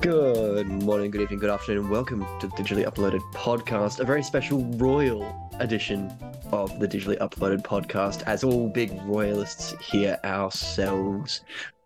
[0.00, 4.22] Good morning, good evening, good afternoon, and welcome to the Digitally Uploaded Podcast, a very
[4.22, 6.10] special royal edition
[6.52, 11.42] of the Digitally Uploaded Podcast, as all big royalists here ourselves.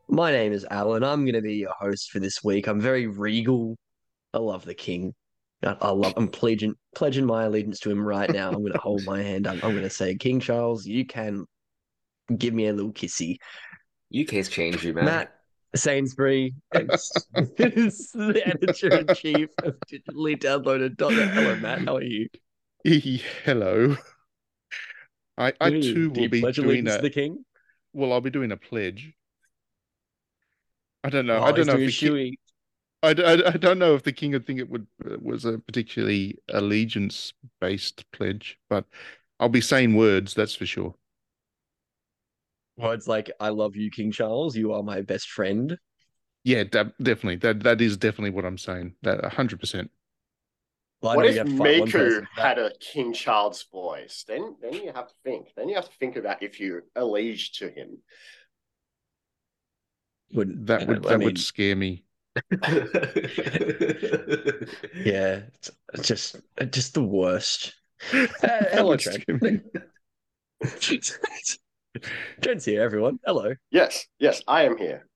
[0.07, 1.03] My name is Alan.
[1.03, 2.69] I'm going to be your host for this week.
[2.69, 3.77] I'm very regal.
[4.33, 5.13] I love the king.
[5.65, 6.15] I, I love.
[6.17, 8.47] I'm pledging pledging my allegiance to him right now.
[8.47, 9.55] I'm going to hold my hand up.
[9.55, 11.47] I'm going to say, King Charles, you can
[12.39, 13.39] give me a little kissy.
[14.17, 15.05] UK's changed you, man.
[15.05, 15.34] Matt
[15.75, 20.99] Sainsbury is the editor in chief of digitally downloaded.
[20.99, 21.85] Hello, Matt.
[21.87, 22.29] How are you?
[23.45, 23.97] Hello.
[25.37, 27.45] I, I you- too will be doing a the king.
[27.93, 28.13] well.
[28.13, 29.13] I'll be doing a pledge.
[31.03, 31.39] I don't know.
[31.39, 32.37] Oh, I don't know if king.
[33.03, 35.59] I, I I don't know if the king would think it would uh, was a
[35.59, 38.87] particularly allegiance based pledge, but
[39.39, 40.35] I'll be saying words.
[40.35, 40.95] That's for sure.
[42.77, 44.57] Words like "I love you, King Charles.
[44.57, 45.79] You are my best friend."
[46.45, 47.37] Yeah, de- definitely.
[47.37, 48.95] That that is definitely what I'm saying.
[49.03, 49.91] That hundred percent.
[51.13, 52.49] What if you have to fight one Miku person for that.
[52.49, 54.25] had a King Charles voice?
[54.27, 55.49] Then, then you have to think.
[55.57, 57.99] Then you have to think about if you allege to him.
[60.33, 62.05] Wouldn't That would I that mean, would scare me.
[64.95, 67.75] yeah, it's it's just it's just the worst.
[68.13, 68.27] Uh,
[68.73, 69.01] That hello, would
[71.95, 72.05] Trent.
[72.05, 72.43] scare me.
[72.43, 73.19] Trent's here, everyone.
[73.27, 73.55] Hello.
[73.71, 75.07] Yes, yes, I am here.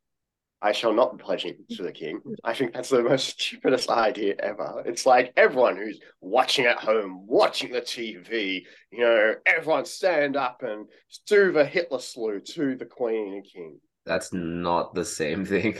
[0.60, 2.20] I shall not be pledging to the king.
[2.42, 4.82] I think that's the most stupidest idea ever.
[4.86, 10.62] It's like everyone who's watching at home, watching the TV, you know, everyone stand up
[10.64, 10.86] and
[11.28, 13.78] do the Hitler salute to the queen and king.
[14.04, 15.76] That's not the same thing.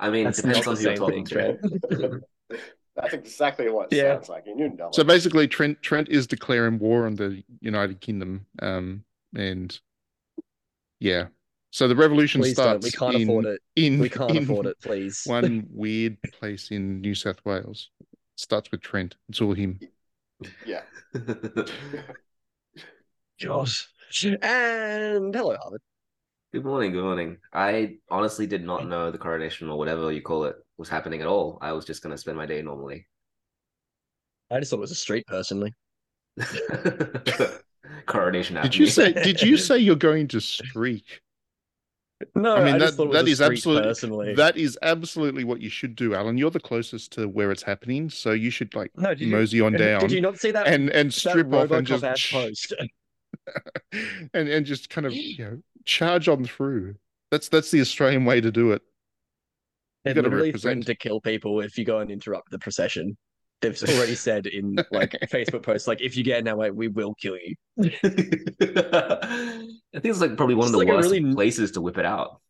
[0.00, 1.58] I mean, That's it depends on the who you're talking thing,
[2.00, 2.20] to.
[2.96, 4.14] That's exactly what it Yeah.
[4.14, 4.42] sounds like.
[4.46, 5.06] And you know So it.
[5.06, 9.04] basically, Trent Trent is declaring war on the United Kingdom, um,
[9.36, 9.78] and
[11.00, 11.26] yeah.
[11.72, 12.82] So the revolution Please don't.
[12.82, 13.60] starts We can't in, afford it.
[13.76, 14.80] in We can't in afford it.
[14.80, 15.22] Please.
[15.24, 17.90] one weird place in New South Wales.
[18.36, 19.16] Starts with Trent.
[19.28, 19.78] It's all him.
[20.66, 20.82] Yeah.
[23.38, 23.88] Josh.
[24.42, 25.80] And hello, Harvard.
[26.52, 27.36] Good morning, good morning.
[27.52, 31.28] I honestly did not know the coronation or whatever you call it was happening at
[31.28, 31.58] all.
[31.60, 33.06] I was just going to spend my day normally.
[34.50, 35.72] I just thought it was a street, personally.
[38.06, 39.12] coronation Did you say?
[39.12, 41.20] Did you say you're going to streak?
[42.34, 44.34] No, I mean, just that- thought it was that a is street, absolute- personally.
[44.34, 46.36] That is absolutely what you should do, Alan.
[46.36, 49.60] You're the closest to where it's happening, so you should like no, did you, mosey
[49.60, 50.66] on down Did you not see that?
[50.66, 52.74] and and that strip off and just post.
[53.92, 56.96] and and just kind of you know charge on through.
[57.30, 58.82] That's that's the Australian way to do it.
[60.04, 60.62] They've gotta literally represent.
[60.62, 63.16] threatened to kill people if you go and interrupt the procession.
[63.60, 66.88] They've already said in like Facebook posts, like if you get in our way, we
[66.88, 67.54] will kill you.
[67.82, 67.88] I
[69.92, 72.06] think it's like probably one It's of the like worst really- places to whip it
[72.06, 72.40] out.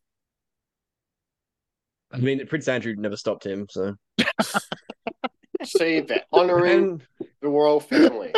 [2.13, 3.95] I mean, Prince Andrew never stopped him, so
[5.63, 8.33] Save they're honoring and, the royal family.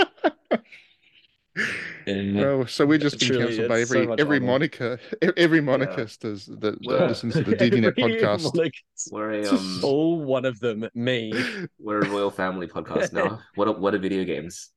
[2.08, 4.68] And Well, so we're just being Truly, cancelled by it's so every much every honor.
[4.68, 8.54] monarcha, e- every monarchist does that, that listens to the DDNet podcast.
[8.56, 8.74] monarch-
[9.12, 11.32] We're a um, all one of them, me.
[11.80, 13.40] we're a royal family podcast now.
[13.56, 14.70] What are, what are video games?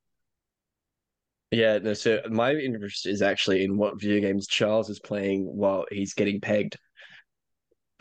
[1.53, 5.87] Yeah, no, so my interest is actually in what video games Charles is playing while
[5.91, 6.77] he's getting pegged.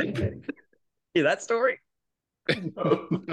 [0.02, 1.80] Hear that story?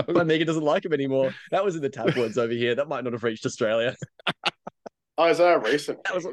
[0.09, 1.34] My Megan doesn't like him anymore.
[1.50, 2.74] That was in the tabloids over here.
[2.74, 3.97] That might not have reached Australia.
[5.22, 6.27] Oh, is that a recent That was-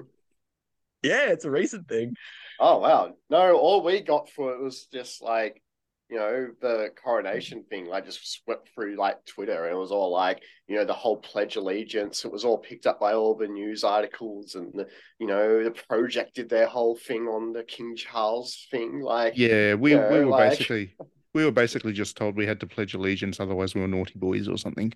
[1.03, 2.15] Yeah, it's a recent thing.
[2.59, 3.13] Oh wow.
[3.29, 5.61] No, all we got for it was just like,
[6.09, 7.85] you know, the coronation thing.
[7.85, 11.17] Like just swept through like Twitter and it was all like, you know, the whole
[11.17, 12.25] pledge allegiance.
[12.25, 14.87] It was all picked up by all the news articles and the,
[15.19, 18.99] you know, the project did their whole thing on the King Charles thing.
[19.01, 20.95] Like Yeah, we Yeah, we were like- basically
[21.35, 24.47] we were basically just told we had to pledge allegiance, otherwise we were naughty boys
[24.47, 24.91] or something.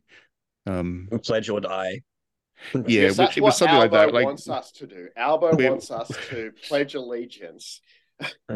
[0.66, 2.02] Um, Pledge or die.
[2.74, 4.14] Yeah, Yes, that's it was what something like that.
[4.14, 5.10] Like, wants us to do.
[5.16, 7.82] Albo We- wants us to pledge allegiance.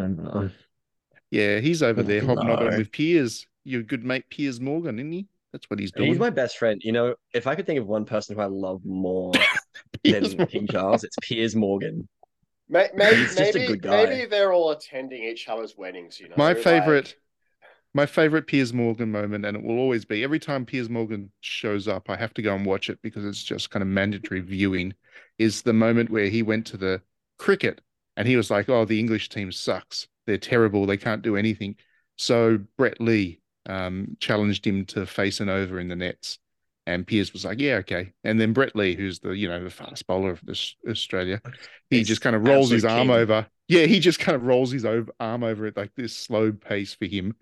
[1.31, 2.77] yeah, he's over there hobnobbing No.
[2.77, 5.27] with Piers, your good mate Piers Morgan, isn't he?
[5.51, 6.09] That's what he's doing.
[6.09, 6.81] He's my best friend.
[6.83, 9.31] You know, if I could think of one person who I love more
[10.03, 12.07] Piers than King Charles, it's Piers Morgan.
[12.69, 14.03] May- Maybe, He's just a maybe, good guy.
[14.05, 16.19] maybe they're all attending each other's weddings.
[16.19, 17.15] You know, My like- favorite,
[17.97, 21.87] my favorite Piers Morgan moment, and it will always be every time Piers Morgan shows
[21.87, 24.93] up, I have to go and watch it because it's just kind of mandatory viewing.
[25.39, 27.01] Is the moment where he went to the
[27.39, 27.81] cricket
[28.15, 30.07] and he was like, "Oh, the English team sucks.
[30.27, 30.85] They're terrible.
[30.85, 31.75] They can't do anything."
[32.17, 36.37] So Brett Lee um, challenged him to face an over in the nets,
[36.87, 39.69] And Piers was like, "Yeah, okay." And then Brett Lee, who's the you know the
[39.69, 41.41] fast bowler of this Australia,
[41.89, 43.17] he He's just kind of rolls his arm king.
[43.17, 43.45] over.
[43.67, 46.93] Yeah, he just kind of rolls his over, arm over it like this slow pace
[46.95, 47.35] for him,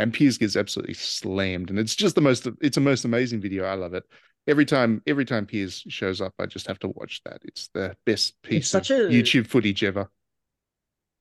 [0.00, 1.70] and Piers gets absolutely slammed.
[1.70, 2.48] And it's just the most.
[2.60, 3.64] It's the most amazing video.
[3.64, 4.02] I love it.
[4.48, 7.38] Every time, every time Piers shows up, I just have to watch that.
[7.44, 10.10] It's the best piece of such a- YouTube footage ever.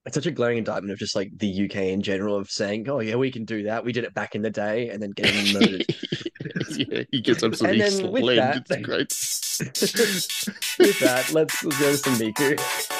[0.07, 3.01] It's such a glaring indictment of just like the UK in general of saying, "Oh
[3.01, 3.85] yeah, we can do that.
[3.85, 5.85] We did it back in the day," and then getting murdered.
[6.69, 8.65] yeah, he gets absolutely slammed.
[8.65, 9.13] that- It's great.
[10.79, 12.96] With that, let's, let's go to some Miku.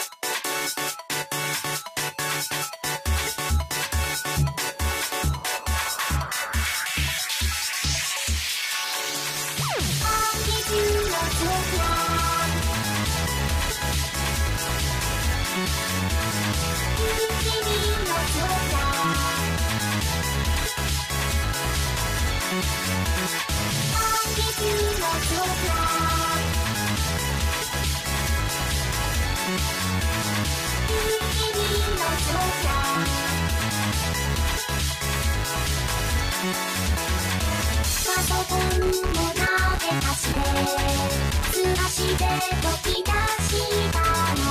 [40.18, 42.34] すずらしで解
[42.82, 43.12] き出
[43.46, 43.54] し
[43.92, 44.02] た
[44.34, 44.42] の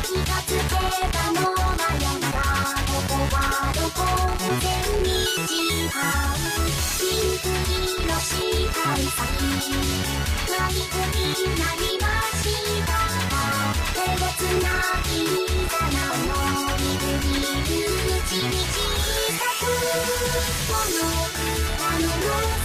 [0.00, 0.72] 気がつけ
[1.12, 1.60] たのは
[2.00, 2.24] やだ
[2.86, 3.36] ここは
[3.74, 4.00] どこ
[4.40, 4.72] 無限
[5.04, 5.92] に違う
[6.98, 8.32] ピンク色し
[8.72, 9.52] たいさに
[10.48, 12.48] マイなりまし
[12.86, 12.96] た
[13.28, 13.36] が
[13.92, 13.98] 手
[14.36, 15.20] つない
[15.68, 16.32] だなの
[16.78, 18.80] みるみるうちに小
[19.36, 19.68] さく
[20.66, 21.00] この
[22.00, 22.59] の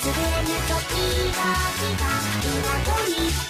[0.00, 1.44] つぶ時が
[1.76, 2.08] 来た
[2.42, 3.49] 今どに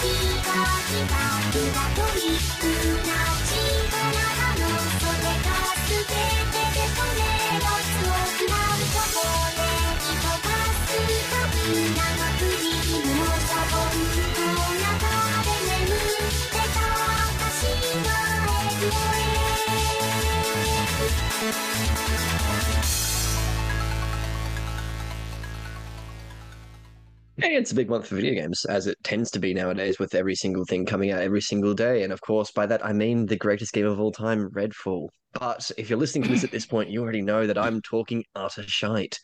[0.00, 2.79] 光が光がトリック
[27.42, 30.14] Hey, it's a big month for video games, as it tends to be nowadays, with
[30.14, 32.02] every single thing coming out every single day.
[32.02, 35.08] And of course, by that I mean the greatest game of all time, Redfall.
[35.32, 38.24] But if you're listening to this at this point, you already know that I'm talking
[38.34, 39.18] utter shite.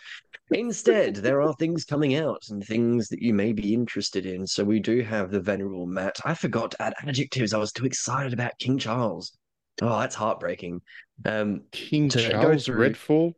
[0.52, 4.46] Instead, there are things coming out and things that you may be interested in.
[4.46, 6.16] So we do have the venerable Matt.
[6.25, 7.52] I forgot to add adjectives.
[7.52, 9.37] I was too excited about King Charles.
[9.82, 10.80] Oh, that's heartbreaking.
[11.25, 13.32] Um, King Charles through- Redfall.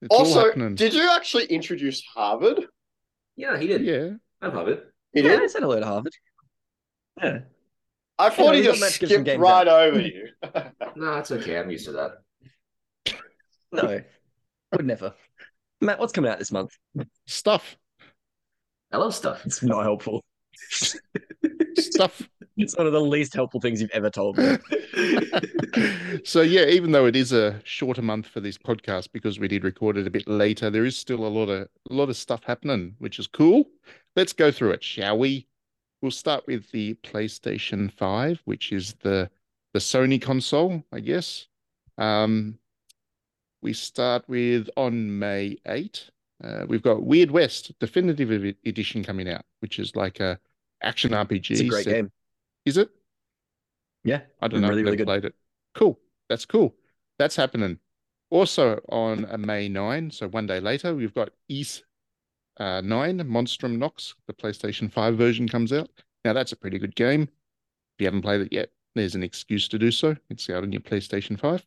[0.00, 2.66] It's Also, did you actually introduce Harvard?
[3.38, 3.82] Yeah, he did.
[3.82, 4.10] yeah.
[4.42, 4.84] I love it.
[5.12, 5.42] He yeah, did.
[5.42, 6.12] I said hello to Harvard.
[7.22, 7.38] Yeah.
[8.18, 10.28] I thought he just Matt to give some skipped games right over you.
[10.96, 11.56] No, it's okay.
[11.56, 13.14] I'm used to that.
[13.70, 14.02] No,
[14.72, 15.14] would never.
[15.80, 16.76] Matt, what's coming out this month?
[17.26, 17.76] Stuff.
[18.90, 19.46] I love stuff.
[19.46, 20.24] It's not helpful.
[21.76, 22.22] Stuff.
[22.56, 24.58] It's one of the least helpful things you've ever told me.
[26.24, 29.62] so yeah, even though it is a shorter month for this podcast because we did
[29.62, 32.42] record it a bit later, there is still a lot of a lot of stuff
[32.44, 33.68] happening, which is cool.
[34.16, 35.46] Let's go through it, shall we?
[36.02, 39.30] We'll start with the PlayStation 5, which is the
[39.72, 41.46] the Sony console, I guess.
[41.96, 42.58] Um,
[43.62, 46.10] we start with on May 8.
[46.42, 50.38] Uh, we've got Weird West Definitive Edition coming out, which is like a
[50.82, 51.50] action RPG.
[51.50, 52.10] It's a great game.
[52.64, 52.90] Is it?
[54.04, 54.68] Yeah, I don't know.
[54.68, 55.34] really, I've really played it.
[55.74, 55.98] Cool.
[56.28, 56.74] That's cool.
[57.18, 57.78] That's happening.
[58.30, 61.84] Also on May 9, so one day later, we've got East
[62.58, 64.14] uh, 9, Monstrum Nox.
[64.26, 65.88] The PlayStation 5 version comes out.
[66.24, 67.22] Now, that's a pretty good game.
[67.22, 70.16] If you haven't played it yet, there's an excuse to do so.
[70.28, 71.64] It's out on your PlayStation 5.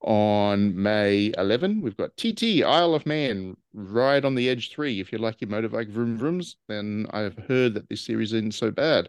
[0.00, 5.00] On May 11, we've got TT Isle of Man Ride on the Edge 3.
[5.00, 8.70] If you like your motorbike vroom vrooms, then I've heard that this series isn't so
[8.70, 9.08] bad.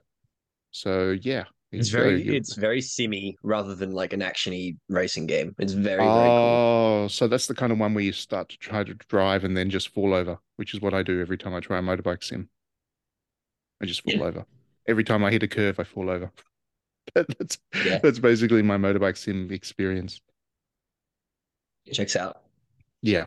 [0.71, 1.45] So, yeah.
[1.71, 2.33] It's you very go.
[2.33, 5.53] it's very simmy rather than like an actiony racing game.
[5.59, 6.09] It's very very cool.
[6.09, 9.55] Oh, so that's the kind of one where you start to try to drive and
[9.55, 12.23] then just fall over, which is what I do every time I try a motorbike
[12.23, 12.49] sim.
[13.79, 14.23] I just fall Yeah.
[14.23, 14.45] over.
[14.87, 16.31] Every time I hit a curve, I fall over.
[17.13, 17.99] that's Yeah.
[18.01, 20.21] that's basically my motorbike sim experience.
[21.93, 22.41] Checks out.
[23.01, 23.25] Yeah.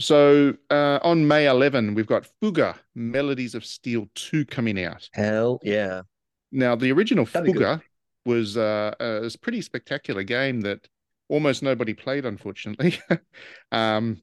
[0.00, 5.08] So uh, on May 11, we've got Fuga Melodies of Steel 2 coming out.
[5.12, 6.02] Hell yeah.
[6.50, 7.52] Now, the original That'd.
[7.52, 7.82] Fuga
[8.26, 10.88] was uh, a a pretty spectacular game that
[11.28, 12.98] almost nobody played, unfortunately.
[13.72, 14.22] um,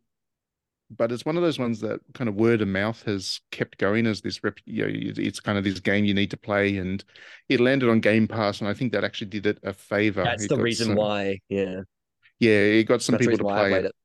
[0.90, 4.06] but it's one of those ones that kind of word of mouth has kept going
[4.08, 4.58] as this rep.
[4.66, 7.04] You know, it's kind of this game you need to play, and
[7.48, 10.24] it landed on Game Pass, and I think that actually did it a favor.
[10.24, 11.40] That's It the reason some- why.
[11.50, 11.82] Yeah.
[12.42, 13.86] Yeah, it got some That's people to play it.
[13.86, 13.96] it.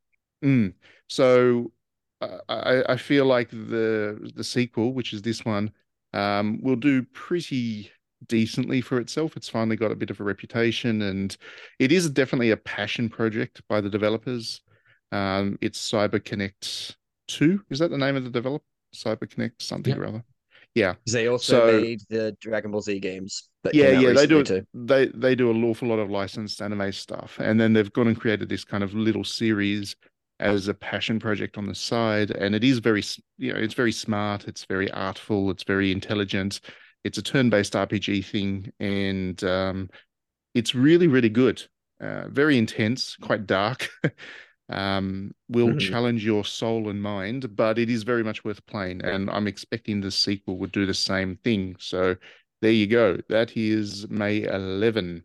[0.45, 0.75] Mm.
[1.09, 1.73] So
[2.21, 5.73] uh, I, I feel like the the sequel, which is this one,
[6.13, 7.91] um, will do pretty
[8.29, 9.37] decently for itself.
[9.37, 11.37] It's finally got a bit of a reputation, and
[11.79, 14.61] it is definitely a passion project by the developers.
[15.13, 16.95] Um, it's CyberConnect
[17.29, 17.63] Two.
[17.71, 18.65] Is that the name of the developer?
[18.95, 19.99] CyberConnect something Yep.
[20.01, 20.25] or other.
[20.75, 20.95] Yeah.
[21.11, 23.49] They also So- made the Dragon Ball Z games.
[23.73, 24.67] Yeah, yeah, they do too.
[24.75, 28.19] They they do an awful lot of licensed anime stuff, and then they've gone and
[28.21, 29.97] created this kind of little series
[30.39, 33.03] as a passion project on the side, and it is very,
[33.39, 36.61] you know, it's very smart, it's very artful, it's very intelligent.
[37.05, 39.89] It's a turn-based RPG thing, and um,
[40.55, 41.63] it's really, really good.
[42.01, 43.89] Uh, very intense, quite dark.
[44.69, 45.79] um, will Mhm.
[45.79, 50.01] challenge your soul and mind, but it is very much worth playing, and I'm expecting
[50.01, 51.77] the sequel would do the same thing.
[51.79, 52.17] So
[52.63, 53.19] there you go.
[53.29, 55.25] That is May 11.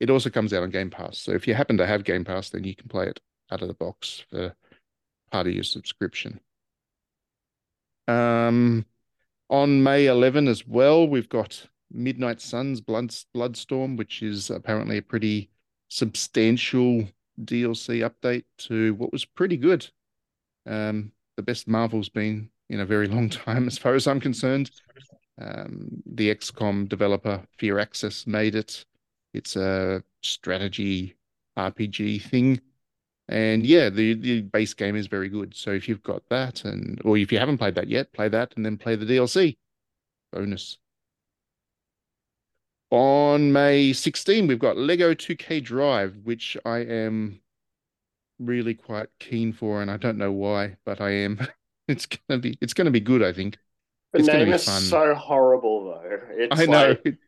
[0.00, 1.18] It also comes out on Game Pass.
[1.18, 3.68] So if you happen to have Game Pass, then you can play it out of
[3.68, 4.54] the box for
[5.30, 6.40] part of your subscription.
[8.06, 8.86] Um,
[9.50, 15.02] on May 11 as well, we've got Midnight Suns Blood, Bloodstorm, which is apparently a
[15.02, 15.50] pretty
[15.88, 17.08] substantial
[17.42, 19.88] DLC update to what was pretty good.
[20.66, 24.70] Um, the best Marvel's been in a very long time, as far as I'm concerned.
[25.40, 27.86] Um, the XCOM developer Fear
[28.26, 28.84] made it.
[29.34, 31.16] It's a strategy
[31.56, 32.60] RPG thing.
[33.28, 35.54] And yeah, the, the base game is very good.
[35.54, 38.54] So if you've got that and or if you haven't played that yet, play that
[38.56, 39.58] and then play the DLC.
[40.32, 40.78] Bonus.
[42.90, 47.40] On May 16, we've got Lego 2K Drive, which I am
[48.38, 51.38] really quite keen for, and I don't know why, but I am.
[51.90, 53.56] It's gonna be it's gonna be good, I think.
[54.12, 54.64] The It's name is fun.
[54.66, 56.20] so horrible though.
[56.32, 56.96] It's I know.
[56.96, 57.18] like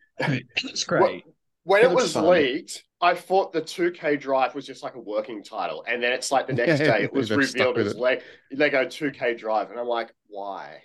[0.63, 1.25] It's great.
[1.65, 2.17] when It it was fun.
[2.17, 6.31] leaked, I thought the 2K Drive was just like a working title, and then it's
[6.31, 7.97] like the next Yeah, day it was revealed with as it.
[7.97, 8.19] Le-
[8.53, 10.83] Lego 2K Drive, and I'm like, why?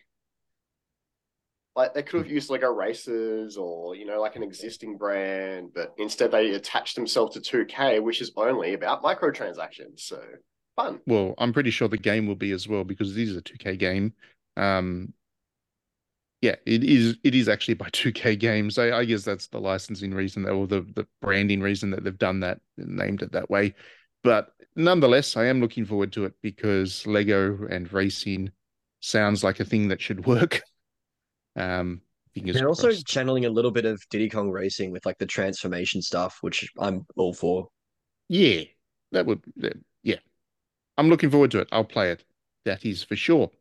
[1.76, 5.94] Like they could have used Lego Racers or you know like an existing brand, but
[5.98, 10.00] instead they attached themselves to 2K, which is only about microtransactions.
[10.00, 10.24] So
[10.78, 11.02] fun.
[11.06, 13.76] Well, I'm pretty sure the game will be as well because this is a 2K
[13.78, 14.14] game.
[14.58, 15.14] Um,
[16.46, 17.18] yeah, it is.
[17.24, 18.78] It is actually by 2K Games.
[18.78, 22.18] I, I guess that's the licensing reason that, or the the branding reason that they've
[22.18, 23.74] done that, named it that way.
[24.24, 28.52] But nonetheless, I am looking forward to it because Lego and racing
[29.00, 30.62] sounds like a thing that should work.
[31.58, 32.02] Um,
[32.36, 36.40] They're also channeling a little bit of Diddy Kong Racing with like the transformation stuff,
[36.42, 37.70] which I'm all for.
[38.28, 38.64] Yeah,
[39.14, 39.42] that would,
[40.04, 40.18] yeah.
[40.98, 41.70] I'm looking forward to it.
[41.72, 42.26] I'll play it.
[42.66, 43.52] That is for sure.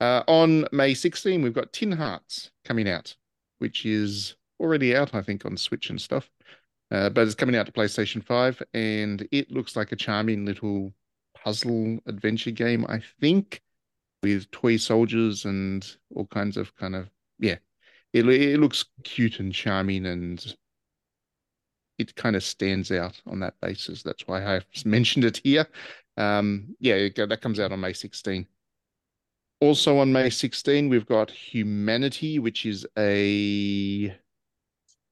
[0.00, 3.14] Uh, on May 16, we've got Tin Hearts coming out,
[3.58, 6.30] which is already out, I think, on Switch and stuff.
[6.90, 10.92] Uh, but it's coming out to PlayStation 5, and it looks like a charming little
[11.34, 13.62] puzzle adventure game, I think,
[14.22, 17.08] with toy soldiers and all kinds of kind of,
[17.38, 17.56] yeah.
[18.12, 20.54] It it looks cute and charming, and
[21.98, 24.02] it kind of stands out on that basis.
[24.02, 25.66] That's why I mentioned it here.
[26.16, 28.46] Um, yeah, that comes out on May 16.
[29.64, 34.14] Also on May 16, we've got Humanity, which is a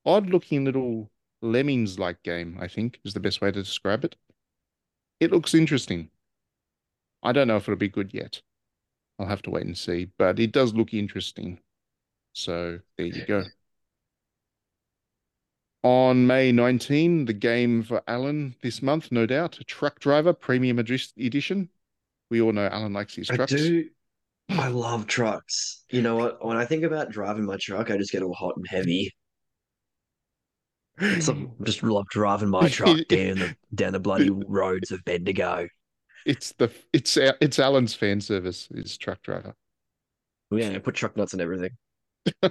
[0.05, 4.15] odd looking little lemmings like game, I think is the best way to describe it.
[5.21, 6.11] It looks interesting.
[7.23, 8.43] I don't know if it'll be good yet.
[9.19, 11.59] I'll have to wait and see, but it does look interesting.
[12.35, 13.45] So there you go.
[15.83, 21.71] On May 19, the game for Alan this month, no doubt, Truck Driver Premium Edition.
[22.31, 23.55] We all know Alan likes his trucks.
[23.55, 23.89] I do.
[24.51, 25.85] I love trucks.
[25.91, 26.45] You know what?
[26.45, 29.13] When I think about driving my truck, I just get all hot and heavy.
[31.21, 35.69] So I just love driving my truck down the down the bloody roads of Bendigo.
[36.27, 38.69] It's the it's it's Alan's fan service.
[38.73, 39.55] Is truck driver.
[40.51, 41.71] Yeah, I put truck nuts and everything.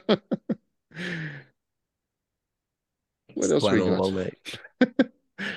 [3.33, 5.09] What else we got?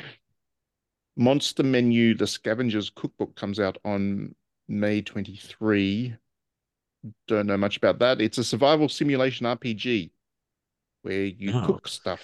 [1.16, 4.34] Monster Menu: The Scavenger's Cookbook comes out on
[4.68, 6.16] May 23.
[7.28, 8.20] Don't know much about that.
[8.20, 10.10] It's a survival simulation RPG
[11.02, 11.66] where you oh.
[11.66, 12.20] cook stuff,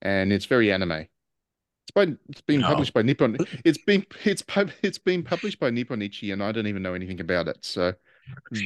[0.00, 0.92] and it's very anime.
[0.92, 3.36] It's by it's been published by Nippon.
[3.64, 4.42] It's been it's
[4.82, 7.58] it's been published by Nippon Ichi, and I don't even know anything about it.
[7.62, 7.92] So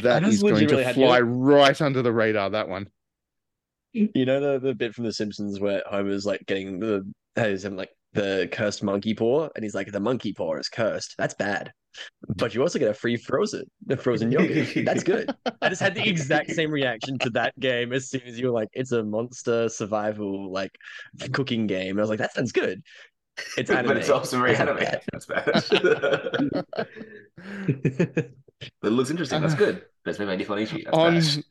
[0.02, 2.50] that is going to fly right under the radar.
[2.50, 2.88] That one.
[3.92, 7.76] You know the, the bit from The Simpsons where Homer's like getting the has him
[7.76, 11.14] like the cursed monkey paw, and he's like, the monkey paw is cursed.
[11.18, 11.72] That's bad.
[12.36, 14.84] But you also get a free frozen, the frozen yogurt.
[14.84, 15.30] That's good.
[15.62, 18.52] I just had the exact same reaction to that game as soon as you were
[18.52, 20.72] like, it's a monster survival like
[21.32, 21.98] cooking game.
[21.98, 22.82] I was like, that sounds good.
[23.56, 23.86] It's anime.
[23.88, 24.76] but it's also very anime.
[24.76, 25.02] Bad.
[25.12, 25.46] That's bad.
[27.68, 28.34] it
[28.82, 29.40] looks interesting.
[29.40, 29.84] That's good.
[30.04, 31.44] That's made by That's on, bad.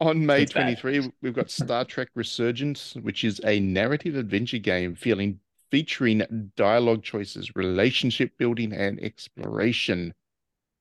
[0.00, 5.40] On May 23, we've got Star Trek Resurgence, which is a narrative adventure game feeling
[5.70, 10.14] featuring dialogue choices, relationship building, and exploration.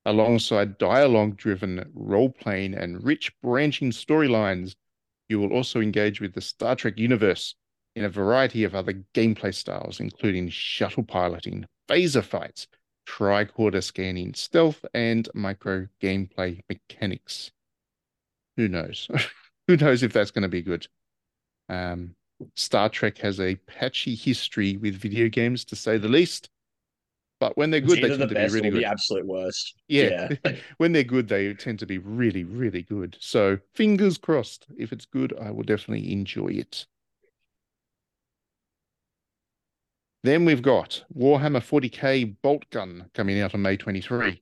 [0.05, 4.75] Alongside dialogue driven role playing and rich branching storylines,
[5.27, 7.55] you will also engage with the Star Trek universe
[7.95, 12.67] in a variety of other gameplay styles, including shuttle piloting, phaser fights,
[13.07, 17.51] tricorder scanning, stealth, and micro gameplay mechanics
[18.59, 19.07] who knows?
[19.67, 20.85] who knows if that's going to be good?
[21.69, 22.13] Um,
[22.55, 26.49] Star Trek has a patchy history with video games, to say the least.
[27.39, 28.81] But when they're good, they tend the to be really good.
[28.81, 29.75] The absolute worst.
[29.87, 30.55] Yeah, yeah.
[30.77, 33.17] when they're good, they tend to be really, really good.
[33.19, 34.67] So fingers crossed.
[34.77, 36.85] If it's good, I will definitely enjoy it.
[40.23, 44.41] Then we've got Warhammer 40k Boltgun coming out on May 23.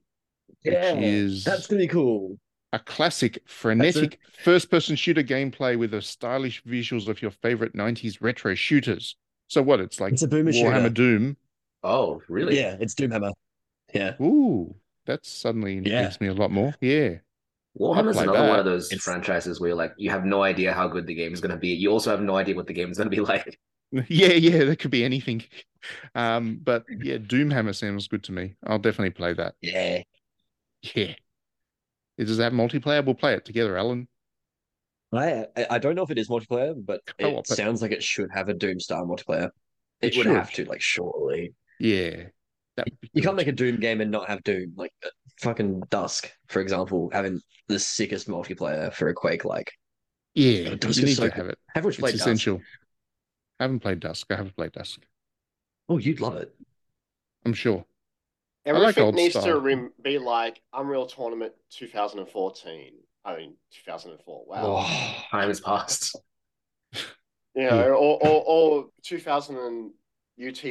[0.64, 2.36] Yeah, is that's gonna be cool
[2.72, 8.18] a classic, frenetic first person shooter gameplay with the stylish visuals of your favorite 90s
[8.20, 9.16] retro shooters.
[9.48, 9.80] So, what?
[9.80, 10.88] It's like it's a boomer Warhammer shooter.
[10.90, 11.36] Doom.
[11.82, 12.58] Oh, really?
[12.58, 13.32] Yeah, it's Doomhammer.
[13.94, 14.14] Yeah.
[14.20, 14.74] Ooh,
[15.06, 16.26] that suddenly intrigues yeah.
[16.26, 16.74] me a lot more.
[16.80, 17.16] Yeah.
[17.78, 18.48] Warhammer is another that.
[18.50, 19.02] one of those it's...
[19.02, 21.68] franchises where like you have no idea how good the game is going to be.
[21.68, 23.58] You also have no idea what the game is going to be like.
[24.08, 25.42] Yeah, yeah, that could be anything.
[26.14, 28.54] Um, but yeah, Doomhammer sounds good to me.
[28.66, 29.54] I'll definitely play that.
[29.62, 30.02] Yeah.
[30.94, 31.14] Yeah.
[32.26, 33.04] Does it have multiplayer?
[33.04, 34.08] We'll play it together, Alan.
[35.12, 38.48] I I don't know if it is multiplayer, but it sounds like it should have
[38.48, 39.50] a Doom style multiplayer.
[40.00, 40.36] It, it would should.
[40.36, 41.54] have to, like, shortly.
[41.80, 42.24] Yeah.
[43.12, 44.74] You can't make a Doom game and not have Doom.
[44.76, 45.08] Like uh,
[45.40, 49.72] fucking Dusk, for example, having the sickest multiplayer for a Quake like.
[50.34, 51.58] Yeah, Dusk you need so to have it.
[51.74, 52.60] Have it's essential.
[53.58, 54.26] I haven't played Dusk.
[54.30, 55.00] I haven't played Dusk.
[55.88, 56.54] Oh, you'd love it.
[57.44, 57.84] I'm sure.
[58.68, 59.44] Everything like needs style.
[59.44, 62.92] to rem- be like Unreal Tournament 2014.
[63.24, 63.54] I mean,
[63.84, 64.44] 2004.
[64.46, 64.56] Wow.
[64.62, 66.16] Oh, time has passed.
[67.54, 67.90] You know, hmm.
[67.90, 69.90] or, or, or 2000 and
[70.40, 70.62] UT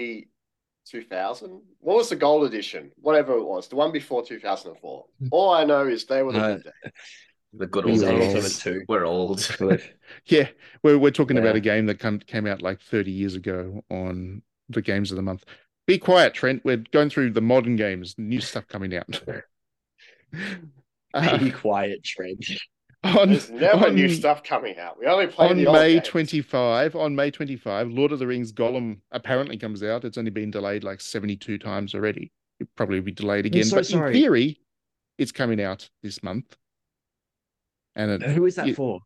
[0.89, 1.61] 2000.
[1.79, 2.91] What was the gold edition?
[2.97, 5.05] Whatever it was, the one before 2004.
[5.19, 5.27] Hmm.
[5.31, 6.73] All I know is they were the good days.
[7.53, 8.59] The good old days.
[8.59, 8.83] Too.
[8.87, 9.57] We're old.
[10.25, 10.47] yeah,
[10.83, 11.43] we're, we're talking yeah.
[11.43, 15.15] about a game that come, came out like 30 years ago on the games of
[15.15, 15.45] the month.
[15.87, 16.61] Be quiet, Trent.
[16.65, 19.21] We're going through the modern games, new stuff coming out.
[21.13, 22.45] uh, Be quiet, Trent.
[23.03, 24.99] On, There's never on, new stuff coming out.
[24.99, 26.95] We only play on May 25.
[26.95, 30.03] On May 25, Lord of the Rings Gollum apparently comes out.
[30.03, 32.33] It's only been delayed like 72 times already.
[32.59, 33.63] It probably will probably be delayed again.
[33.63, 34.09] So but sorry.
[34.09, 34.59] in theory,
[35.17, 36.57] it's coming out this month.
[37.95, 38.99] And it, who is that it, for?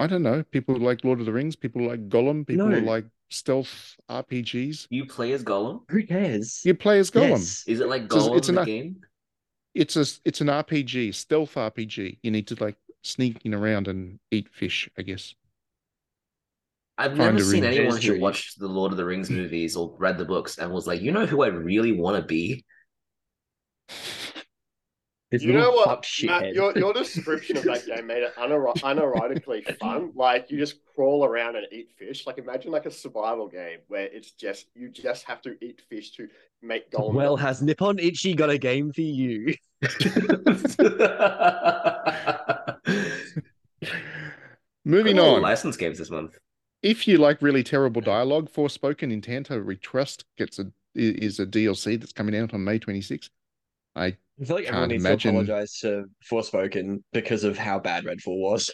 [0.00, 0.42] I don't know.
[0.50, 1.54] People like Lord of the Rings.
[1.56, 2.46] People like Gollum.
[2.46, 2.78] People no.
[2.78, 4.86] like stealth RPGs.
[4.90, 5.80] You play as Gollum.
[5.90, 6.62] Who cares?
[6.64, 7.30] You play as Gollum.
[7.30, 7.64] Yes.
[7.66, 9.00] Is it like Gollum it's, it's the game?
[9.74, 12.18] It's a it's an RPG, stealth RPG.
[12.22, 15.34] You need to like sneaking around and eat fish, I guess.
[16.96, 19.94] I've Find never seen anyone Very who watched the Lord of the Rings movies or
[19.98, 22.64] read the books and was like, you know who I really want to be?
[25.30, 26.54] This You know what, Matt?
[26.54, 30.12] Your your description of that game made it unir- unironically fun.
[30.14, 32.26] Like you just crawl around and eat fish.
[32.26, 36.12] Like imagine like a survival game where it's just you just have to eat fish
[36.12, 36.28] to
[36.62, 37.14] make gold.
[37.14, 39.54] well, has Nippon Ichi got a game for you?
[44.84, 45.42] Moving Cool, on.
[45.42, 46.38] license games this month.
[46.82, 51.46] If you like really terrible dialogue, Forspoken in Tanta We Trust gets a is a
[51.46, 53.28] DLC that's coming out on May 26th.
[53.98, 54.06] I
[54.40, 58.04] I feel like everyone Can't needs imagine- to apologize to Forspoken because of how bad
[58.04, 58.70] Redfall was.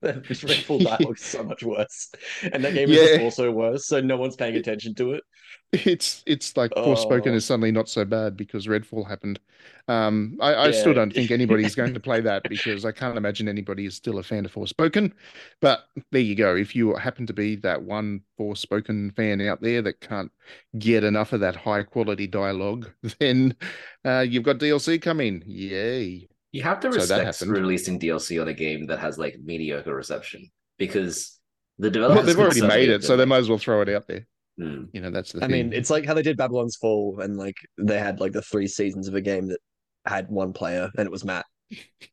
[0.00, 2.10] This Redfall dialogue is so much worse,
[2.52, 3.86] and that game is also worse.
[3.86, 5.24] So no one's paying attention to it.
[5.72, 7.34] it's it's like Forspoken Oh.
[7.34, 9.40] is suddenly not so bad because Redfall happened.
[9.88, 13.48] Um, I, I still don't think anybody's going to play that because I can't imagine
[13.48, 15.12] anybody is still a fan of Forspoken.
[15.60, 15.80] But
[16.12, 16.54] there you go.
[16.56, 20.30] If you happen to be that one Forspoken fan out there that can't
[20.78, 23.56] get enough of that high quality dialogue, then
[24.04, 25.42] uh, you've got DLC coming.
[25.46, 26.28] Yay!
[26.58, 27.50] You have to respect happened.
[27.52, 31.38] releasing DLC on a game that has like mediocre reception because
[31.78, 34.06] the Well, developers they've already made it, so they might as well throw it out
[34.08, 34.26] there.
[34.58, 35.50] "Hmm, You know, that's the I thing.
[35.50, 38.66] mean, it's like how they did Babylon's Fall, and like they had like the three
[38.66, 39.60] seasons of a game that
[40.06, 41.46] had one player, and it was Matt.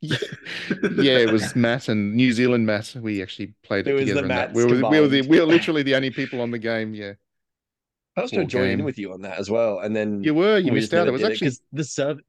[0.01, 0.17] yeah,
[0.97, 2.93] yeah, it was Matt and New Zealand Matt.
[2.99, 4.21] We actually played it, It was the together.
[4.23, 4.53] in that.
[4.53, 6.93] We were, we were the we were literally the only people on the game.
[6.93, 7.13] Yeah,
[8.17, 10.23] I was Poor going to join in with you on that as well, and then
[10.23, 10.57] you were.
[10.57, 11.07] You we missed out.
[11.07, 12.21] It was did actually 'cause the server.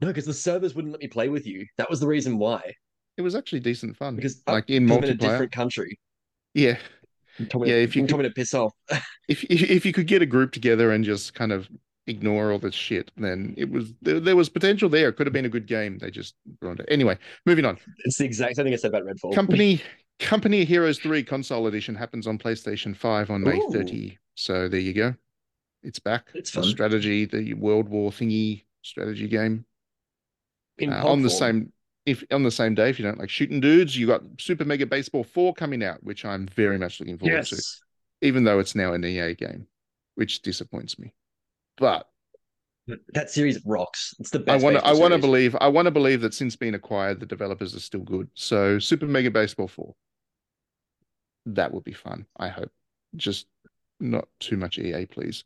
[0.00, 1.66] No, because the servers wouldn't let me play with you.
[1.76, 2.74] That was the reason why.
[3.16, 4.16] it was actually decent fun.
[4.16, 5.18] Because like in I'm in a multiplayer.
[5.18, 5.98] different country.
[6.54, 6.78] Yeah,
[7.38, 8.72] me Yeah, to- if you you told me to piss off.
[9.28, 11.68] if, if if you could get a group together and just kind of
[12.06, 15.08] ignore all this shit, then it was there, there was potential there.
[15.08, 15.98] It could have been a good game.
[15.98, 16.86] They just ruined it.
[16.88, 17.78] Anyway, moving on.
[18.04, 19.34] It's the exact same thing I said about Redfall.
[19.34, 19.82] Company
[20.20, 23.70] Company Heroes 3 console edition happens on PlayStation 5 on May Ooh.
[23.72, 24.16] 30.
[24.36, 25.14] So there you go.
[25.84, 26.28] It's back.
[26.34, 26.70] It's The fun.
[26.70, 29.64] strategy, the World War thingy strategy game.
[30.82, 31.72] Uh, on the same
[32.06, 34.86] if on the same day, if you don't like shooting dudes, you got Super Mega
[34.86, 37.62] Baseball 4 coming out, which I'm very much looking forward to,
[38.22, 39.66] even though it's now an EA game,
[40.16, 41.14] which disappoints me.
[41.78, 42.08] But
[43.14, 44.14] That series rocks.
[44.18, 44.64] It's the I best.
[44.64, 47.26] want to I want to believe I want to believe that since being acquired, the
[47.26, 48.28] developers are still good.
[48.34, 49.94] So Super Mega Baseball 4.
[51.46, 52.72] That would be fun, I hope.
[53.16, 53.46] Just
[54.00, 55.44] not too much EA, please.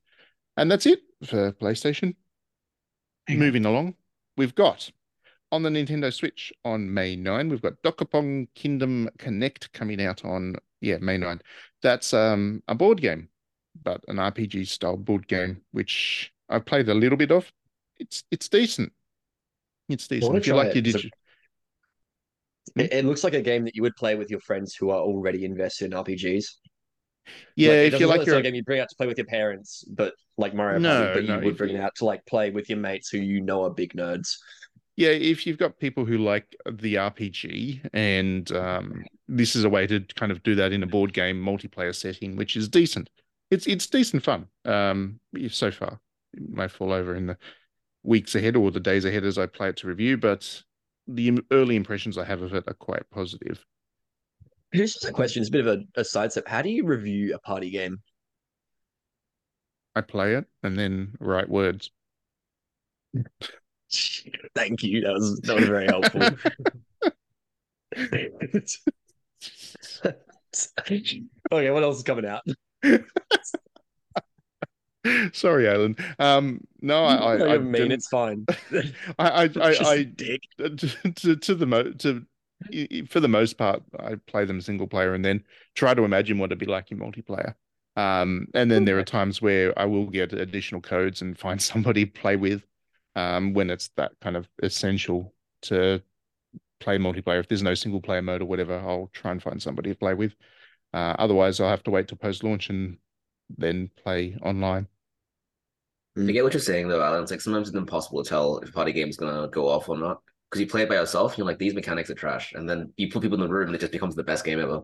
[0.59, 2.15] And that's it for PlayStation.
[3.27, 3.39] Hang on.
[3.39, 3.95] Moving along,
[4.37, 4.91] we've got
[5.53, 10.57] on the Nintendo Switch on May 9, we've got Dokapon Kingdom Connect coming out on
[10.81, 11.41] yeah, May 9.
[11.83, 13.29] That's um a board game,
[13.83, 17.51] but an RPG style board game, which I've played a little bit of.
[17.99, 18.93] It's it's decent.
[19.89, 20.29] It's decent.
[20.29, 21.11] wanna If you like it, your 'cause digi-
[22.77, 25.01] It, it looks like a game that you would play with your friends who are
[25.01, 26.45] already invested in RPGs.
[27.57, 29.19] Yeah, Like, if you like it's your a game you bring out to play with
[29.19, 32.05] your parents, but like Mario No, Party, but no, you would bring it out to
[32.05, 34.37] like play with your mates who you know are big nerds.
[34.97, 39.87] Yeah, if you've got people who like the RPG, and um, this is a way
[39.87, 43.09] to kind of do that in a board game multiplayer setting, which is decent.
[43.51, 44.49] It's it's decent fun.
[44.65, 46.01] Um, so far,
[46.35, 47.39] it may fall over in the
[48.03, 50.63] weeks ahead or the days ahead as I play it to review, but
[51.07, 53.65] the early impressions I have of it are quite positive.
[54.73, 55.41] Here's just a question.
[55.41, 56.47] It's a bit of a, a sidestep.
[56.47, 58.01] How do you review a party game?
[59.95, 61.91] I play it and then write words.
[64.55, 65.01] Thank you.
[65.03, 66.21] That was that was very helpful.
[71.53, 72.43] okay, what else is coming out?
[75.33, 75.97] Sorry, Alan.
[76.19, 77.73] Um, no, I, I, I mean.
[77.73, 78.45] didn't- It's fine.
[79.19, 80.43] I, I, I, I dick.
[80.59, 82.21] to, to, to the mo to i- i-
[83.09, 85.45] for the most part, I play them single player and then
[85.75, 87.55] try to imagine what it'd be like in multiplayer.
[87.97, 92.07] Um, and then there are times where I will get additional codes and find somebody
[92.07, 92.63] to play with,
[93.17, 96.03] um, when it's that kind of essential to
[96.81, 97.41] play multiplayer.
[97.41, 100.15] If there's no single player mode or whatever, I'll try and find somebody to play
[100.15, 100.35] with.
[100.93, 102.99] Uh, otherwise, I'll have to wait till post launch and
[103.57, 104.87] then play online.
[106.17, 107.23] I get what you're saying though, Alan.
[107.23, 109.89] It's like sometimes it's impossible to tell if a party game is gonna go off
[109.89, 110.21] or not.
[110.51, 112.53] Because you play it by yourself, you're like, these mechanics are trash.
[112.55, 114.61] And then you put people in the room and it just becomes the best game
[114.61, 114.83] ever.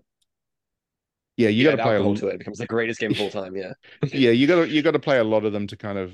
[1.37, 2.17] Yeah, you You gotta play a alcohol lot.
[2.17, 2.35] to it.
[2.35, 3.57] It becomes the greatest game of all time.
[3.57, 3.73] Yeah.
[4.13, 6.13] yeah, you got to you got to play a lot of them to kind of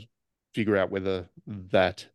[0.54, 2.06] figure out whether that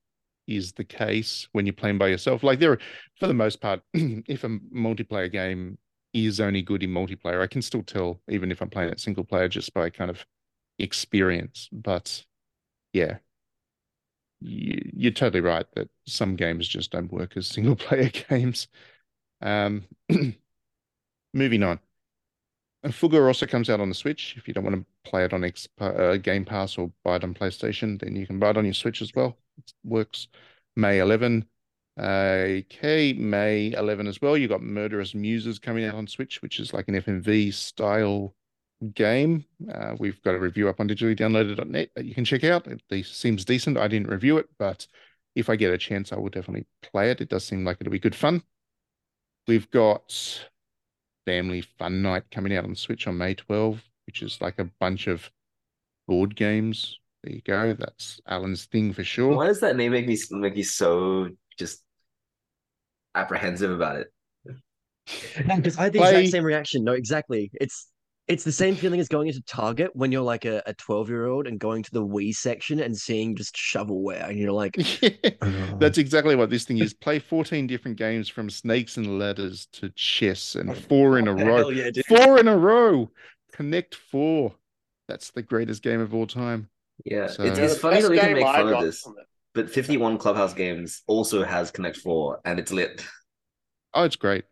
[0.48, 2.43] is the case when you're playing by yourself.
[2.43, 2.78] Like there,
[3.19, 5.78] for the most part, if a multiplayer game
[6.13, 9.24] is only good in multiplayer, I can still tell even if I'm playing it single
[9.24, 10.26] player just by kind of
[10.80, 11.69] experience.
[11.71, 12.26] But
[12.93, 13.17] yeah,
[14.41, 18.67] you, you're totally right that some games just don't work as single player games.
[19.41, 19.86] Um,
[21.34, 21.80] moving on.
[22.84, 24.36] And Fuga also comes out on the Switch.
[24.38, 27.24] If you don't want to play it on X, uh, Game Pass or buy it
[27.24, 29.38] on PlayStation, then you can buy it on your Switch as well.
[29.58, 30.28] It works
[30.76, 31.45] May 11.
[31.98, 34.38] Okay, May 11 as well.
[34.38, 38.36] You've got Murderous Muses coming out on Switch, which is like an FMV style
[38.93, 39.45] game.
[39.74, 42.67] Uh, we've got a review up on digitallydownloaded.net that you can check out.
[42.67, 43.78] It seems decent.
[43.78, 44.88] I didn't review it, but
[45.36, 47.21] if I get a chance, I will definitely play it.
[47.21, 48.43] It does seem like it'll be good fun.
[49.48, 50.39] We've got
[51.26, 55.08] Family Fun Night coming out on Switch on May 12, which is like a bunch
[55.08, 55.30] of
[56.08, 57.00] board games.
[57.24, 57.74] There you go.
[57.74, 59.36] That's Alan's thing for sure.
[59.36, 61.82] Why does that name make me make you so just
[63.13, 64.12] apprehensive about it?
[65.38, 66.84] Because I had the Play- exact same reaction.
[66.84, 67.52] No, exactly.
[67.54, 67.88] It's
[68.27, 71.27] it's the same feeling as going into Target when you're like a, a 12 year
[71.27, 74.75] old and going to the Wii section and seeing just shovelware and you're like,
[75.41, 76.93] "Oh." That's exactly what this thing is.
[76.93, 81.33] Play 14 different games from snakes and ladders to chess and oh, four in a
[81.45, 81.57] row.
[81.57, 82.05] Hell yeah, dude.
[82.05, 83.11] Four in a row.
[83.53, 84.55] Connect four.
[85.07, 86.69] That's the greatest game of all time.
[87.03, 89.07] Yeah, So- it's, it's funny that we can make fun of this,
[89.53, 93.05] but 51 Clubhouse Games also has Connect 4 and it's lit.
[93.93, 94.45] Oh, it's great.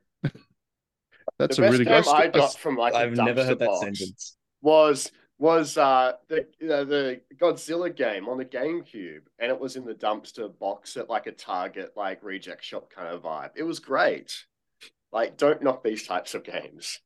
[1.39, 2.13] That's the a best really game good.
[2.13, 4.37] I got from like a I've never dumpster heard that box sentence.
[4.61, 9.85] was was uh the uh, the Godzilla game on the GameCube, and it was in
[9.85, 13.51] the dumpster box at like a Target like reject shop kind of vibe.
[13.55, 14.45] It was great.
[15.11, 16.99] Like, don't knock these types of games.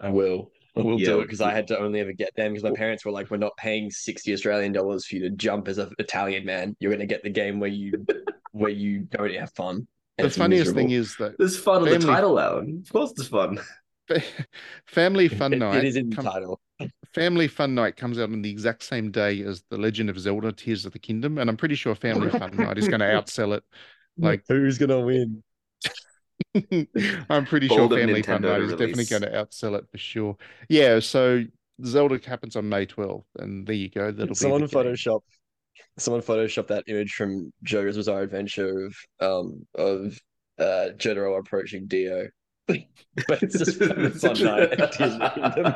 [0.00, 0.50] I will.
[0.76, 3.04] I will do it because I had to only ever get them because my parents
[3.04, 6.44] were like, "We're not paying sixty Australian dollars for you to jump as an Italian
[6.44, 6.76] man.
[6.80, 8.06] You're going to get the game where you
[8.52, 9.86] where you don't have fun."
[10.20, 12.82] The it's funniest thing is that There's fun in the title, Alan.
[12.84, 13.58] Of course, it's fun.
[14.86, 15.76] Family Fun Night.
[15.78, 16.60] it is in the come- title.
[17.14, 20.52] Family Fun Night comes out on the exact same day as The Legend of Zelda:
[20.52, 23.56] Tears of the Kingdom, and I'm pretty sure Family Fun Night is going to outsell
[23.56, 23.64] it.
[24.16, 25.42] Like, who's gonna win?
[27.28, 29.86] I'm pretty sure Bold of Family Fun Night to is definitely going to outsell it
[29.90, 30.36] for sure.
[30.68, 31.44] Yeah, so
[31.84, 34.10] Zelda happens on May 12th, and there you go.
[34.10, 34.84] That'll Someone be game.
[34.84, 35.20] Photoshop.
[35.98, 40.18] Someone photoshopped that image from JoJo's Bizarre Adventure of um of
[40.58, 42.28] uh Jotaro approaching Dio.
[42.68, 45.74] but it's just a fun night at Tears of the Kingdom.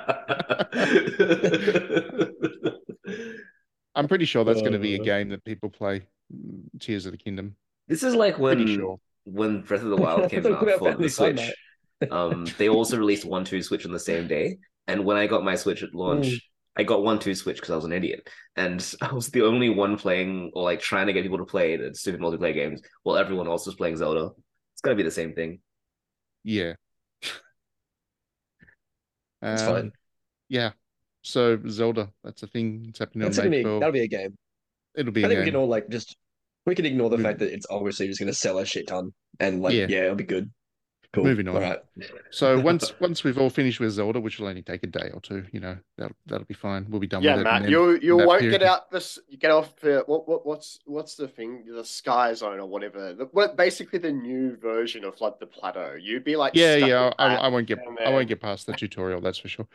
[3.94, 5.04] I'm pretty sure that's going to be a Uh.
[5.04, 6.02] game that people play.
[6.34, 7.56] mm, Tears of the Kingdom.
[7.88, 8.98] This is like when sure.
[9.24, 11.52] when Breath of the Wild came out for Family the Switch.
[12.10, 14.58] um, they also released one two Switch on the same day.
[14.86, 16.40] And when I got my Switch at launch, Mm.
[16.76, 19.70] I got one two Switch because I was an idiot, and I was the only
[19.70, 23.16] one playing or like trying to get people to play the stupid multiplayer games while
[23.16, 24.30] everyone else was playing Zelda.
[24.74, 25.60] It's gonna be the same thing.
[26.42, 26.74] Yeah.
[29.42, 29.92] It's Um, fine.
[30.48, 30.70] Yeah.
[31.22, 32.86] So Zelda, that's a thing.
[32.88, 33.80] It's happening That's on gonna May be 12.
[33.80, 34.36] that'll be a game.
[34.94, 36.16] It'll be I a think we can all like just
[36.66, 39.12] we can ignore the Move- fact that it's obviously just gonna sell a shit ton
[39.40, 39.86] and like Yeah.
[39.88, 40.50] yeah, it'll be good.
[41.14, 41.24] Cool.
[41.24, 41.54] Moving on.
[41.56, 41.78] All right.
[42.30, 45.20] So once once we've all finished with Zelda, which will only take a day or
[45.20, 46.86] two, you know, that'll that'll be fine.
[46.88, 47.50] We'll be done Yeah, with it.
[47.52, 49.18] and Matt, you you won't period- get out this.
[49.28, 51.64] You get off the what what what's what's the thing?
[51.72, 53.14] The Sky Zone or whatever.
[53.14, 55.94] The, what basically the new version of like the plateau.
[56.00, 57.12] You'd be like yeah, yeah.
[57.18, 57.36] I.
[57.36, 59.20] I won't get I won't get past the tutorial.
[59.20, 59.68] That's for sure.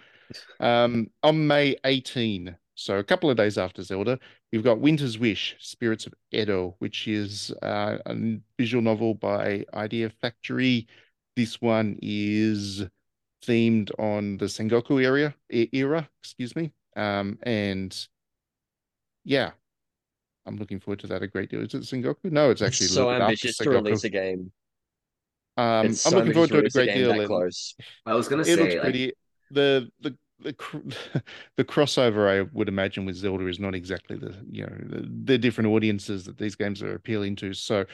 [0.60, 4.20] Um, on May 18, so a couple of days after Zelda,
[4.52, 8.16] we've got Winter's Wish: Spirits of Edo, which is uh, a
[8.58, 10.88] visual novel by Idea Factory.
[11.40, 12.84] This one is
[13.46, 16.74] themed on the Sengoku area era, excuse me.
[16.98, 17.96] Um, and
[19.24, 19.52] yeah,
[20.46, 21.62] I'm looking forward to that a great deal.
[21.64, 22.32] Is it Sengoku?
[22.32, 24.52] No, it's actually a It's so little ambitious to release a game.
[25.58, 27.14] Um, It's I'm looking forward to it a great game deal.
[27.16, 27.76] that close.
[28.06, 29.14] I was gonna it say looks like, pretty.
[29.52, 30.56] The the the
[31.58, 35.38] the crossover I would imagine with Zelda is not exactly the you know the, the
[35.38, 37.54] different audiences that these games are appealing to.
[37.54, 37.86] So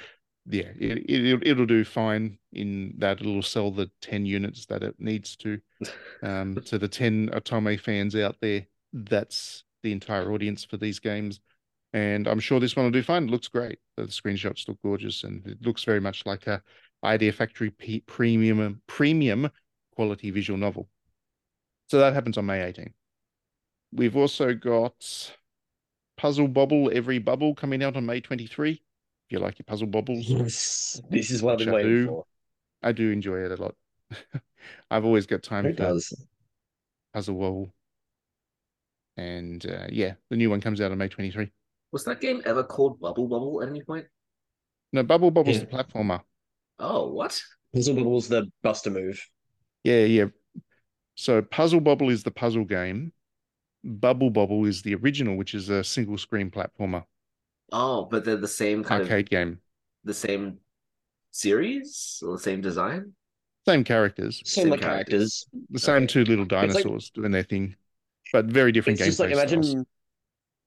[0.48, 4.96] yeah, it, it it'll do fine in that it'll sell the ten units that it
[5.00, 5.60] needs to.
[6.24, 11.40] Um, to the ten Otome fans out there, that's the entire audience for these games.
[11.94, 13.26] And I'm sure this one will do fine.
[13.26, 13.78] It looks great.
[13.96, 16.64] The screenshots look gorgeous, and it looks very much like a
[17.04, 19.52] Idea Factory P- premium premium
[19.96, 20.90] quality visual novel.
[21.88, 22.94] So that happens on May 18.
[23.92, 25.32] We've also got
[26.18, 28.82] Puzzle Bobble Every Bubble coming out on May 23.
[29.28, 32.08] If you like your puzzle bobbles, Yes, this is what I've been waiting do.
[32.08, 32.26] for.
[32.84, 33.76] I do enjoy it a lot.
[34.92, 36.14] I've always got time Who for does?
[37.14, 37.74] Puzzle Wobble.
[39.18, 41.50] And uh, yeah, the new one comes out on May 23.
[41.92, 44.06] was that game ever called Bubble Bubble at any point?
[44.94, 45.64] No, Bubble Bobble's Yeah.
[45.64, 46.22] the platformer.
[46.78, 47.42] Oh, what?
[47.74, 49.20] Puzzle Bubble's the Bust-a-Move.
[49.84, 50.26] Yeah, yeah.
[51.16, 53.12] So Puzzle Bobble is the puzzle game.
[53.84, 57.06] Bubble Bobble is the original, which is a single screen platformer
[57.72, 59.60] Oh, but they're the same kind arcade game.
[60.04, 60.60] the same
[61.32, 63.14] series or the same design?
[63.68, 65.48] Same characters, Same, Same characters.
[65.52, 65.68] characters.
[65.72, 66.08] the same Okay.
[66.08, 67.76] two little like- dinosaurs doing their thing,
[68.32, 69.86] but very different It's just like imagine, styles.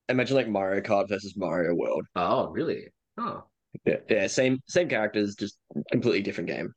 [0.08, 2.06] imagine like Mario Kart versus Mario World.
[2.16, 2.88] Oh, really?
[3.16, 3.44] Oh,
[3.84, 5.58] Yeah, yeah, same same characters, just
[5.92, 6.74] completely different game.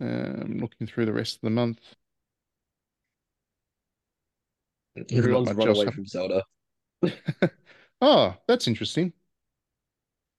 [0.00, 1.80] Um, looking through the rest of the month.
[5.10, 6.42] Everyone's run away from Zelda.
[8.00, 9.12] Oh, that's interesting.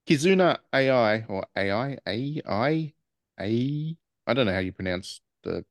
[0.07, 2.93] Kizuna AI or AI AI
[3.39, 5.65] A I don't know how you pronounce the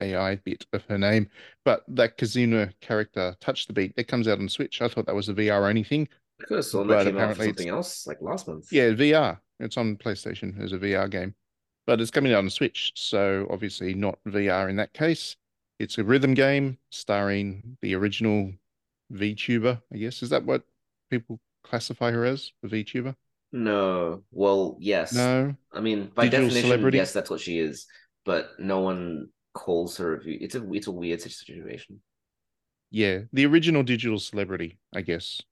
[0.00, 1.30] AI bit of her name,
[1.64, 4.82] but that Kizuna character Touch the Beat that comes out on Switch.
[4.82, 6.08] I thought that was a VR only thing.
[6.40, 8.72] I could have sworn But that came out something else like last month.
[8.72, 9.40] Yeah, VR.
[9.58, 11.34] It's on PlayStation as a VR game,
[11.86, 15.36] but it's coming out on Switch, so obviously not VR in that case.
[15.78, 18.52] It's a rhythm game starring the original
[19.12, 20.22] VTuber, I guess.
[20.22, 20.62] Is that what
[21.10, 22.52] people classify her as?
[22.62, 23.14] The VTuber?
[23.52, 24.22] No.
[24.32, 25.14] Well, yes.
[25.14, 25.54] No.
[25.72, 26.98] I mean, by Digital definition, celebrity?
[26.98, 27.86] yes, that's what she is.
[28.24, 30.14] But no one calls her.
[30.14, 32.00] a V- It's a it's a weird situation.
[32.90, 35.42] Yeah, the original digital celebrity, I guess.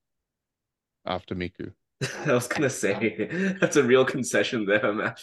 [1.07, 1.73] After Miku.
[2.27, 5.21] I was gonna say that's a real concession there, Matt.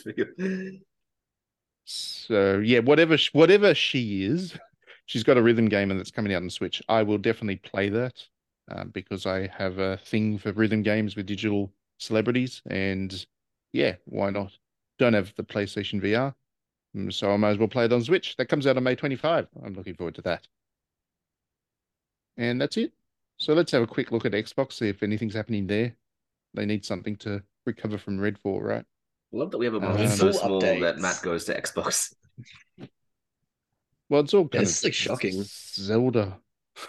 [1.86, 4.58] So yeah, whatever whatever she is,
[5.12, 6.82] she's got a rhythm game and that's coming out on Switch.
[6.88, 8.26] I will definitely play that
[8.71, 13.26] uh, because I have a thing for rhythm games with digital celebrities, and
[13.74, 14.54] yeah, why not?
[15.00, 16.34] Don't have the PlayStation VR,
[16.95, 18.38] mm, so I might as well play it on Switch.
[18.38, 19.47] That comes out on May 25.
[19.65, 20.47] I'm looking forward to that.
[22.38, 22.93] And that's it.
[23.36, 25.93] So let's have a quick look at Xbox, see if anything's happening there.
[26.54, 28.86] They need something to recover from Redfall, right?
[29.34, 31.00] Love that we have a Um, so Full small that.
[31.00, 32.13] Matt goes to Xbox.
[34.12, 35.41] Well, it's all kind it's, of like, shocking.
[35.43, 36.38] Zelda.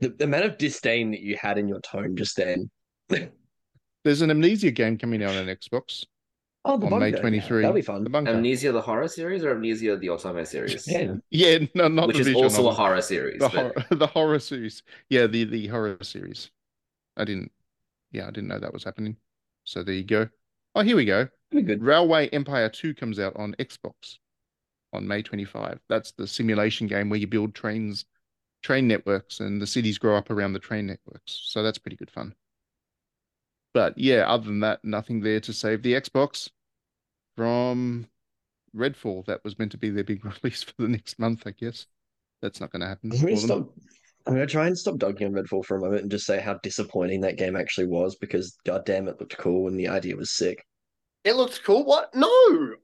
[0.00, 2.70] The, the amount of disdain that you had in your tone just then.
[4.04, 6.04] There's an Amnesia game coming out on Xbox
[6.64, 7.20] Oh, the on May bunker.
[7.22, 7.62] 23.
[7.62, 8.04] That'll be The fun.
[8.04, 8.30] bunker.
[8.32, 10.86] Amnesia the horror series or Amnesia the Otome series?
[10.86, 11.14] Yeah.
[11.30, 13.38] Yeah, no, not Which the is visual also a horror series.
[13.40, 14.82] the but- horror, the horror series.
[15.08, 16.50] Yeah, the the horror series.
[17.16, 17.50] I didn't.
[18.12, 19.16] Yeah, I didn't know that was happening.
[19.64, 20.28] So there you go.
[20.74, 21.28] Oh, here we go.
[21.50, 21.82] Good.
[21.82, 24.18] Railway Empire 2 comes out on Xbox
[24.92, 25.80] on May 25.
[25.88, 28.04] That's the simulation game where you build trains,
[28.62, 31.40] train networks, and the cities grow up around the train networks.
[31.44, 32.34] So that's pretty good fun.
[33.74, 36.48] But yeah, other than that, nothing there to save the Xbox
[37.36, 38.08] from
[38.74, 39.26] Redfall.
[39.26, 41.86] That was meant to be their big release for the next month, I guess.
[42.42, 43.12] That's not going to happen.
[43.12, 43.68] I'm stop.
[44.26, 46.54] I'm gonna try and stop dogging on Redfall for a moment and just say how
[46.62, 50.62] disappointing that game actually was because goddamn it looked cool and the idea was sick.
[51.24, 51.84] It looks cool.
[51.84, 52.14] What?
[52.14, 52.28] No,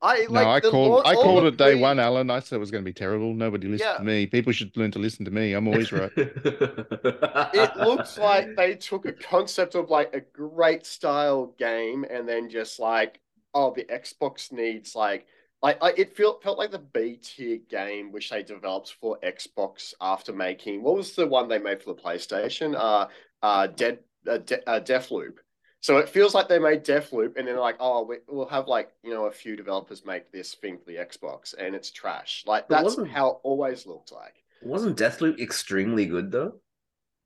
[0.03, 0.47] I No, like.
[0.47, 2.31] I the called launch- I called it day pre- one, Alan.
[2.31, 3.33] I said it was going to be terrible.
[3.33, 3.99] Nobody listened Yeah.
[3.99, 4.27] to me.
[4.27, 5.53] People should learn to listen to me.
[5.53, 6.11] I'm always right.
[6.17, 12.49] It looks like they took a concept of like a great style game and then
[12.51, 13.21] just like,
[13.55, 15.27] oh, the Xbox needs like.
[15.63, 19.95] Like, I, it felt felt like the B tier game which they developed for Xbox
[19.99, 22.75] after making what was the one they made for the PlayStation?
[22.77, 23.07] Uh,
[23.43, 25.37] uh, Dead, uh, De- uh Deathloop.
[25.85, 28.91] So it feels like they made Deathloop, and then like, oh, we, we'll have like
[29.03, 32.43] you know a few developers make this thing for the Xbox, and it's trash.
[32.47, 34.33] Like But that's wasn't- how it always looked like.
[34.63, 36.55] Wasn't Deathloop extremely good though?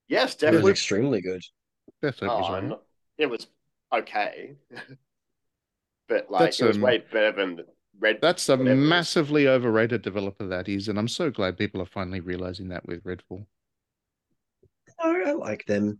[0.09, 1.40] Yes, It was extremely good.
[2.03, 2.64] Deathloop was Oh, alright.
[2.64, 2.81] no-
[3.16, 3.47] it was
[3.94, 4.57] okay,
[6.09, 7.61] but like That's, it was um, way better than
[8.01, 8.18] Red.
[8.21, 8.88] That's a whatever it is.
[8.88, 13.05] massively overrated developer that is, and I'm so glad people are finally realizing that with
[13.05, 13.47] Redfall.
[14.99, 15.99] Oh, I like them.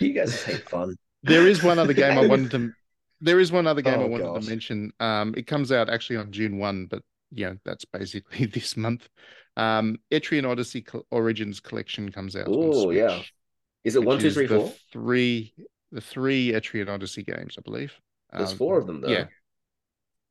[0.00, 0.96] You guys hate fun.
[1.22, 2.72] There is one other game I wanted to.
[3.20, 4.44] There is one other game I Oh, wanted gosh.
[4.44, 4.92] to mention.
[4.98, 9.08] Um, it comes out actually on June one, but yeah, that's basically this month.
[9.56, 12.46] Um, Etrian Odyssey Col- Origins Collection comes out.
[12.48, 13.20] Oh, yeah.
[13.84, 14.74] Is it one, two, three, the?
[14.92, 15.54] Three,
[15.92, 17.92] the three Etrian Odyssey games, I believe.
[18.32, 19.08] There's Um, four of them though.
[19.08, 19.26] Yeah,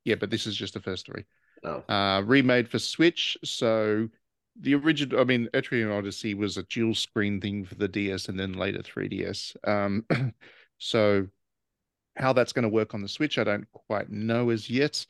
[0.04, 1.24] yeah, but this is just the first three.
[1.64, 1.84] Oh.
[1.88, 3.36] uh, remade for Switch.
[3.44, 4.08] So
[4.60, 8.38] the original, I mean, Etrian Odyssey was a dual screen thing for the DS and
[8.38, 9.56] then later 3DS.
[9.66, 10.04] Um,
[10.82, 11.28] so
[12.16, 15.06] how that's going to work on the Switch, I don't quite know as yet.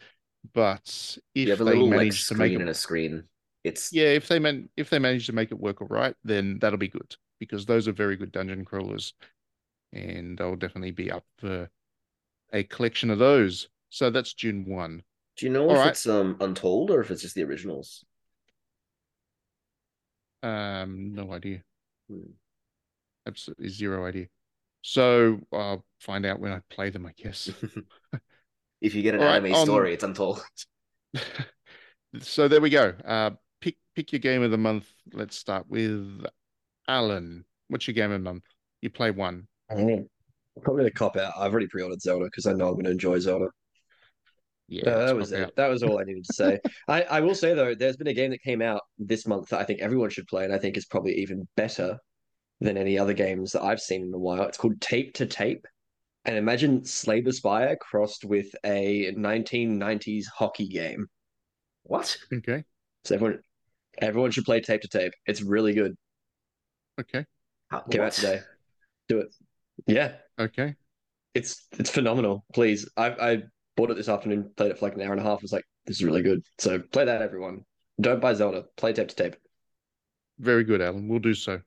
[0.55, 3.25] But if you have a they manage to make it, and a screen.
[3.65, 6.59] It's yeah, if they man, if they manage to make it work all right, then
[6.61, 9.15] that'll be good because those are very good dungeon crawlers,
[9.93, 11.71] and I'll definitely be up for
[12.53, 13.69] a collection of those.
[13.91, 15.03] So that's June one.
[15.37, 15.89] Do you know All if right.
[15.89, 18.05] it's um untold or if it's just the originals?
[20.43, 21.63] Um, no idea.
[22.09, 22.33] Hmm.
[23.27, 24.29] Absolutely zero idea.
[24.83, 27.51] So I'll find out when I play them, I guess.
[28.83, 30.45] If you get an All right, anime on- story, it's untold.
[32.21, 32.93] so there we go.
[33.05, 33.31] Uh,
[33.61, 34.91] pick pick your game of the month.
[35.13, 36.25] Let's start with
[36.89, 37.45] Alan.
[37.69, 38.43] What's your game of the month?
[38.81, 39.47] You play one.
[39.71, 40.03] I'm gonna,
[40.63, 41.33] Probably a cop out.
[41.39, 43.47] I've already pre-ordered Zelda because I know I'm going to enjoy Zelda.
[44.69, 45.43] Yeah, that was it.
[45.45, 45.57] out.
[45.57, 46.59] That was all I needed to say.
[46.89, 49.61] I, I will say though, there's been a game that came out this month that
[49.61, 51.99] I think everyone should play, and I think is probably even better
[52.63, 54.43] than any other games that I've seen in a while.
[54.45, 55.67] It's called Tape to Tape.
[56.25, 61.07] And imagine Slay the Spire crossed with a 1990s hockey game.
[61.83, 62.17] What?
[62.33, 62.65] Okay.
[63.05, 63.41] So everyone
[63.99, 65.13] everyone should play Tape to Tape.
[65.27, 65.97] It's really good.
[67.01, 67.27] Okay.
[67.71, 68.41] How, Came out today.
[69.09, 69.35] Do it.
[69.87, 70.77] Yeah, Okay.
[71.35, 72.45] it's it's phenomenal.
[72.55, 73.43] Please, I I
[73.77, 75.43] bought it this afternoon, played it for like an hour and a half.
[75.43, 76.43] Was like, this is really good.
[76.59, 77.65] So play that, everyone.
[78.01, 78.67] Don't buy Zelda.
[78.77, 79.37] Play Tape to Tape.
[80.39, 81.09] Very good, Alan.
[81.09, 81.61] We'll do so.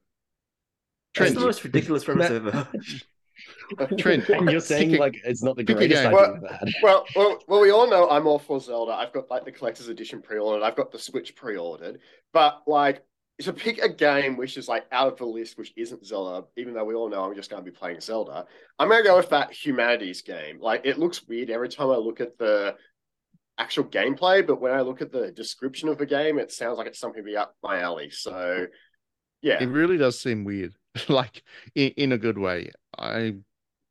[1.18, 2.68] That's the most ridiculous premise Matt- ever.
[3.98, 6.08] Trent, And you're saying pick like it's not the greatest game.
[6.08, 6.74] idea Well- we've.
[6.84, 8.94] Well, well, well, we all know I'm all for Zelda.
[8.94, 10.64] I've got like the collector's edition pre-ordered.
[10.64, 12.00] I've got the Switch pre-ordered.
[12.34, 13.04] But like
[13.42, 16.74] to pick a game which is like out of the list, which isn't Zelda, even
[16.74, 18.46] though we all know I'm just going to be playing Zelda,
[18.80, 20.60] I'm going to go with that Humanities game.
[20.62, 22.76] Like it looks weird every time I look at the
[23.58, 26.88] actual gameplay, but when I look at the description of the game, it sounds like
[26.88, 28.10] it's something to be up my alley.
[28.10, 28.68] So,
[29.42, 30.74] yeah, It really does seem weird,
[31.10, 31.44] like
[31.76, 32.72] in, in a good way.
[32.98, 33.36] I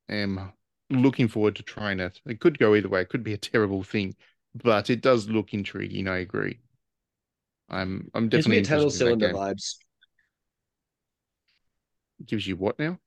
[0.09, 0.53] am
[0.91, 2.21] looking forward to trying it.
[2.27, 3.03] It could go either way.
[3.03, 4.15] It could be a terrible thing,
[4.55, 6.09] but it does look intriguing.
[6.09, 6.61] I agree.
[7.69, 9.77] I'm I'm Gives me definitely Eternal interested in that Cylinder vibes.
[12.27, 12.99] Gives you what now?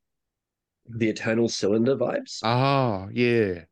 [0.90, 2.40] The Eternal Cylinder vibes.
[2.44, 3.64] Ah, yeah,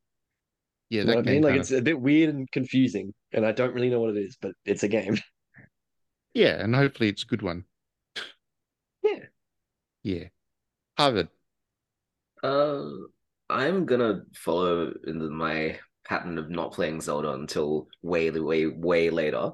[0.90, 1.02] yeah.
[1.02, 1.42] You know That I mean?
[1.42, 4.18] Like it's of, a bit weird and confusing, and I don't really know what it
[4.18, 5.18] is, but it's a game.
[6.34, 7.66] yeah, and hopefully it's a good one.
[10.06, 10.16] Yeah.
[10.16, 10.28] Yeah.
[10.98, 11.30] Harvard.
[12.44, 12.86] Uh,
[13.50, 19.10] I'm gonna follow in the, my pattern of not playing Zelda until way, way, way
[19.10, 19.52] later,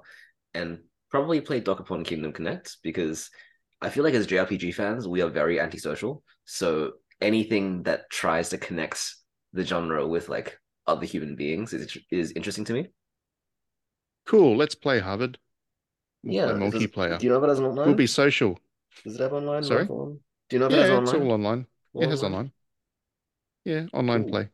[0.54, 0.80] and
[1.10, 3.30] probably play Dokapon Kingdom Connect because
[3.82, 6.24] I feel like as JRPG fans, we are very antisocial.
[6.46, 9.16] So anything that tries to connect
[9.54, 12.88] the genre with like other human beings is is interesting to me.
[14.28, 14.58] Cool.
[14.58, 15.38] Let's play Harvard.
[16.24, 17.20] We'll play it does- multiplayer.
[17.20, 17.88] Do you know if it has online?
[17.88, 18.60] We'll be social.
[19.04, 19.64] Does it have online?
[19.64, 19.86] Sorry?
[19.86, 20.20] offline?
[20.52, 20.98] Do you know if Yeah, online?
[20.98, 21.68] it's all online.
[22.00, 22.52] It has Online?
[23.66, 24.50] Yeah, online play.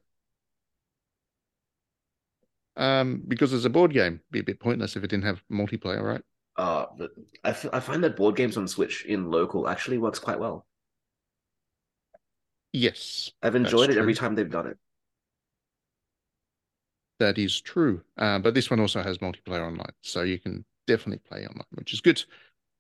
[2.76, 6.02] Um, because it's a board game, be a bit pointless if it didn't have multiplayer,
[6.02, 6.22] right?
[6.58, 7.12] Uh, but
[7.44, 10.66] I, f- I find that board games on Switch in local actually works quite well.
[12.74, 14.78] Yes, I've enjoyed it every time they've done it.
[17.20, 18.02] that is true.
[18.18, 21.94] Uh, but this one also has multiplayer online, so you can definitely play online, which
[21.94, 22.24] is good.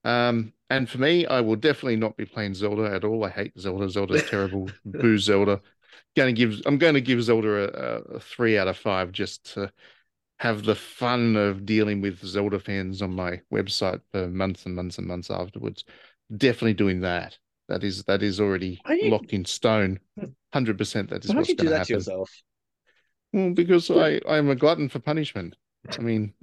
[0.07, 3.25] Um, and for me, I will definitely not be playing Zelda at all.
[3.25, 3.89] I hate Zelda.
[3.89, 4.69] Zelda's terrible.
[4.85, 5.61] Boo Zelda.
[6.15, 6.61] Going to give.
[6.65, 9.71] I'm going to give Zelda a, a, three out of five just to
[10.39, 14.97] have the fun of dealing with Zelda fans on my website for months and months
[14.97, 15.83] and months afterwards.
[16.35, 17.37] Definitely doing that.
[17.67, 19.99] That is that is already you- locked in stone.
[20.53, 21.09] Hundred percent.
[21.09, 21.95] That is Why you do going to that to happen.
[21.95, 22.31] yourself?
[23.33, 25.55] Well, because I I'm a glutton for punishment.
[25.91, 26.33] I mean,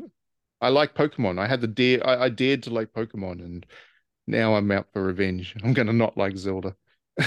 [0.61, 1.39] I like Pokemon.
[1.39, 2.07] I had the dare.
[2.07, 3.67] I, I dared to like Pokemon, and
[4.27, 5.55] now I'm out for revenge.
[5.65, 6.75] I'm going to not like Zelda.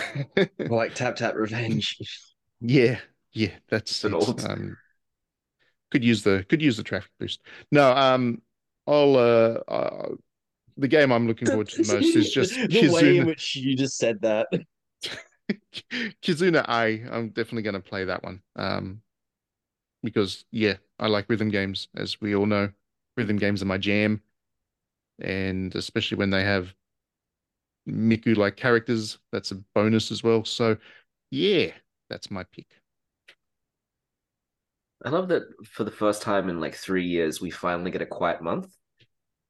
[0.60, 1.98] Like tap tap revenge.
[2.62, 3.00] yeah,
[3.32, 4.16] yeah, that's An it.
[4.16, 4.78] old- Um,
[5.92, 7.40] could use the could use the traffic boost.
[7.72, 8.42] No, um,
[8.86, 10.10] I'll uh, uh
[10.76, 13.76] the game I'm looking forward to the most is just the way in which you
[13.76, 14.48] just said that.
[16.22, 17.04] Kizuna I.
[17.10, 18.42] I'm definitely going to play that one.
[18.56, 19.02] Um,
[20.04, 22.70] because yeah, I like rhythm games, as we all know.
[23.18, 24.22] Rhythm games are my jam,
[25.20, 26.74] and especially when they have
[27.90, 30.46] Miku-like characters, that's a bonus as well.
[30.46, 30.78] So
[31.32, 31.72] yeah,
[32.10, 32.68] that's my pick.
[35.04, 38.06] I love that for the first time in like three years, we finally get a
[38.06, 38.74] quiet month.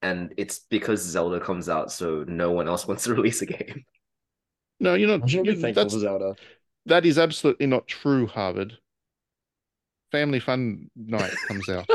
[0.02, 3.84] And it's because Zelda comes out, so no one else wants to release a game.
[4.80, 5.22] No, you're not.
[5.24, 6.36] I'm sure you- be thankful that's for Zelda.
[6.86, 8.28] that is absolutely not true.
[8.28, 8.78] Harvard.
[10.12, 11.90] Family Fun Night comes out.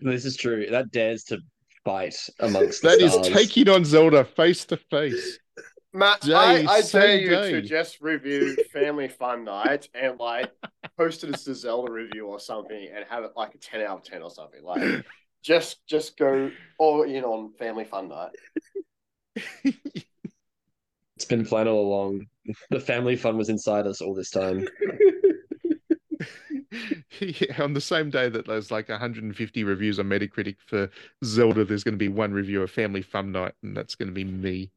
[0.00, 0.66] This is true.
[0.70, 1.38] That dares to
[1.84, 3.28] fight amongst the That is stars.
[3.28, 5.38] taking on Zelda face to face.
[5.92, 7.50] Matt, Day, I, I same dare you day.
[7.52, 10.50] to just review Family Fun Night and like
[10.96, 13.98] post it as a Zelda review or something and have it like a 10 out
[13.98, 14.62] of 10 or something.
[14.62, 15.04] Like
[15.42, 18.30] just just go all in on Family Fun Night.
[21.16, 22.26] It's been planned all along.
[22.70, 24.66] The family fun was inside us all this time.
[27.20, 30.88] yeah, on the same day that there's like 150 reviews on Metacritic for
[31.24, 34.14] Zelda, there's going to be one review of Family Fun Night, and that's going to
[34.14, 34.70] be me.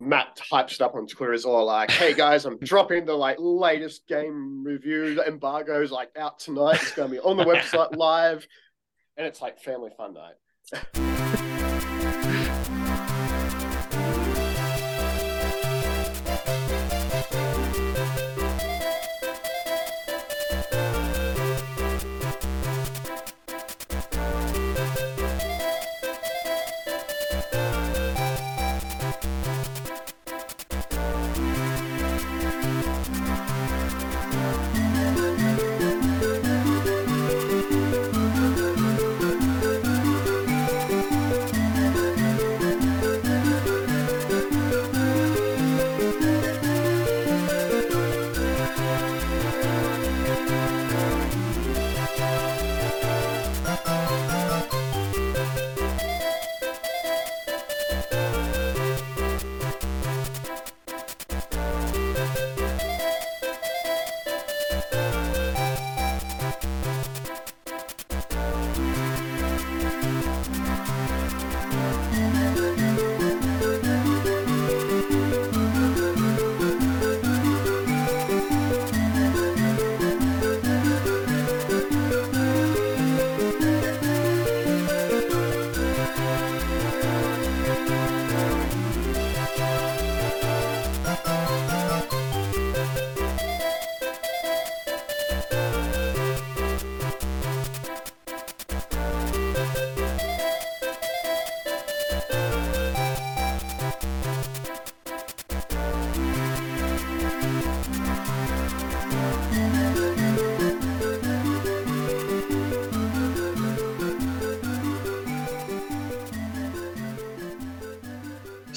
[0.00, 3.36] Matt hypes it up on Twitter as all like, hey guys, I'm dropping the like
[3.38, 5.14] latest game review.
[5.14, 6.80] The embargo's like out tonight.
[6.80, 8.46] It's gonna be on the website live.
[9.18, 11.59] And it's like Family Fun Night.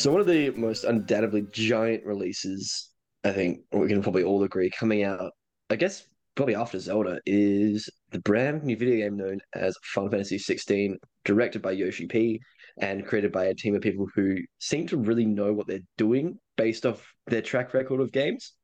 [0.03, 2.89] So one of the most undoubtedly giant releases,
[3.23, 5.31] I think we can probably all agree, coming out,
[5.69, 6.03] I guess
[6.35, 11.61] probably after Zelda, is the brand new video game known as Final Fantasy 16, directed
[11.61, 12.41] by Yoshi P
[12.81, 16.37] and created by a team of people who seem to really know what they're doing
[16.57, 18.55] based off their track record of games.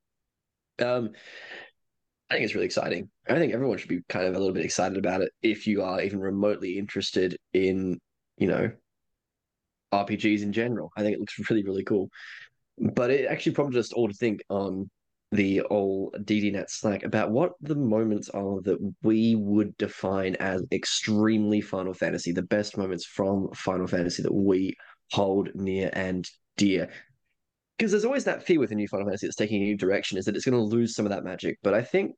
[0.80, 1.12] Um,
[2.30, 3.10] I think it's really exciting.
[3.30, 5.84] I think everyone should be kind of a little bit excited about it if you
[5.84, 7.98] are even remotely interested in,
[8.36, 8.72] you know,
[9.94, 10.92] RPGs in general.
[10.96, 12.10] I think it looks really, really cool.
[12.78, 14.90] But it actually prompted us all to think on
[15.32, 21.62] the old DDNet Slack about what the moments are that we would define as extremely
[21.62, 24.74] Final Fantasy, the best moments from Final Fantasy that we
[25.12, 26.28] hold near and
[26.58, 26.90] dear.
[27.78, 30.18] Because there's always that fear with a new Final Fantasy that's taking a new direction,
[30.18, 31.60] is that it's going to lose some of that magic.
[31.62, 32.16] But I think,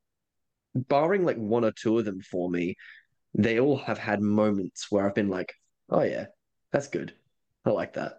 [0.73, 2.75] barring like one or two of them for me,
[3.33, 5.53] they all have had moments where I've been like,
[5.89, 6.27] oh yeah,
[6.71, 7.13] that's good.
[7.65, 8.13] I like that.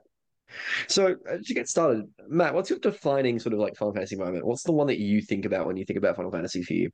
[0.88, 4.46] So uh, to get started, Matt, what's your defining sort of like Final Fantasy moment?
[4.46, 6.90] What's the one that you think about when you think about Final Fantasy for you?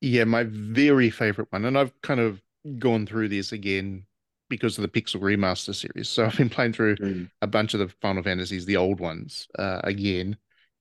[0.00, 2.42] Yeah, my very favorite one, and I've kind of
[2.78, 4.04] gone through this again
[4.48, 6.08] because of the Pixel Remaster series.
[6.08, 7.30] So I've been playing through mm.
[7.40, 10.36] a bunch of the Final Fantasies, the old ones, uh, again,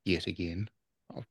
[0.05, 0.67] yet again.
[1.15, 1.21] I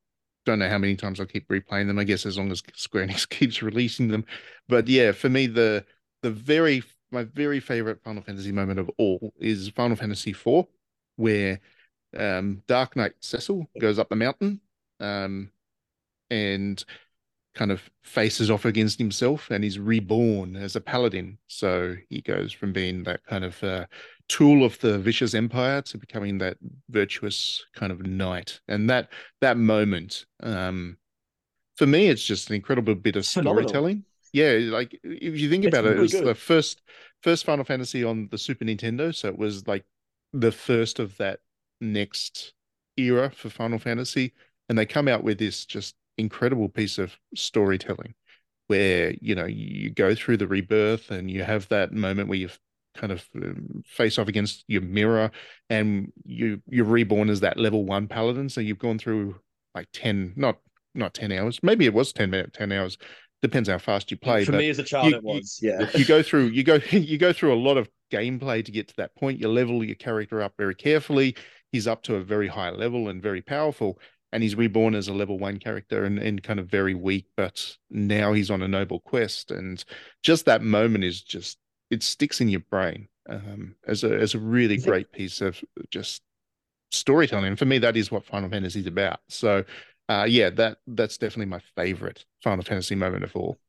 [0.46, 1.98] don't know how many times I'll keep replaying them.
[1.98, 4.24] I guess as long as Square Enix keeps releasing them.
[4.68, 5.84] But yeah, for me, the
[6.22, 10.66] the very my very favorite Final Fantasy moment of all is Final Fantasy IV,
[11.16, 11.60] where
[12.16, 14.60] um, Dark Knight Cecil goes up the mountain
[15.00, 15.50] um,
[16.30, 16.84] and
[17.54, 21.36] kind of faces off against himself and he's reborn as a paladin.
[21.48, 23.86] So he goes from being that kind of uh,
[24.28, 26.58] tool of the vicious empire to becoming that
[26.88, 28.60] virtuous kind of knight.
[28.68, 30.96] And that that moment, um,
[31.76, 35.76] for me, it's just an incredible bit of storytelling yeah, like if you think it's
[35.76, 36.26] about really it, it was good.
[36.26, 36.82] the first
[37.22, 39.84] first Final Fantasy on the Super Nintendo, so it was like
[40.32, 41.40] the first of that
[41.80, 42.54] next
[42.96, 44.32] era for Final Fantasy,
[44.68, 48.14] and they come out with this just incredible piece of storytelling
[48.66, 52.48] where you know you go through the rebirth and you have that moment where you
[52.94, 55.30] kind of um, face off against your mirror
[55.68, 59.34] and you you're reborn as that level one paladin so you've gone through
[59.74, 60.58] like 10 not
[60.94, 62.96] not 10 hours maybe it was 10 minutes 10 hours
[63.42, 64.44] depends how fast you play.
[64.44, 65.58] For me as a child, you, it was.
[65.62, 68.88] Yeah, you go through you go you go through a lot of gameplay to get
[68.88, 69.40] to that point.
[69.40, 71.36] You level your character up very carefully.
[71.72, 73.98] He's up to a very high level and very powerful,
[74.32, 77.26] and he's reborn as a level one character and, and kind of very weak.
[77.36, 79.82] But now he's on a noble quest, and
[80.22, 81.58] just that moment is just
[81.90, 86.22] it sticks in your brain um, as a as a really great piece of just
[86.90, 87.46] storytelling.
[87.46, 89.20] And for me, that is what Final Fantasy is about.
[89.28, 89.64] So
[90.10, 93.60] uh, yeah, that that's definitely my favorite Final Fantasy moment of all.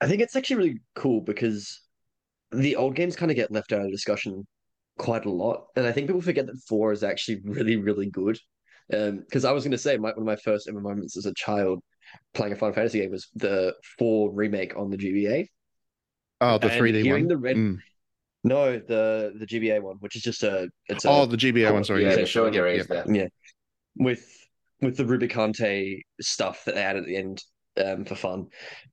[0.00, 1.80] I think it's actually really cool because
[2.52, 4.46] the old games kind of get left out of discussion
[4.96, 8.38] quite a lot, and I think people forget that four is actually really, really good.
[8.88, 11.26] Because um, I was going to say, my, one of my first ever moments as
[11.26, 11.82] a child
[12.32, 15.48] playing a Final Fantasy game was the four remake on the GBA.
[16.42, 17.26] Oh, the three D one.
[17.26, 17.78] The red, mm.
[18.44, 20.68] No, the the GBA one, which is just a.
[20.86, 21.82] It's a, oh, the GBA one.
[21.82, 23.04] Sorry, yeah, yeah showing your age there.
[23.10, 23.26] Yeah,
[23.96, 24.43] with
[24.84, 27.42] with the Rubicante stuff that they had at the end
[27.82, 28.46] um, for fun.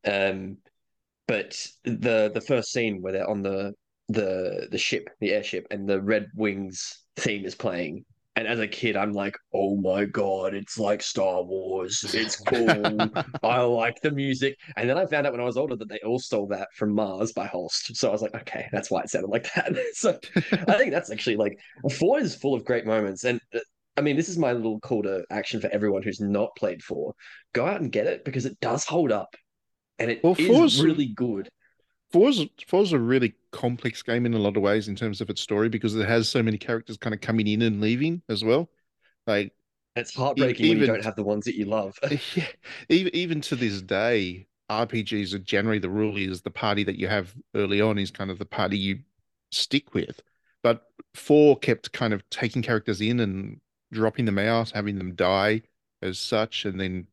[0.05, 0.57] Um,
[1.27, 3.73] but the the first scene where they're on the
[4.09, 8.05] the the ship, the airship, and the Red Wings theme is playing.
[8.37, 12.05] And as a kid, I'm like, oh my god, it's like Star Wars.
[12.13, 12.97] It's cool.
[13.43, 14.57] I like the music.
[14.77, 16.93] And then I found out when I was older that they all stole that from
[16.95, 17.95] Mars by Holst.
[17.97, 19.75] So I was like, okay, that's why it sounded like that.
[19.93, 20.17] so
[20.67, 21.59] I think that's actually like
[21.99, 23.25] four is full of great moments.
[23.25, 23.59] And uh,
[24.01, 27.13] I mean, this is my little call to action for everyone who's not played four.
[27.53, 29.35] Go out and get it because it does hold up,
[29.99, 31.49] and it well, is really good.
[32.11, 35.39] Four's four's a really complex game in a lot of ways in terms of its
[35.39, 38.71] story because it has so many characters kind of coming in and leaving as well.
[39.27, 39.53] Like
[39.95, 41.95] it's heartbreaking even, when you don't have the ones that you love.
[42.33, 42.47] yeah,
[42.89, 47.07] even even to this day, RPGs are generally the rule is the party that you
[47.07, 48.99] have early on is kind of the party you
[49.51, 50.23] stick with.
[50.63, 53.61] But four kept kind of taking characters in and
[53.91, 55.61] dropping them out, having them die
[56.01, 57.07] as such, and then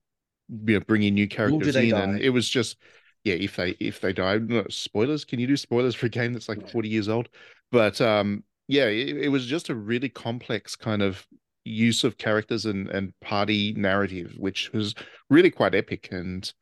[0.65, 2.03] you know bringing new characters in, die?
[2.03, 2.77] and it was just
[3.25, 5.25] yeah, if they if they die, spoilers.
[5.25, 7.29] Can you do spoilers for a game that's like forty years old?
[7.71, 11.27] But um, yeah, it, it was just a really complex kind of
[11.65, 14.95] use of characters and and party narrative, which was
[15.29, 16.53] really quite epic, and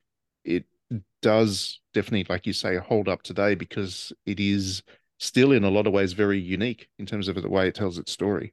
[0.45, 0.65] it
[1.23, 4.83] does definitely, like you say, hold up today because it is
[5.19, 7.99] still in a lot of ways very unique in terms of the way it tells
[7.99, 8.53] its story.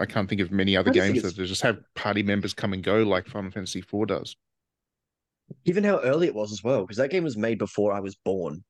[0.00, 3.02] I can't think of many other games that just have party members come and go
[3.02, 4.36] like Final Fantasy IV does.
[5.64, 8.16] Even how early it was as well, because that game was made before I was
[8.16, 8.64] born.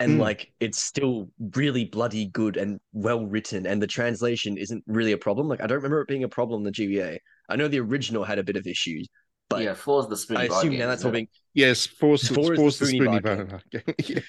[0.00, 0.20] and Mm.
[0.20, 5.18] like it's still really bloody good and well written, and the translation isn't really a
[5.18, 5.48] problem.
[5.48, 7.18] Like I don't remember it being a problem in the GBA.
[7.48, 9.08] I know the original had a bit of issues,
[9.48, 11.28] but yeah, four's the spoony I bar assume game, now that's isn't all being.
[11.54, 13.82] Yes, force, Four force, is the the Spoony Spoony Bar Bar game.
[14.04, 14.20] Yeah.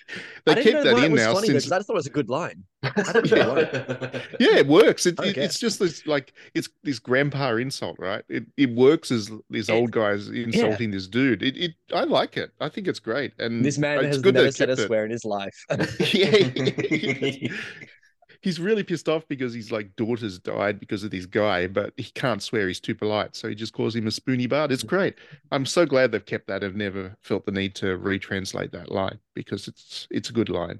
[0.47, 2.09] I They didn't kept that in now funny, though, I just thought it was a
[2.09, 2.63] good line.
[2.83, 4.21] I don't know why.
[4.39, 5.05] Yeah, it works.
[5.05, 8.23] It, it- it's just this like it's this grandpa insult, right?
[8.29, 11.43] It it works as this It- old guy's insulting this dude.
[11.43, 12.51] It it I like it.
[12.59, 13.33] I think it's great.
[13.39, 15.65] And This man it's has good never they said a swear in his life.
[16.13, 17.49] yeah.
[18.41, 22.11] He's really pissed off because his like daughter's died because of this guy, but he
[22.11, 22.67] can't swear.
[22.67, 24.71] He's too polite, so he just calls him a spoony bard.
[24.71, 25.15] It's great.
[25.51, 26.63] I'm so glad they've kept that.
[26.63, 30.79] I've never felt the need to retranslate that line because it's it's a good line.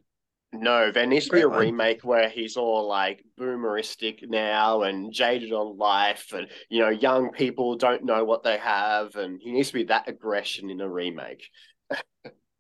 [0.52, 5.52] No, there needs to be a remake where he's all like boomeristic now and jaded
[5.52, 9.68] on life, and you know, young people don't know what they have, and he needs
[9.68, 11.48] to be that aggression in a remake.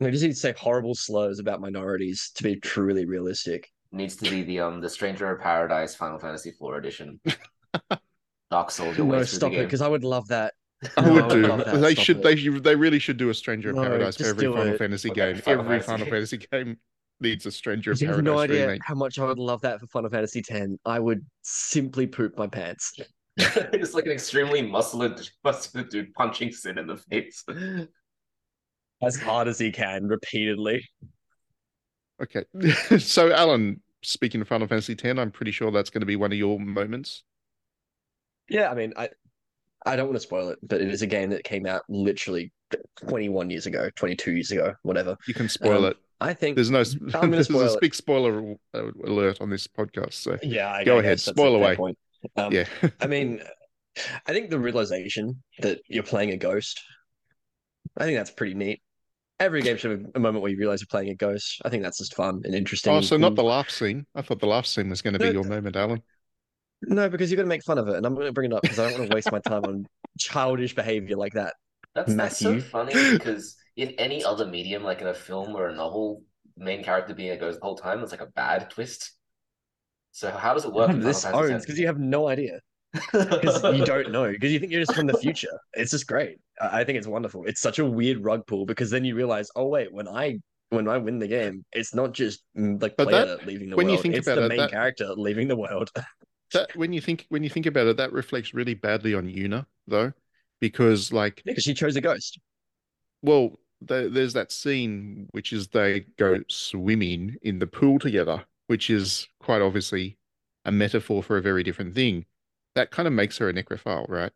[0.01, 3.69] I just need to say horrible slurs about minorities to be truly realistic.
[3.91, 7.19] Needs to be the um the Stranger of Paradise Final Fantasy IV edition.
[8.51, 10.53] Dark Souls your No, stop it, because I would love that.
[10.97, 11.47] I No, would do.
[11.47, 11.81] love that.
[11.81, 12.17] They Stop should.
[12.17, 12.23] it.
[12.23, 14.77] They should- they really should do a Stranger of No, Paradise for every Final it.
[14.77, 15.41] Fantasy Okay, game.
[15.41, 15.87] Final every Fantasy.
[15.91, 16.77] Final Fantasy game
[17.19, 18.81] needs a Stranger of You have Paradise no idea remake.
[18.85, 20.71] how much I would love that for Final Fantasy X.
[20.85, 22.93] I would simply poop my pants.
[23.37, 27.43] it's like an extremely muscular, muscular dude punching Sin in the face.
[29.01, 30.87] as hard as he can repeatedly.
[32.21, 32.43] Okay,
[32.99, 36.31] so Alan, speaking of Final Fantasy X, I'm pretty sure that's going to be one
[36.31, 37.23] of your moments.
[38.49, 39.09] Yeah, I mean, I
[39.85, 42.51] I don't want to spoil it, but it is a game that came out literally
[43.07, 45.17] 21 years ago, 22 years ago, whatever.
[45.27, 45.97] You can spoil Um, it.
[46.21, 46.55] I think.
[46.55, 46.83] There's no.
[47.11, 47.81] gonna There's spoil a it.
[47.81, 50.13] big spoiler uh, alert on this podcast.
[50.13, 51.75] So yeah, I, Go I ahead, guess spoil away.
[51.77, 51.97] Point.
[52.35, 52.65] Um, yeah,
[52.99, 53.41] I mean,
[54.27, 56.81] I think the realization that you're playing a ghost,
[57.97, 58.81] I think that's pretty neat.
[59.39, 61.61] Every game should have a moment where you realize you're playing a ghost.
[61.63, 62.93] I think that's just fun and interesting.
[62.93, 63.45] oh, so not the mm.
[63.45, 63.45] cool.
[63.45, 64.05] laugh scene.
[64.15, 66.01] I thought the laugh scene was going to be No, your moment, Alan.
[66.81, 68.55] No, because you're going to make fun of it, and I'm going to bring it
[68.55, 69.85] up because I don't want to waste my time on
[70.17, 71.53] childish behavior like that.
[71.95, 75.75] That's that's so funny because in any other medium, like in a film or a
[75.75, 76.23] novel,
[76.55, 79.13] main character being a ghost the whole time, it's like a bad twist.
[80.11, 80.91] So how does it work?
[80.93, 82.59] this owns because you have no idea.
[82.93, 85.59] Because you don't know because you think you're just from the future.
[85.73, 86.39] It's just great.
[86.61, 87.45] I I think it's wonderful.
[87.45, 90.87] It's such a weird rug pull because then you realize, oh wait, when I when
[90.87, 93.87] I win the game, it's not just mm, like But player that- leaving the when
[93.87, 94.03] you world.
[94.03, 95.91] think it's about the it, main that- character leaving the world.
[96.51, 99.67] That when you think when you think about it, that reflects really badly on Yuna
[99.85, 100.13] though,
[100.59, 102.39] because like because she chose a ghost.
[103.21, 108.89] Well, the, there's that scene which is they go swimming in the pool together, which
[108.89, 110.17] is quite obviously
[110.65, 112.25] a metaphor for a very different thing.
[112.75, 114.31] That kind of makes her a necrophile, right?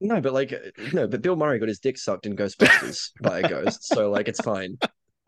[0.00, 0.58] No, but like uh,
[0.92, 4.28] no, but Bill Murray got his dick sucked in Ghostbusters by a ghost, so like
[4.28, 4.76] it's fine.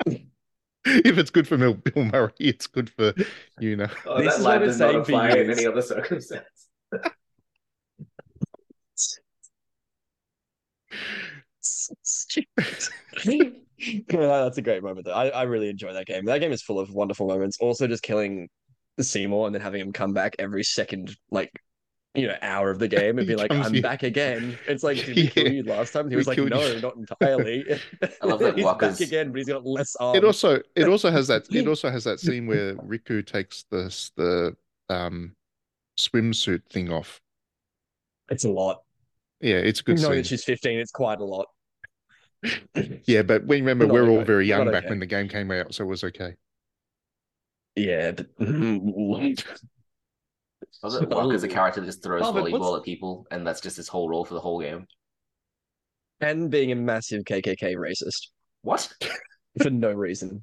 [0.85, 3.13] if it's good for Bill, Bill Murray, it's good for
[3.61, 3.91] Yuna.
[4.07, 6.45] Oh, This that is line what does not saying apply in any other circumstance.
[12.03, 12.89] Stupid.
[14.13, 15.13] No, that's a great moment though.
[15.13, 16.25] I, I really enjoy that game.
[16.25, 17.59] That game is full of wonderful moments.
[17.61, 18.49] Also, just killing
[19.01, 21.51] Seymour and then having him come back every second, like
[22.15, 24.97] you know, hour of the game and be like, "I'm in- back again." It's like,
[25.05, 27.65] "Did we kill you last time?" And he We was like, "No, you." not entirely."
[28.23, 30.17] I love that he's Wakka's- back again, but he's got less arms.
[30.19, 33.85] It also it also has that it also has that scene where Rikku takes the
[34.17, 34.57] the
[34.95, 35.35] um
[35.99, 37.21] swimsuit thing off.
[38.31, 38.83] it's a lot.
[39.41, 40.17] Yeah, it's a good Knowing scene.
[40.23, 41.47] that she's 15, it's quite a lot.
[43.05, 44.91] Yeah, but we remember Not we're all very young Not back okay.
[44.91, 46.35] when the game came out, so it was okay.
[47.77, 48.27] Yeah, but
[50.83, 53.47] Was it oh, Wakka's a character that just throws Oh, volleyball what's- at people, and
[53.47, 54.87] that's just his whole role for the whole game?
[56.21, 58.31] and being a massive KKK racist
[58.63, 58.93] What?
[59.63, 60.43] for no reason.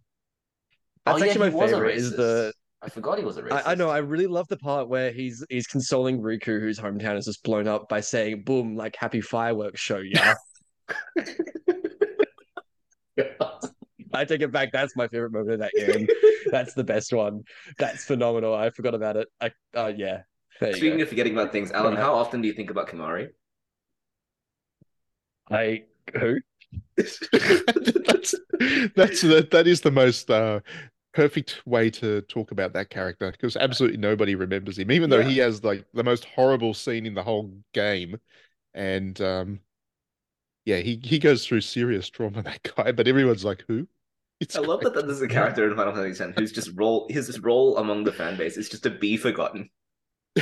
[1.05, 1.95] Oh, That's yeah, actually he my favorite.
[1.97, 3.63] Is the I forgot he was a racist.
[3.65, 7.17] I, I know I really love the part where he's he's consoling Rikku, whose hometown
[7.17, 9.97] is just blown up, by saying "Boom!" like happy fireworks show.
[9.97, 10.35] Yeah,
[14.15, 14.71] I take it back.
[14.71, 16.07] That's my favorite moment of that game.
[16.51, 17.43] That's the best one.
[17.77, 18.53] That's phenomenal.
[18.55, 19.27] I forgot about it.
[19.41, 20.21] I uh, yeah.
[20.59, 21.03] There you Speaking go.
[21.03, 23.29] of forgetting about things, Alan, how often do you think about Kimahri?
[25.49, 25.83] I
[26.17, 26.39] who?
[26.97, 27.19] that's
[28.95, 30.59] that's that, that is the most uh,
[31.13, 35.27] perfect way to talk about that character because absolutely nobody remembers him, even though Yeah.
[35.29, 38.19] he has like the most horrible scene in the whole game,
[38.73, 39.59] and um,
[40.65, 42.41] yeah, he he goes through serious trauma.
[42.43, 43.87] That guy, but everyone's like, who?
[44.39, 47.39] It's I love that there's a character in Final Fantasy X who's just role his
[47.39, 49.69] role among the fan base is just to be forgotten.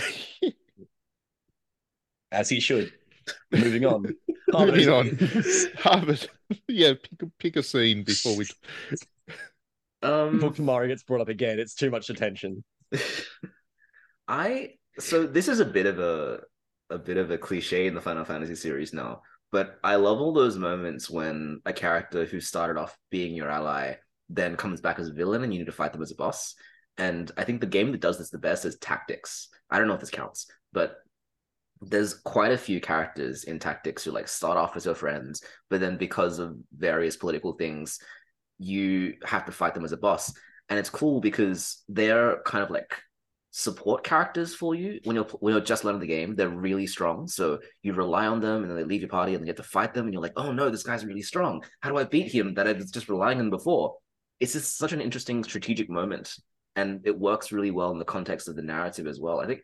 [2.31, 2.91] As he should.
[3.51, 4.15] Moving on.
[4.53, 5.17] Moving on.
[5.77, 6.27] Harvard,
[6.67, 8.45] yeah, pick a, pick a scene before we.
[10.01, 11.59] Um, Pokemon gets brought up again.
[11.59, 12.63] It's too much attention.
[14.27, 16.41] I so this is a bit of a
[16.89, 19.21] a bit of a cliche in the Final Fantasy series now,
[19.53, 23.93] but I love all those moments when a character who started off being your ally
[24.27, 26.55] then comes back as a villain and you need to fight them as a boss.
[26.97, 29.49] And I think the game that does this the best is Tactics.
[29.69, 30.95] I don't know if this counts, but
[31.81, 35.79] there's quite a few characters in Tactics who like start off as your friends, but
[35.79, 37.99] then because of various political things,
[38.57, 40.33] you have to fight them as a boss.
[40.67, 42.91] And it's cool because they're kind of like
[43.55, 46.35] support characters for you when you're when you're just learning the game.
[46.35, 49.41] They're really strong, so you rely on them, and then they leave your party, and
[49.41, 51.63] then you have to fight them, and you're like, oh no, this guy's really strong.
[51.79, 52.55] How do I beat him?
[52.55, 53.95] That I was just relying on before.
[54.39, 56.33] It's just such an interesting strategic moment,
[56.75, 59.39] and it works really well in the context of the narrative as well.
[59.39, 59.61] I think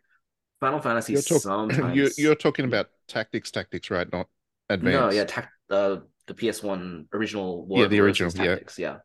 [0.59, 4.09] Final Fantasy You're, talk- sometimes you're, you're talking about tactics, tactics, right?
[4.13, 4.27] Not
[4.69, 4.99] advanced.
[4.99, 7.65] no, yeah, tac- uh, the PS1 original.
[7.65, 8.57] War Yeah, the original, was yeah.
[8.77, 8.97] Yeah.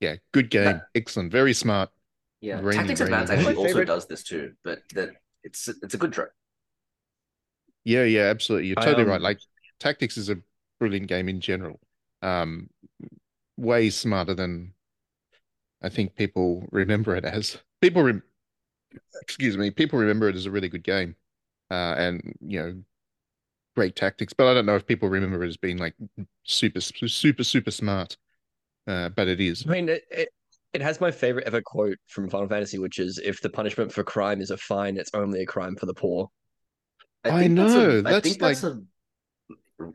[0.00, 0.64] Yeah, good game.
[0.64, 1.32] That- Excellent.
[1.32, 1.90] Very smart.
[2.40, 3.40] Yeah, Rainy, Tactics rainy, Advance rainy.
[3.40, 5.10] actually also favorite- does this too, but that
[5.42, 6.30] it's it's a good trope.
[7.84, 8.68] Yeah, yeah, absolutely.
[8.68, 9.16] You're I, totally right.
[9.16, 9.38] um, Like
[9.80, 10.38] Tactics is a
[10.78, 11.80] brilliant game in general.
[12.22, 12.68] Um,
[13.56, 14.74] way smarter than
[15.82, 17.58] I think people remember it as.
[17.80, 18.22] People, rem-
[19.22, 21.14] excuse me, people remember it as a really good game,
[21.70, 22.82] uh, and you know,
[23.76, 24.32] great tactics.
[24.32, 25.94] But I don't know if people remember it as being like
[26.44, 28.16] super, super, super smart.
[28.86, 29.64] Uh, but it is.
[29.68, 30.28] I mean, it, it
[30.72, 34.04] it has my favorite ever quote from Final Fantasy, which is, "If the punishment for
[34.04, 36.30] crime is a fine, it's only a crime for the poor."
[37.24, 38.80] I think that's a- know, I that's think that's a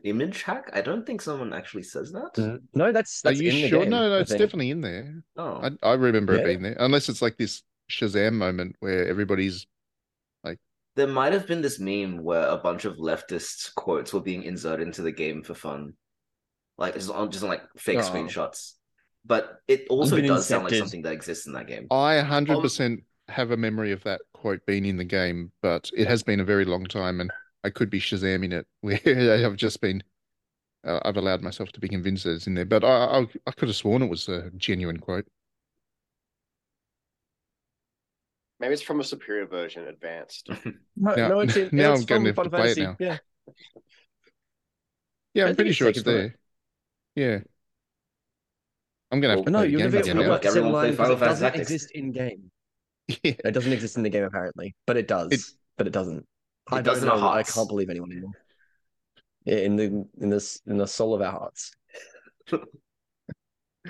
[0.04, 0.70] image hack.
[0.72, 2.62] I don't think someone actually says that.
[2.74, 3.80] No, that's Are you in the sure?
[3.82, 5.22] game, no, no, it's definitely in there.
[5.36, 9.66] Oh, I, I remember it being there, unless it's like this Shazam moment where everybody's
[10.42, 10.58] like
[10.96, 14.86] there might have been this meme where a bunch of leftist quotes were being inserted
[14.86, 15.94] into the game for fun,
[16.78, 18.02] like just on just on like fake Oh.
[18.02, 18.72] screenshots.
[19.26, 21.86] But it also been does sound like something that exists in that game.
[21.90, 26.22] I 100% have a memory of that quote being in the game, but it has
[26.22, 27.30] been a very long time and
[27.64, 30.02] I could be Shazamming it where I've just been,
[30.86, 33.50] uh, I've allowed myself to be convinced that it's in there, but I, I, I
[33.52, 35.26] could have sworn it was a genuine quote.
[38.60, 40.48] Maybe it's from a superior version, advanced.
[40.96, 42.96] No, Now- no, it's in, now it's I'm gonna from have to play it now.
[43.00, 43.18] Yeah,
[45.34, 46.36] Yeah, I I'm pretty it's sure it's taken from there.
[47.16, 47.38] Yeah.
[49.14, 50.54] I'm going to have to no, play you're game never again you'll have to say
[50.54, 51.70] the Everyone play line because Final it Fantasy doesn't Tactics.
[51.70, 52.50] exist in game.
[53.08, 53.32] Yeah.
[53.44, 55.32] It doesn't exist in the game apparently, but it does.
[55.32, 55.40] It-
[55.76, 56.24] but it doesn't.
[56.70, 57.28] I does don't in our know.
[57.28, 58.32] I can't believe anyone anymore.
[59.44, 61.72] Yeah, in the in this in the soul of our hearts.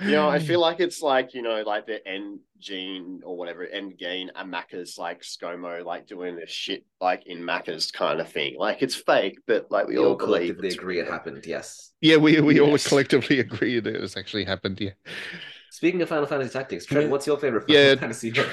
[0.01, 3.65] You know, I feel like it's like, you know, like the end gene or whatever,
[3.65, 8.29] end gain, a Macca's like ScoMo, like doing this shit like in Macca's kind of
[8.29, 8.55] thing.
[8.57, 11.45] Like it's fake, but like We we all all collectively it's agree it happened.
[11.45, 11.91] Yes.
[12.01, 14.79] Yeah, we, we all collectively agree that it's actually happened.
[14.81, 14.91] Yeah.
[15.71, 17.95] Speaking of Final Fantasy Tactics, Trent, what's your favorite Final Yeah.
[17.95, 18.33] Fantasy?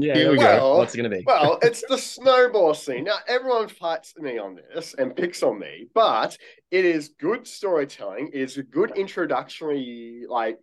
[0.00, 0.56] Yeah, Here we what's- go.
[0.58, 1.24] Well, What's it gonna be?
[1.26, 3.04] Well, it's the snowball scene.
[3.04, 6.36] Now, everyone fights me on this and picks on me, but
[6.70, 8.30] it is good storytelling.
[8.32, 10.58] It is a good introductory, like,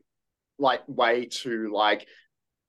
[0.58, 2.08] like way to like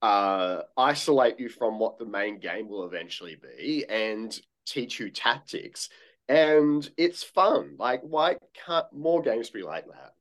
[0.02, 5.88] uh isolate you from what the main game will eventually be and teach you tactics.
[6.28, 7.76] And it's fun.
[7.78, 10.12] Like, why can't more games be like that?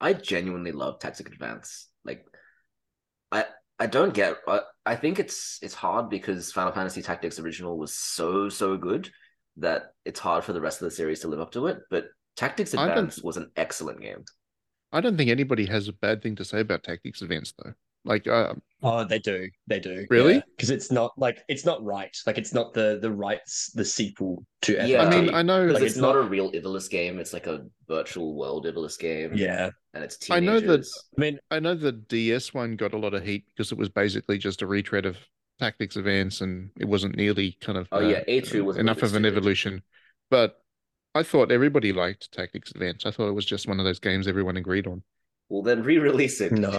[0.00, 1.88] I genuinely love Tactic Advance.
[2.04, 2.24] Like,
[3.30, 3.44] I
[3.78, 4.36] I don't get.
[4.48, 9.10] I, I think it's it's hard because Final Fantasy Tactics Original was so so good
[9.58, 11.80] that it's hard for the rest of the series to live up to it.
[11.90, 12.06] But
[12.36, 14.24] Tactics I don't- Advance was an excellent game.
[14.92, 17.72] I don't think anybody has a bad thing to say about Tactics Advance, though.
[18.04, 19.46] Like, uh, Oh, they do.
[19.66, 20.06] They do.
[20.08, 20.42] Really?
[20.56, 22.16] Because it's not like it's not right.
[22.26, 25.04] Like it's not the the rights the sequel to Yeah.
[25.04, 27.18] I mean, I know, Like, it's, it's not, not- a real Ivalice game.
[27.18, 29.32] It's like a virtual world Ivalice game.
[29.34, 29.70] yeah.
[29.92, 30.86] and it's I know that-
[31.18, 33.90] I mean, I know the DS one got a lot of heat because it was
[33.90, 35.18] basically just a retread of
[35.58, 39.26] Tactics Advance, and it wasn't nearly kind of Oh, yeah, A2 was enough of an
[39.26, 39.82] evolution.
[40.30, 40.56] But
[41.14, 43.04] I thought everybody liked Tactics Advance.
[43.04, 45.02] I thought it was just one of those games everyone agreed on.
[45.48, 46.52] Well, then re-release it.
[46.52, 46.78] no.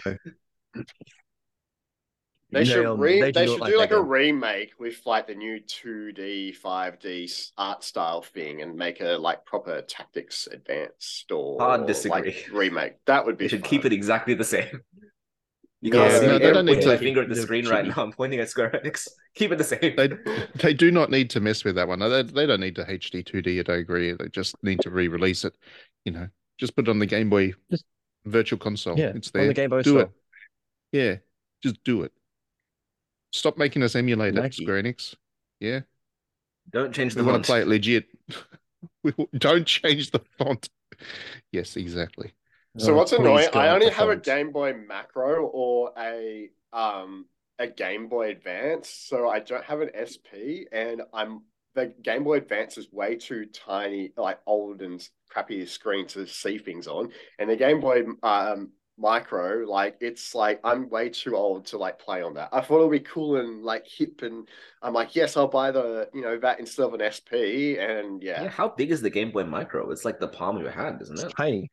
[2.53, 4.07] They should re- do they not should do like a game.
[4.09, 9.81] remake with like the new 2D, 5D art style thing and make a like proper
[9.81, 12.35] tactics advanced or Hard like, disagree.
[12.51, 12.95] remake.
[13.05, 13.69] That would be They should fun.
[13.69, 14.81] keep it exactly the same.
[15.81, 17.67] You Yeah, can't see no, they I'm don't need pointing my finger at the screen
[17.67, 17.93] right now.
[17.97, 19.07] I'm pointing at Square Enix.
[19.35, 19.95] Keep it the same.
[19.95, 20.07] They
[20.55, 21.99] they do not need to mess with that one.
[21.99, 24.11] They, they don't need to HD 2D it, I agree.
[24.13, 25.55] They just need to re-release it.
[26.05, 26.27] You know,
[26.59, 27.85] just put it on the Game Boy Just-
[28.25, 28.97] Virtual Console.
[28.99, 29.13] Yeah.
[29.15, 29.47] it's On there.
[29.47, 30.01] the Game Boy do Store.
[30.03, 30.11] it.
[30.91, 31.15] Yeah,
[31.63, 32.11] just do it.
[33.33, 35.15] Stop making us emulate it, Square Enix.
[35.59, 35.81] Yeah,
[36.71, 38.05] Don't change we the want to play it legit.
[39.03, 40.69] we don't change the font.
[41.51, 42.33] Yes, exactly.
[42.77, 43.49] So Oh, what's annoying?
[43.53, 44.17] I only the have a.
[44.17, 47.25] Game Boy Macro or a um
[47.59, 51.43] a Game Boy Advance, so I don't have an SP, and I'm
[51.75, 56.57] the Game Boy Advance is way too tiny, like old and crappy screen to see
[56.57, 61.65] things on, and the Game Boy um Micro, like it's like I'm way too old
[61.67, 62.49] to like play on that.
[62.51, 64.47] I thought it'd be cool and like hip, and
[64.81, 68.45] I'm like, yes, I'll buy the you know that instead of an SP, and Yeah.
[68.45, 69.89] yeah, how big is the Game Boy Micro?
[69.91, 71.33] It's like the palm of your hand, isn't It's it?
[71.37, 71.69] tiny.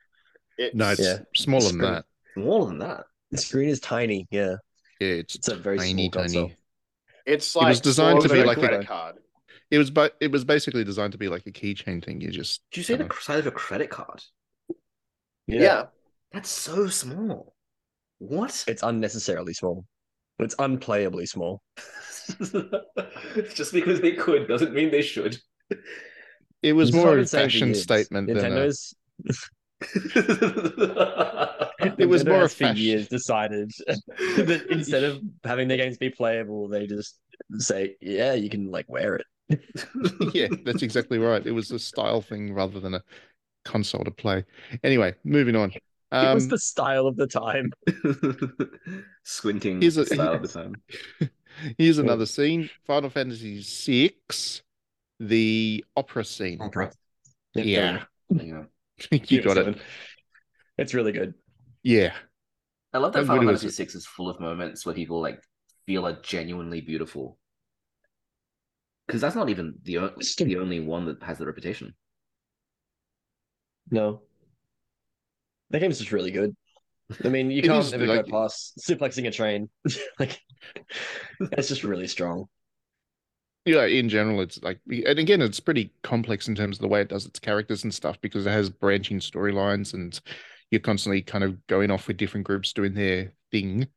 [0.59, 1.19] It's No, it's Yeah.
[1.37, 1.93] smaller than Screen.
[1.93, 2.05] that.
[2.35, 3.05] Smaller than that.
[3.31, 4.27] The screen is tiny.
[4.31, 4.57] Yeah,
[5.01, 6.43] Yeah, it's it's a very tiny, small console.
[6.49, 6.57] tiny.
[7.27, 9.17] it's was designed to be than like a- credit card.
[9.71, 12.21] It was, but it was basically designed to be like a keychain thing.
[12.23, 14.23] You just Did you say the kinda- size of a credit card?
[15.47, 15.87] yeah.
[16.33, 17.55] That's so small.
[18.19, 18.65] What?
[18.67, 19.85] It's unnecessarily small.
[20.39, 21.63] It's unplayably small.
[23.55, 25.39] Just because they could doesn't mean they should.
[26.63, 27.83] It was This is what more I've a been saying for fashion years.
[27.83, 28.95] statement than a, Nintendo's
[31.99, 36.69] It was more a for years decided that instead of having their games be playable,
[36.69, 37.19] they just
[37.59, 39.27] say, "Yeah, you can like wear it."
[40.35, 41.45] yeah, that's exactly right.
[41.47, 43.03] It was a style thing rather than a
[43.65, 44.45] console to play.
[44.83, 45.71] Anyway, moving on.
[45.73, 45.81] it
[46.35, 47.71] was Um, the style of the time.
[49.25, 50.75] Squinting Here's a- style at the time.
[51.79, 54.13] here's another scene: Final Fantasy VI,
[55.21, 56.61] the opera scene.
[56.61, 56.93] Opera.
[57.55, 58.65] Yeah, Yeah.
[59.11, 59.79] you got it.
[60.77, 61.35] It's really good.
[61.83, 62.13] Yeah,
[62.93, 65.43] I love that Final Fantasy VI is full of moments where people like
[65.87, 67.39] feel are genuinely beautiful.
[69.07, 71.95] Because that's not even the, o- the only one that has the reputation.
[73.91, 74.21] No,
[75.71, 76.55] the game's just really good.
[77.25, 79.71] I mean, you It can't is, ever like- go past suplexing a train.
[80.19, 80.39] like,
[81.41, 82.49] it's just really strong.
[83.69, 83.85] Yeah.
[83.87, 87.09] In general, it's like, and again, it's pretty complex in terms of the way it
[87.09, 90.21] does its characters and stuff because it has branching storylines and
[90.71, 93.89] you're constantly kind of going off with different groups doing their thing.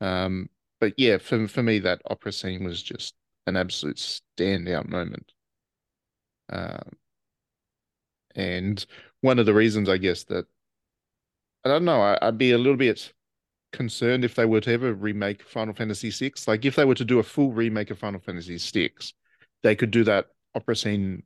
[0.00, 0.48] Um,
[0.80, 3.14] but yeah, for for me, that opera scene was just
[3.46, 5.32] an absolute standout moment.
[6.50, 6.90] Um,
[8.34, 8.84] and
[9.20, 10.46] one of the reasons, I guess, that
[11.64, 13.12] I don't know, I, I'd be a little bit
[13.74, 16.32] concerned if they were to ever remake Final Fantasy VI.
[16.46, 18.90] Like if they were to do a full remake of Final Fantasy VI,
[19.62, 21.24] they could do that opera scene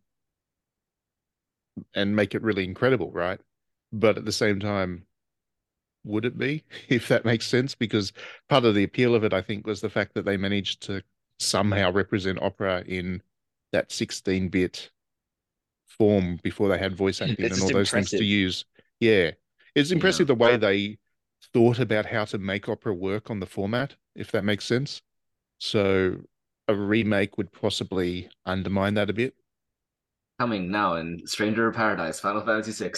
[1.94, 3.40] and make it really incredible, right?
[3.92, 5.05] But at the same time,
[6.05, 7.74] would it be, if that makes sense?
[7.74, 8.12] Because
[8.49, 11.03] part of the appeal of it, I think, was the fact that they managed to
[11.38, 13.22] somehow represent opera in
[13.72, 14.90] that 16-bit
[15.86, 18.64] form before they had voice acting It's and all just those things to use.
[19.01, 19.32] Yeah.
[19.74, 20.99] It's impressive the way they
[21.53, 25.03] thought about how to make opera work on the format, if that makes sense.
[25.59, 26.16] So
[26.68, 29.34] a remake would possibly undermine that a bit.
[30.38, 32.92] Coming now in Stranger of Paradise, Final Fantasy VI.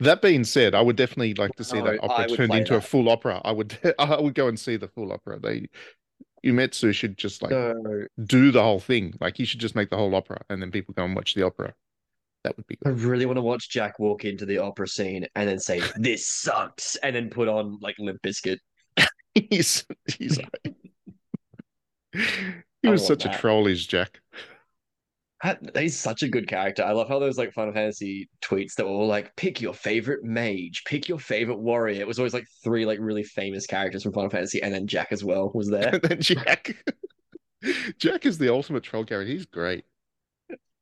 [0.00, 2.76] That being said, I would definitely like to see No, that opera turned play into
[2.76, 3.40] a full opera.
[3.44, 5.38] I would I would go and see the full opera.
[5.38, 5.68] They
[6.44, 9.14] Umetsu should just like No, do the whole thing.
[9.20, 11.44] Like he should just make the whole opera and then people go and watch the
[11.44, 11.74] opera.
[12.44, 15.48] That would be I really want to watch Jack walk into the opera scene and
[15.48, 18.58] then say, "This sucks," and then put on like Limp Bizkit.
[19.34, 19.84] he's
[20.18, 20.74] he's like-
[22.82, 23.40] he was such a that.
[23.40, 24.20] troll, is Jack.
[25.74, 26.84] He's such a good character.
[26.84, 30.22] I love how those like Final Fantasy tweets that were all like, "Pick your favorite
[30.22, 34.12] mage, pick your favorite warrior." It was always like three like really famous characters from
[34.12, 35.94] Final Fantasy, and then Jack as well was there.
[35.94, 36.76] And then Jack.
[37.98, 39.32] Jack is the ultimate troll character.
[39.32, 39.84] He's great.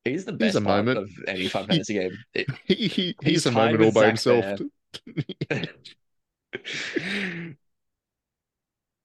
[0.05, 0.99] He's the He's best a part moment.
[0.99, 2.13] of any Final Fantasy game.
[2.35, 4.45] It- He, he he's, He's a moment all by himself.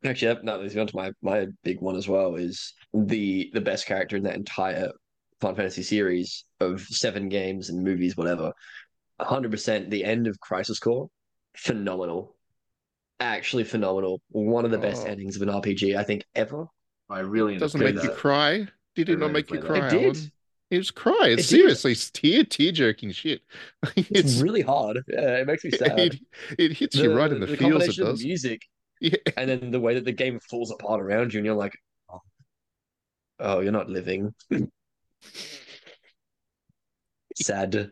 [0.04, 2.36] Actually, yep, no, this is on to my my big one as well.
[2.36, 4.91] Is the the best character in that entire
[5.41, 8.54] Final Fantasy series of seven games and movies, whatever.
[9.20, 9.89] hundred percent.
[9.89, 11.10] The end of Crisis Core,
[11.58, 12.36] phenomenal,
[13.20, 14.22] actually phenomenal.
[14.30, 15.10] One of the best Oh.
[15.10, 16.68] endings of an RPG I think ever.
[17.10, 18.68] I really need to Doesn't play make you cry.
[18.96, 19.88] Did it I not make you cry?
[19.88, 20.32] It did.
[20.72, 21.28] It was cry.
[21.28, 21.59] It's It did.
[21.61, 23.41] seriously it's tear tear jerking shit.
[23.95, 24.99] It's, It's really hard.
[25.07, 25.97] Yeah, it makes me sad.
[25.99, 26.16] it,
[26.57, 27.59] it hits you right in the, feels.
[27.59, 28.20] It combination of does.
[28.22, 28.61] the music
[28.99, 29.18] Yeah.
[29.38, 31.74] and then the way that the game falls apart around you, and you're like,
[32.11, 32.22] oh,
[33.39, 34.34] oh you're not living.
[37.36, 37.91] Sad.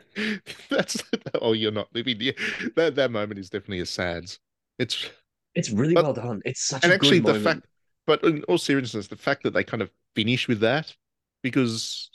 [0.69, 1.03] That's
[1.41, 2.17] oh, you're not living.
[2.21, 2.31] Yeah,
[2.77, 4.39] that that moment is definitely a sads.
[4.79, 5.09] It's
[5.53, 6.41] It's really But- well done.
[6.45, 7.63] It's such and a actually good the moment.
[7.63, 7.67] fact,
[8.07, 10.95] but in all seriousness, the fact that they kind of finish with that,
[11.41, 12.09] because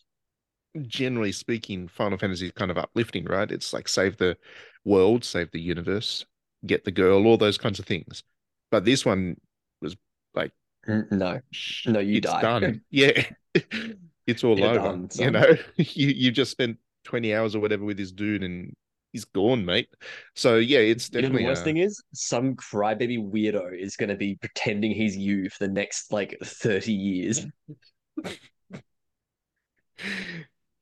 [0.87, 3.51] generally speaking, Final Fantasy is kind of uplifting, right?
[3.51, 4.37] It's like save the
[4.85, 6.25] world, save the universe,
[6.67, 8.23] get the girl, all those kinds of things.
[8.71, 9.37] But this one
[9.81, 9.97] was
[10.35, 10.53] like,
[10.87, 11.41] No,
[11.87, 12.43] No, you it's die.
[12.43, 12.83] done.
[12.91, 13.25] Yeah,
[14.27, 14.89] it's all You're over.
[14.89, 18.75] done, you know, you you just spent twenty hours or whatever with this dude, and
[19.13, 19.89] he's gone, mate.
[20.35, 23.97] So yeah, it's You know, definitely the worst a- thing is, some crybaby weirdo is
[23.97, 27.47] going to be pretending he's you for the next like 30 years,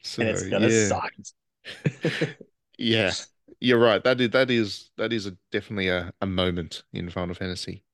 [0.06, 0.88] so, and it's gonna yeah.
[0.88, 1.10] suck.
[2.78, 3.12] Yeah,
[3.60, 4.04] you're right.
[4.04, 7.84] That is that is that is a, definitely a, a moment in Final Fantasy.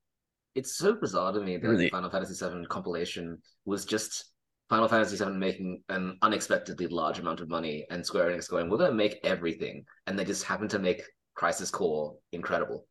[0.55, 1.89] It's so bizarre to me that Really?
[1.89, 4.25] Final Fantasy VII compilation was just
[4.69, 8.79] Final Fantasy VII making an unexpectedly large amount of money, and Square Enix going, "We're
[8.79, 11.03] going to make everything," and they just happened to make
[11.35, 12.87] Crisis Core incredible.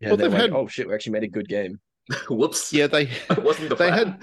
[0.00, 1.78] Yeah, Well, they're they've like, had- oh shit, we actually made a good game.
[2.30, 2.72] Whoops!
[2.72, 4.18] Yeah, they it wasn't the they plan.
[4.18, 4.22] had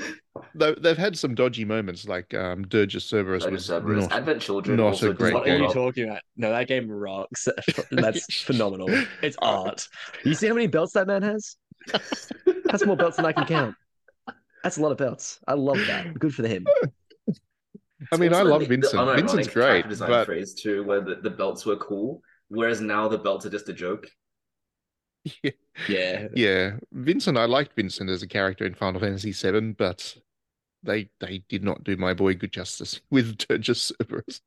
[0.53, 4.03] they, they've had some dodgy moments, like um, Dirge Cerberus Dirge was Cerberus.
[4.09, 4.11] not.
[4.13, 5.65] Advent Children not also a great does not What are you game.
[5.65, 5.83] hold up.
[5.95, 6.21] talking about?
[6.35, 7.47] No, that game rocks.
[7.91, 8.87] That's phenomenal.
[9.21, 9.87] It's art.
[10.25, 11.55] You see how many belts that man has?
[12.65, 13.75] That's more belts than I can count.
[14.63, 15.39] That's a lot of belts.
[15.47, 16.13] I love that.
[16.19, 16.65] Good for him.
[18.11, 19.01] I mean, I love the- the Vincent.
[19.01, 23.07] unironic Vincent's great, design but phrase too, where the, the belts were cool, whereas now
[23.07, 24.07] the belts are just a joke.
[25.43, 25.51] Yeah.
[25.87, 26.77] Yeah, Yeah.
[26.91, 27.37] Vincent.
[27.37, 30.15] I liked Vincent as a character in Final Fantasy VII, but
[30.83, 34.41] they they did not do my boy good justice with Dirge Cerberus.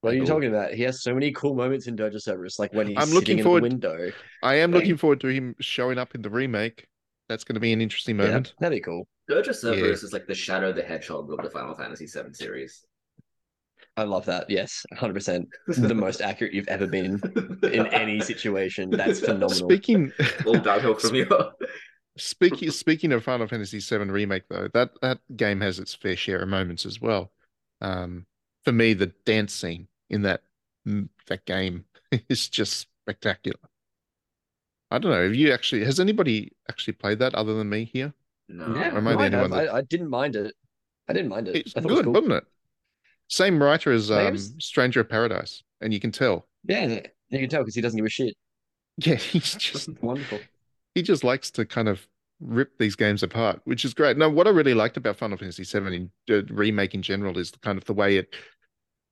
[0.00, 0.74] What are you talking about?
[0.74, 3.14] He has so many cool moments in Dirge of Cerberus, like when he's I'm sitting
[3.18, 4.12] looking in forward- the window.
[4.42, 4.80] I am Right.
[4.80, 6.86] looking forward to him showing up in the remake.
[7.30, 8.54] That's going to be an interesting Yeah, moment.
[8.60, 9.08] that'd be cool.
[9.28, 12.84] Dirge of Cerberus is like the Shadow the Hedgehog of the Final Fantasy VII series.
[13.96, 14.50] I love that.
[14.50, 15.46] Yes, 100%.
[15.68, 17.20] The most accurate you've ever been
[17.62, 18.90] in any situation.
[18.90, 19.50] That's phenomenal.
[19.50, 20.12] Speaking
[20.46, 21.28] All downhill from here.
[22.16, 26.40] Speaking speaking of Final Fantasy VII remake, though, that that game has its fair share
[26.40, 27.32] of moments as well.
[27.80, 28.26] Um,
[28.64, 30.42] for me, the dance scene in that
[30.86, 31.84] mm, that game
[32.28, 33.58] is just spectacular.
[34.90, 35.24] I don't know.
[35.24, 35.84] Have you actually?
[35.84, 38.12] Has anybody actually played that other than me here?
[38.48, 38.74] No.
[38.76, 40.54] Yeah, am I the I, only one that- I, I didn't mind it.
[41.08, 41.56] I didn't mind it.
[41.56, 42.12] It's I thought good, it was cool.
[42.12, 42.44] wasn't it?
[43.28, 46.46] Same writer as um, Stranger of Paradise, and you can tell.
[46.64, 47.00] Yeah,
[47.30, 48.34] you can tell because he doesn't give a shit.
[48.96, 50.38] Yeah, he's just Wonderful.
[50.94, 52.06] he just likes to kind of
[52.40, 54.16] rip these games apart, which is great.
[54.16, 57.50] Now, what I really liked about Final Fantasy VII in uh, remake in general is
[57.50, 58.36] the kind of the way it,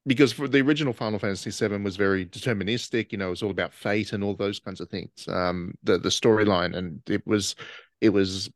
[0.07, 3.11] because for the original Final Fantasy VII was very deterministic.
[3.11, 5.11] You know, it was all about fate and all those kinds of things.
[5.27, 7.57] Um, the the storyline and it was,
[8.01, 8.51] it was,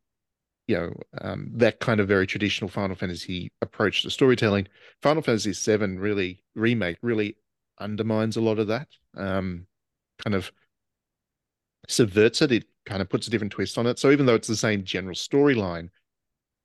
[0.67, 4.67] you know, um, that kind of very traditional Final Fantasy approach to storytelling.
[5.01, 7.37] Final Fantasy VII really remake really
[7.79, 8.87] undermines a lot of that.
[9.15, 9.65] Um,
[10.23, 10.51] kind of
[11.87, 12.51] subverts it.
[12.51, 13.97] It kind of puts a different twist on it.
[13.99, 15.89] So even though it's the same general storyline,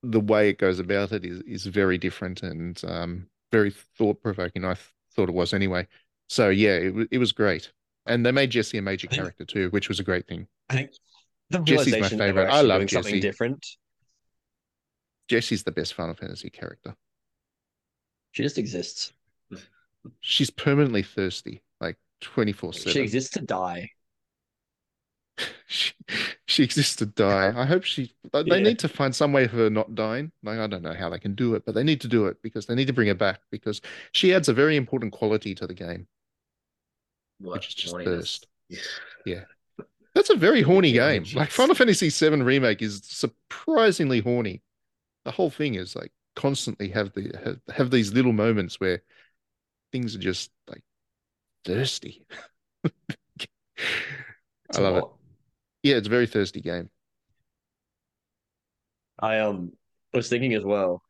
[0.03, 4.65] the way it goes about it is is very different and um, very thought provoking.
[4.65, 5.87] I th- thought it was anyway.
[6.29, 7.71] So yeah, it it was great,
[8.07, 10.49] and they made Jesse a major think- character too, which was a great thing.
[10.69, 10.91] I think
[11.51, 12.53] the Jesse's my realization that we're favorite.
[12.53, 13.21] I love doing something Jesse.
[13.21, 13.67] different.
[15.33, 16.95] Jesse's the best Final Fantasy character.
[18.33, 19.15] She just exists.
[20.21, 22.93] She's permanently thirsty, like twenty four 7.
[22.93, 23.91] She exists to die.
[25.67, 25.95] She
[26.45, 27.51] she exists to die.
[27.57, 28.13] I hope she.
[28.31, 28.59] They Yeah.
[28.59, 30.31] need to find some way of her not dying.
[30.43, 32.37] Like I don't know how they can do it, but they need to do it
[32.43, 33.81] because they need to bring her back because
[34.13, 36.07] she adds a very important quality to the game.
[37.39, 37.55] What?
[37.55, 38.45] Which is just horniness.
[40.15, 41.25] That's a very horny game.
[41.35, 41.51] Like.
[41.51, 44.61] Final Fantasy VII Remake is surprisingly horny.
[45.25, 49.03] The whole thing is like constantly have the have, have these little moments where
[49.93, 50.83] things are just like
[51.65, 52.27] thirsty.
[54.75, 55.05] I love it.
[55.83, 56.91] Yeah, it's a very thirsty game.
[59.19, 59.73] I um
[60.13, 61.03] was thinking as well.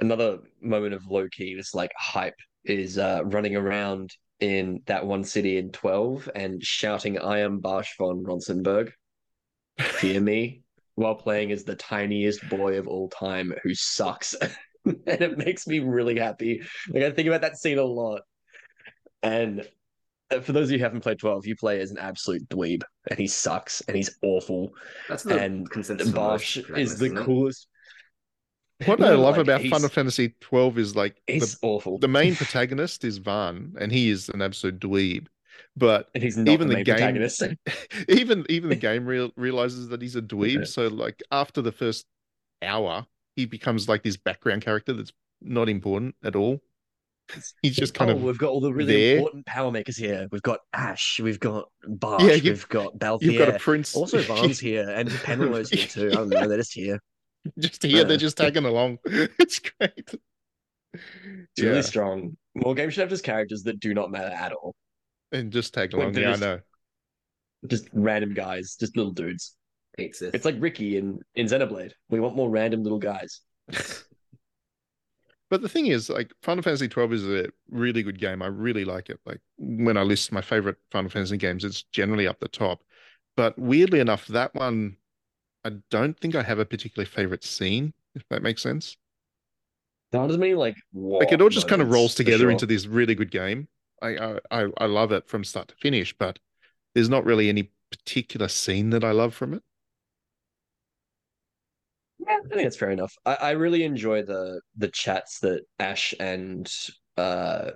[0.00, 5.24] Another moment of low key, just like hype, is uh running around in that one
[5.24, 8.90] city in twelve and shouting, "I am Basch fon Ronsenburg,
[9.78, 10.63] fear me,"
[10.94, 14.34] while playing as the tiniest boy of all time who sucks,
[14.84, 16.62] and it makes me really happy.
[16.88, 18.22] Like I think about that scene a lot,
[19.22, 19.66] and.
[20.42, 23.18] For those of you who haven't played 12, you play as an absolute dweeb, and
[23.18, 24.70] he sucks, and he's awful.
[25.08, 26.10] That's the and consensus.
[26.10, 27.24] Basch most is the protagonists, isn't it?
[27.24, 27.68] coolest.
[28.86, 31.98] What No, I love like, about Final Fantasy twelve is like He's the, awful.
[31.98, 35.26] the main protagonist is Vaan, and he is an absolute dweeb.
[35.76, 37.56] But and he's not even the the main game-
[38.08, 40.66] even even the game real, realizes that he's a dweeb.
[40.66, 42.06] So like after the first
[42.62, 46.60] hour, he becomes like this background character that's not important at all.
[47.62, 49.16] He's just kind oh, of we've got all the really there.
[49.16, 50.28] important power makers here.
[50.30, 53.22] We've got Ashe, we've got Basch, Yeah, we've got Balthier.
[53.22, 53.96] you've got a prince.
[53.96, 56.10] Also, Vaan's here, and Penelo's here too.
[56.12, 57.00] I don't know, they're just here.
[57.58, 58.18] just here, they're Uh.
[58.18, 58.98] just tagging along.
[59.06, 60.14] It's great.
[60.92, 61.02] It's
[61.56, 62.36] yeah, really strong.
[62.54, 64.74] More games should have just characters that do not matter at all.
[65.34, 66.12] And just tag Like, along.
[66.12, 66.60] they're Yeah, just- I know.
[67.66, 69.54] Just random guys, just little dudes.
[69.96, 71.92] Hate It's like Riki in, in Xenoblade.
[72.10, 73.40] We want more random little guys.
[75.50, 78.42] But the thing is, like Final Fantasy twelve is a really good game.
[78.42, 79.20] I really like it.
[79.24, 82.80] Like when I list my favorite Final Fantasy games, it's generally up the top.
[83.36, 84.96] But weirdly enough, that one,
[85.64, 87.92] I don't think I have a particular favorite scene.
[88.14, 88.96] If that makes sense.
[90.12, 92.50] That doesn't mean like Like it all just kind of rolls together sure.
[92.50, 93.68] into this really good game.
[94.08, 96.38] I, I I love it from start to finish, but
[96.94, 99.62] there's not really any particular scene that I love from it.
[102.18, 103.12] Yeah, I think that's fair enough.
[103.26, 106.70] I, I really enjoy the the chats that Ashe and
[107.16, 107.72] uh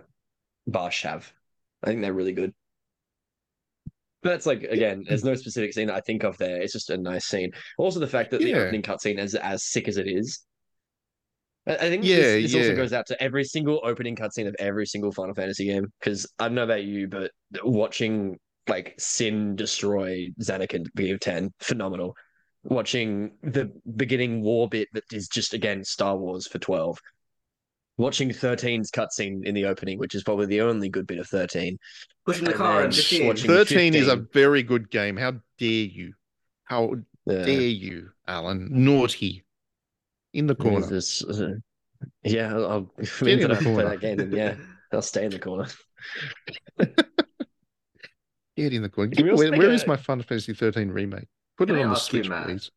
[0.67, 1.33] Basch have.
[1.83, 2.55] I think they're really good.
[4.23, 6.61] But it's like again, there's no specific scene that I think of there.
[6.61, 7.53] It's just a nice scene.
[7.79, 8.59] Also, the fact that the Yeah.
[8.61, 10.41] opening cutscene is as sick as it is.
[11.69, 14.57] I I think Yeah, this, this also goes out to every single opening cutscene of
[14.59, 15.87] every single Final Fantasy game.
[16.01, 17.31] Because I don't know about you, but
[17.63, 18.39] watching
[18.69, 22.15] like Sin destroy Zanarkand at the beginning of 10, phenomenal.
[22.65, 26.99] Watching the beginning war bit that is just again Star Wars for 12.
[27.97, 31.77] Watching 13's cutscene in the opening, which is probably the only good bit of 13.
[32.27, 33.27] Pushing the car then and 15.
[33.27, 35.17] watching- 13 is a very good game.
[35.17, 36.13] How dare you?
[36.65, 36.93] How
[37.29, 38.69] Uh, dare you, Alan?
[38.71, 39.45] Naughty.
[40.39, 40.87] In the corner.
[40.87, 41.55] this- uh,
[42.23, 43.89] yeah, I'll, I'll, if it Get means in the have to play corner.
[43.91, 44.55] that game, then yeah,
[44.93, 45.67] I'll stay in the corner.
[48.57, 49.11] Get in the corner.
[49.15, 51.29] Can we also Where, make where a- is my Final Fantasy 13 remake?
[51.57, 52.47] Put Can it I on the ask you, Matt?
[52.47, 52.71] please.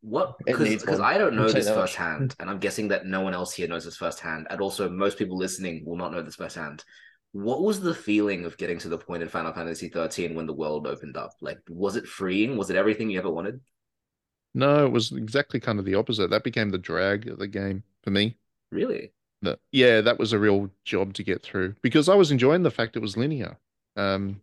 [0.00, 0.36] What?
[0.44, 1.00] Because.
[1.00, 1.90] I don't know I'll this you that much.
[1.90, 5.18] firsthand, and I'm guessing that no one else here knows this firsthand, and also most
[5.18, 6.84] people listening will not know this firsthand.
[7.32, 10.52] What was the feeling of getting to the point in Final Fantasy 13 when the
[10.54, 11.32] world opened up?
[11.42, 12.56] Like, was it freeing?
[12.56, 13.60] Was it everything you ever wanted?
[14.54, 16.30] No, it was exactly kind of the opposite.
[16.30, 18.36] That became the drag of the game for me.
[18.70, 19.12] Really?
[19.42, 22.70] That yeah, that was a real job to get through because I was enjoying the
[22.70, 23.56] fact it was linear.
[23.96, 24.40] Um,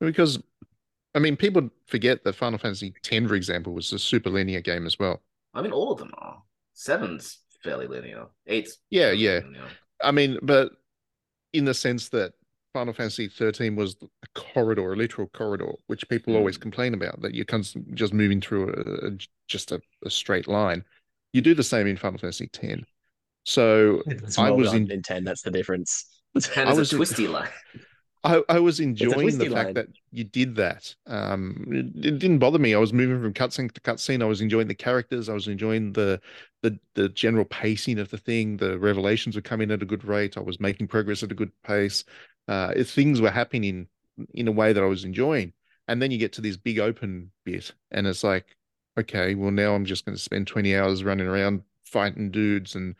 [0.00, 0.38] because
[1.14, 4.86] I mean, people forget that Final Fantasy X, for example, was a super linear game
[4.86, 5.22] as well.
[5.54, 6.42] I mean, all of them are.
[6.72, 8.26] Seven's fairly linear.
[8.46, 9.40] Eight's Yeah, yeah.
[9.44, 9.68] linear.
[10.02, 10.72] I mean, but
[11.52, 12.34] in the sense that
[12.72, 16.62] Final Fantasy 13 was a corridor, a literal corridor, which people always Mm.
[16.62, 19.18] complain about, that you're const- just moving through a, a-
[19.48, 20.84] just a, a straight line.
[21.32, 22.84] You do the same in Final Fantasy 10.
[23.44, 26.06] So It's I well was in- in 10, that's the difference.
[26.56, 27.48] And I was a in- twisty line.
[28.24, 29.74] I, I was enjoying the twisty fact line.
[29.74, 30.94] that you did that.
[31.08, 32.72] Um, it, it didn't bother me.
[32.72, 34.22] I was moving from cutscene to cutscene.
[34.22, 35.28] I was enjoying the characters.
[35.28, 36.20] I was enjoying the
[36.62, 38.58] the the general pacing of the thing.
[38.58, 40.36] The revelations were coming at a good rate.
[40.36, 42.04] I was making progress at a good pace.
[42.48, 43.86] Uh, things were happening
[44.34, 45.52] in a way that I was enjoying.
[45.88, 48.56] And then you get to this big open bit, and it's like,
[48.98, 52.94] okay, well now I'm just going to spend 20 hours running around fighting dudes and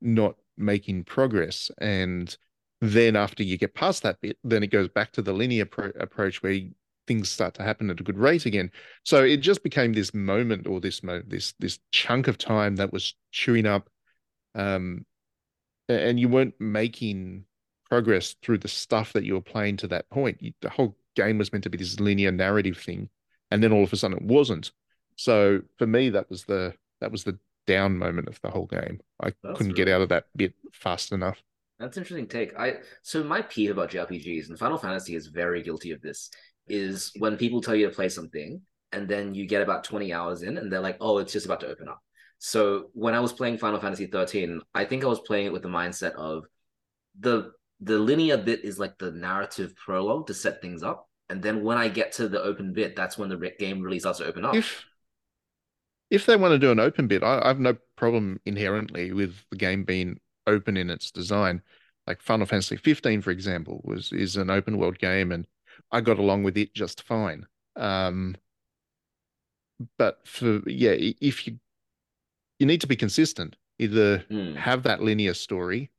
[0.00, 1.70] not making progress.
[1.78, 2.34] And
[2.80, 5.92] then after you get past that bit, then it goes back to the linear pro-
[5.98, 6.58] approach where
[7.06, 8.70] things start to happen at a good rate again.
[9.04, 12.92] So it just became this moment or this mo- this this chunk of time that
[12.92, 13.90] was chewing up,
[14.54, 15.04] um,
[15.88, 17.44] and you weren't making
[17.90, 20.40] progress through the stuff that you were playing to that point.
[20.40, 23.10] You, the whole game was meant to be this linear narrative thing,
[23.50, 24.70] and then all of a sudden it wasn't.
[25.16, 29.00] So for me, that was the that was the down moment of the whole game.
[29.22, 31.42] I That's couldn't get out of that bit fast enough.
[31.78, 32.58] That's an interesting take.
[32.58, 36.30] I so my peeve about JRPGs and Final Fantasy is very guilty of this.
[36.68, 38.60] Is when people tell you to play something
[38.92, 41.60] and then you get about twenty hours in and they're like, "Oh, it's just about
[41.60, 42.00] to open up."
[42.38, 45.62] So when I was playing Final Fantasy thirteen, I think I was playing it with
[45.62, 46.44] the mindset of
[47.18, 51.62] the the linear bit is like the narrative prologue to set things up, and then
[51.64, 54.26] when I get to the open bit, that's when the re- game really starts to
[54.26, 54.62] open up.
[54.62, 54.86] If
[56.10, 59.44] if they want to do an open bit, I, I have no problem inherently with
[59.50, 61.62] the game being open in its design.
[62.06, 65.46] Like Final Fantasy 15, for example, was is an open world game, and
[65.92, 67.46] I got along with it just fine.
[67.76, 68.36] Um,
[69.98, 71.58] but for yeah, if you
[72.58, 74.54] you need to be consistent, either Hmm.
[74.54, 75.90] have that linear story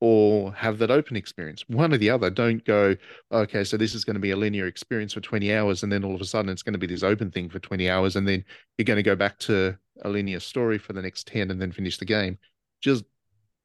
[0.00, 1.64] or have that open experience.
[1.68, 2.30] One or the other.
[2.30, 2.96] Don't go,
[3.30, 6.04] okay, so this is going to be a linear experience for 20 hours, and then
[6.04, 8.26] all of a sudden it's going to be this open thing for 20 hours, and
[8.26, 8.44] then
[8.78, 11.70] you're going to go back to a linear story for the next 10 and then
[11.70, 12.38] finish the game.
[12.80, 13.04] Just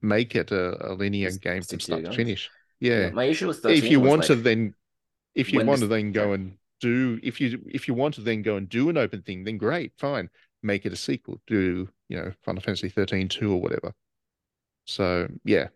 [0.02, 2.50] make it a, a linear Just game from start to finish.
[2.80, 3.10] Yeah.
[3.12, 4.76] My issue thirteen If you was want to then
[5.34, 8.22] if you want this- to then go and do if you if you want to
[8.22, 10.30] then go and do an open thing, then great, fine.
[10.62, 11.42] Make it a sequel.
[11.48, 13.94] Do, you know, Final Fantasy 13 2 or whatever.
[14.86, 15.68] So yeah,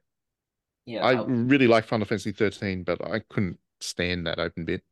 [0.90, 4.84] yeah, I I- really like Final Fantasy 13, but I couldn't stand that open bit.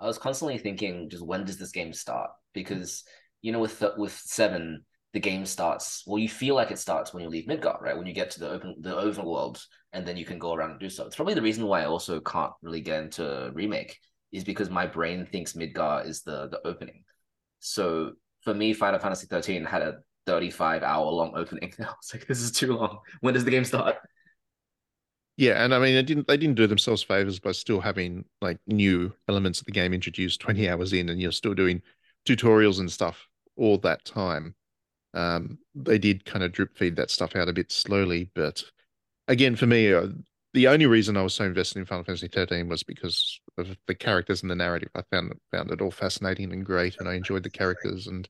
[0.00, 2.30] I was constantly thinking, just when does this game start?
[2.54, 3.04] Because
[3.42, 6.04] you know, with th- with seven, the game starts.
[6.06, 7.96] Well, you feel like it starts when you leave Midgar, right?
[7.96, 9.62] When you get to the open the overworld,
[9.92, 11.06] and then you can go around and do so.
[11.06, 13.98] It's probably the reason why I also can't really get into remake
[14.32, 17.04] is because my brain thinks Midgar is the the opening.
[17.60, 18.12] So
[18.42, 21.72] for me, Final Fantasy thirteen had a 35 hour long opening.
[21.80, 23.00] I was like, this is too long.
[23.20, 23.96] When does the game start?
[25.38, 28.58] Yeah, and I mean, they didn't they didn't do themselves favors by still having like
[28.66, 31.82] new elements of the game introduced 20 hours in, and you're still doing
[32.26, 34.56] tutorials and stuff all that time.
[35.14, 38.64] Um, they did kind of drip feed that stuff out a bit slowly, but
[39.28, 40.08] again, for me, uh,
[40.54, 43.94] the only reason I was so invested in Final Fantasy 13 was because of the
[43.96, 44.90] characters and the narrative.
[44.94, 48.06] I found found it all fascinating and great, and I enjoyed the characters.
[48.08, 48.28] And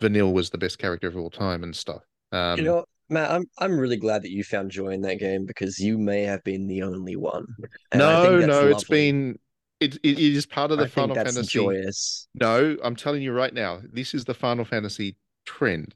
[0.00, 2.02] Vanille was the best character of all time and stuff.
[2.32, 5.46] Um, You know, Matt, I'm I'm really glad that you found joy in that game
[5.46, 7.46] because you may have been the only one.
[7.92, 9.12] And no, no, it's lovely.
[9.12, 9.38] been
[9.80, 11.58] it, it is part of the I think Final that's Fantasy.
[11.58, 12.28] joyous.
[12.34, 15.94] No, I'm telling you right now, this is the Final Fantasy trend.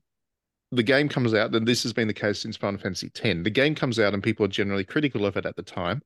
[0.73, 3.43] The game comes out, and this has been the case since Final Fantasy X.
[3.43, 6.03] The game comes out, and people are generally critical of it at the time.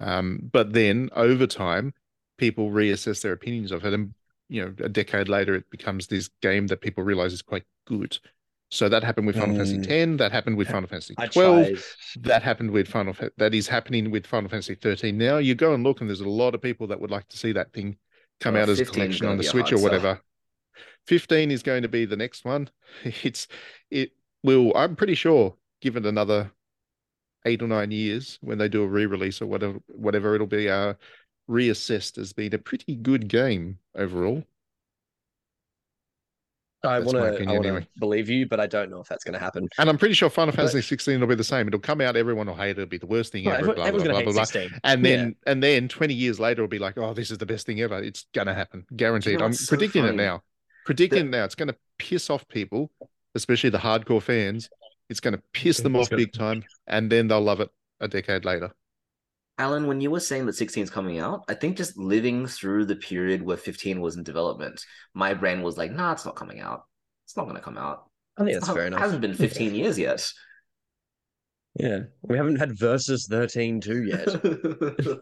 [0.00, 1.92] Um, but then over time,
[2.38, 4.14] people reassess their opinions of it, and
[4.48, 8.18] you know, a decade later, it becomes this game that people realize is quite good.
[8.74, 10.12] So that happened with Final Fantasy Mm.
[10.14, 10.18] X.
[10.18, 11.68] That happened with Final Fantasy I twelve.
[12.20, 13.14] That happened with Final.
[13.36, 15.38] That is happening with Final Fantasy thirteen now.
[15.38, 17.52] You go and look, and there's a lot of people that would like to see
[17.52, 17.96] that thing
[18.40, 19.84] come Well, out as a collection on the Switch or sell.
[19.84, 20.20] whatever.
[21.06, 22.68] 15 is going to be the next one.
[23.22, 23.46] It's
[23.90, 26.50] it will I'm pretty sure given another
[27.46, 30.94] 8 or 9 years when they do a re-release or whatever whatever it'll be uh
[31.48, 34.42] reassessed as being a pretty good game overall.
[36.88, 37.86] I want to I opinion want to anyway.
[37.98, 39.68] believe you, but I don't know if that's going to happen.
[39.78, 41.66] And I'm pretty sure Final Fantasy 16 will be the same.
[41.68, 43.74] It'll come out, everyone will hate it, it'll be the worst thing Well, ever, blah,
[43.74, 44.44] blah, going blah, to blah, blah.
[44.44, 44.78] 16.
[44.84, 45.16] And Yeah.
[45.16, 47.80] then and then 20 years later it'll be like, oh, this is the best thing
[47.80, 47.98] ever.
[48.02, 48.84] It's gonna happen.
[48.96, 49.38] Guaranteed.
[49.38, 50.42] know I'm so predicting it now.
[50.84, 51.44] Predicting it now.
[51.44, 52.90] It's gonna piss off people,
[53.34, 54.68] especially the hardcore fans.
[55.08, 57.70] It's gonna piss them off big time, and then they'll love it
[58.00, 58.72] a decade later.
[59.58, 62.86] Alan, when you were saying that 16 is coming out, I think just living through
[62.86, 66.60] the period where 15 was in development, my brain was like, nah, it's not coming
[66.60, 66.84] out.
[67.24, 68.10] It's not going to come out.
[68.36, 69.00] I think It's that's not- fair It enough.
[69.00, 70.28] hasn't been 15 years yet.
[71.78, 74.28] Yeah, we haven't had Versus 13 2 yet.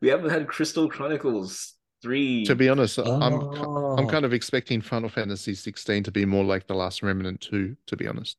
[0.00, 2.44] we haven't had Crystal Chronicles 3.
[2.46, 4.06] To be honest, I'm I'm Oh.
[4.10, 7.96] kind of expecting Final Fantasy 16 to be more like The Last Remnant 2, to
[7.96, 8.36] be honest.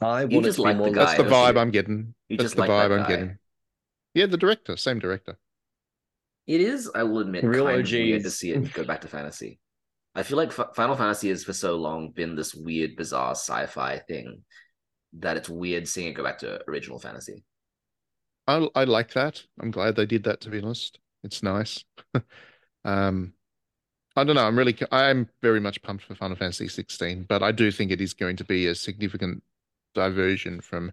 [0.00, 1.60] I You want it just to be like the more guy, That's the vibe you?
[1.60, 2.14] I'm getting.
[2.28, 3.38] You That's just the like that vibe I'm getting.
[4.14, 5.36] Yeah, the director, same director.
[6.46, 9.08] It is, I will admit, Real kind of weird to see it go back to
[9.08, 9.58] fantasy.
[10.14, 13.98] I feel like F- Final Fantasy has for so long been this weird, bizarre sci-fi
[13.98, 14.44] thing
[15.14, 17.44] that it's weird seeing it go back to original fantasy.
[18.46, 19.42] I I like that.
[19.60, 20.40] I'm glad they did that.
[20.42, 21.84] To be honest, it's nice.
[22.84, 23.32] um,
[24.16, 24.46] I don't know.
[24.46, 28.00] I'm really I'm very much pumped for Final Fantasy 16, but I do think it
[28.00, 29.42] is going to be a significant
[29.94, 30.92] diversion from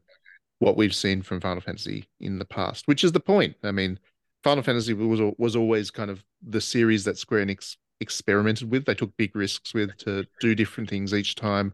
[0.61, 3.55] what we've seen from Final Fantasy in the past, which is the point.
[3.63, 3.99] I mean,
[4.43, 8.85] Final Fantasy was was always kind of the series that Square Enix experimented with.
[8.85, 11.73] They took big risks with to do different things each time.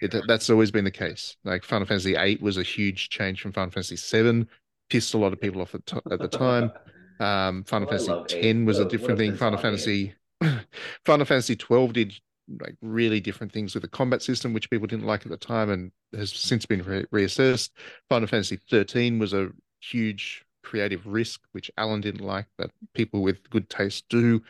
[0.00, 1.36] It, that's always been the case.
[1.44, 4.46] Like Final Fantasy 8 was a huge change from Final Fantasy VII,
[4.88, 6.72] pissed a lot of people off at, t- at the time.
[7.18, 9.36] Um, Final Oh, Fantasy X was a a- different thing.
[9.36, 10.14] Final Fantasy
[11.04, 12.14] Final Fantasy 12 did
[12.60, 15.70] like really different things with the combat system, which people didn't like at the time
[15.70, 17.70] and has since been re- reassessed.
[18.08, 19.50] Final Fantasy 13 was a
[19.80, 24.42] huge creative risk, which Alan didn't like, but people with good taste do.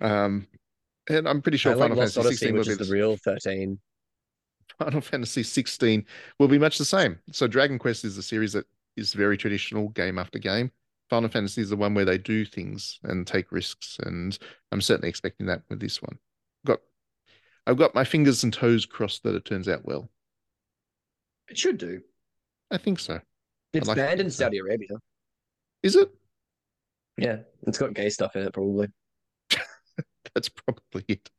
[0.00, 0.46] Um,
[1.08, 3.78] and I'm pretty sure I Final Fantasy Odyssey, 16 will be the the real 13.
[4.78, 6.04] Final Fantasy 16
[6.38, 7.18] will be much the same.
[7.32, 8.66] So Dragon Quest is a series that
[8.96, 10.70] is very traditional game after game.
[11.10, 14.38] Final Fantasy is the one where they do things and take risks, and
[14.70, 16.18] I'm certainly expecting that with this one.
[16.64, 16.80] Got
[17.66, 20.10] I've got my fingers and toes crossed that it turns out well.
[21.48, 22.00] It should do.
[22.70, 23.20] I think so.
[23.72, 24.30] It's like to banned in.
[24.30, 24.88] Saudi Arabia.
[25.82, 26.10] Is it?
[27.18, 28.88] Yeah, it's got gay stuff in it, probably.
[30.34, 31.30] That's probably it.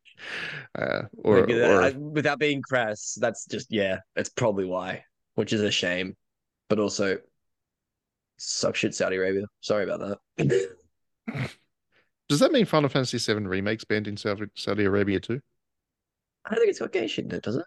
[0.78, 5.04] Uh, or, Like, uh, or I- without being crass, that's just yeah, that's probably why,
[5.36, 6.16] which is a shame,
[6.70, 7.18] but also
[8.38, 9.46] suck shit Saudi Arabia.
[9.62, 10.70] Sorry about that.
[12.30, 15.42] does that mean Final Fantasy 7 remakes banned in Saudi, Saudi Arabia too?
[16.46, 17.66] I don't think it's got gay shit in it, does it?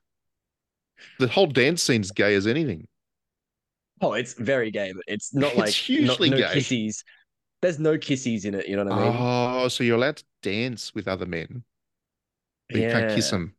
[1.19, 2.86] The whole dance scene's gay as anything.
[4.01, 6.55] Oh, it's very gay, but it's not It's like hugely not, no gay.
[6.61, 7.03] kissies.
[7.62, 8.69] There's no kissies in it.
[8.69, 9.16] You know what I mean?
[9.19, 11.65] Oh, so you're allowed to dance with other men,
[12.69, 13.55] but you can't kiss them.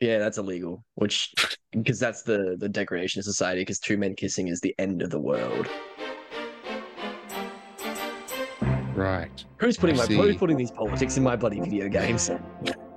[0.00, 0.84] Yeah, that's illegal.
[0.96, 1.32] Which
[1.72, 3.60] because that's the the degradation of society.
[3.60, 5.68] Because two men kissing is the end of the world.
[8.94, 9.44] Right.
[9.58, 10.16] Who's putting I my see.
[10.16, 12.30] who's putting these politics in my bloody video games?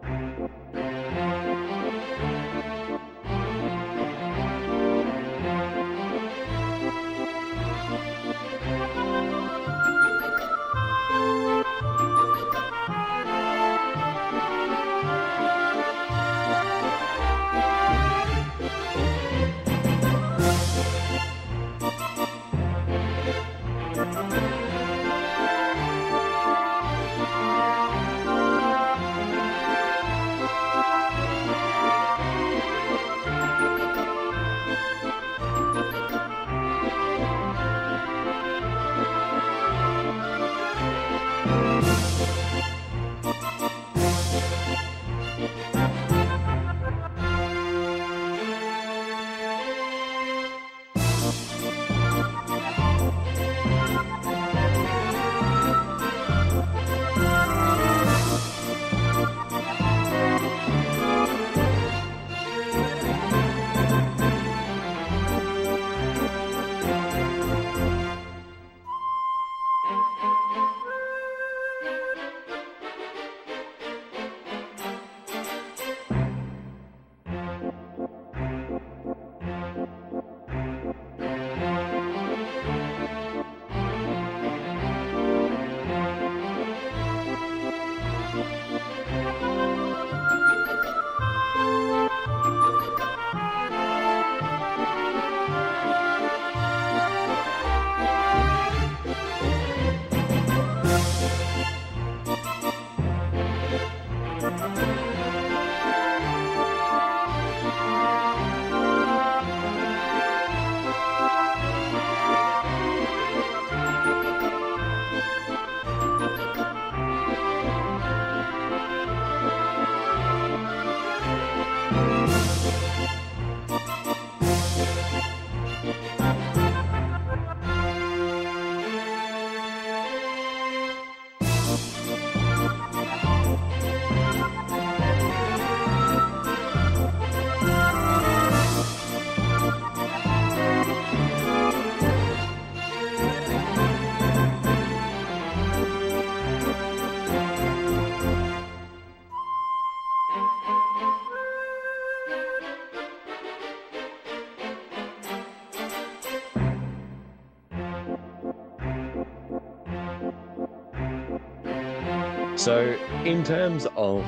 [162.64, 164.26] So, in terms of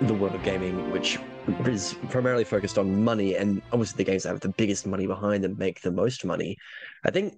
[0.00, 1.16] the world of gaming, which
[1.64, 5.44] is primarily focused on money, and obviously the games that have the biggest money behind
[5.44, 6.56] them make the most money,
[7.04, 7.34] I think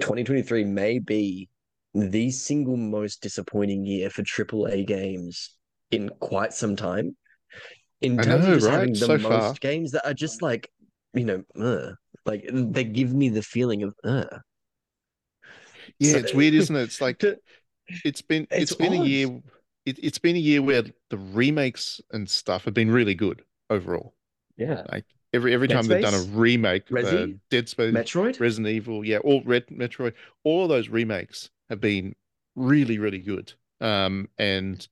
[0.00, 1.48] 2023 may be
[1.94, 5.56] the single most disappointing year for AAA games
[5.92, 7.16] in quite some time.
[8.00, 8.80] In terms know, of just right?
[8.80, 9.54] having the So most far.
[9.60, 10.68] games that are just like,
[11.14, 11.92] you know, uh,
[12.26, 14.24] like they give me the feeling of, uh.
[16.00, 16.82] Yeah, So- it's weird, isn't it?
[16.82, 17.22] It's like
[18.04, 19.40] it's been It's it's been a year
[19.90, 24.14] it, it's been a year where the remakes and stuff have been really good overall.
[24.56, 24.84] Yeah.
[24.90, 26.34] Like every every Dead time they've done a Space?
[26.34, 28.40] remake, uh, Dead Space, Metroid?
[28.40, 30.14] Resident Evil, yeah, all Red Metroid,
[30.44, 32.14] all of those remakes have been
[32.56, 33.52] really, really good.
[33.80, 34.86] Um, and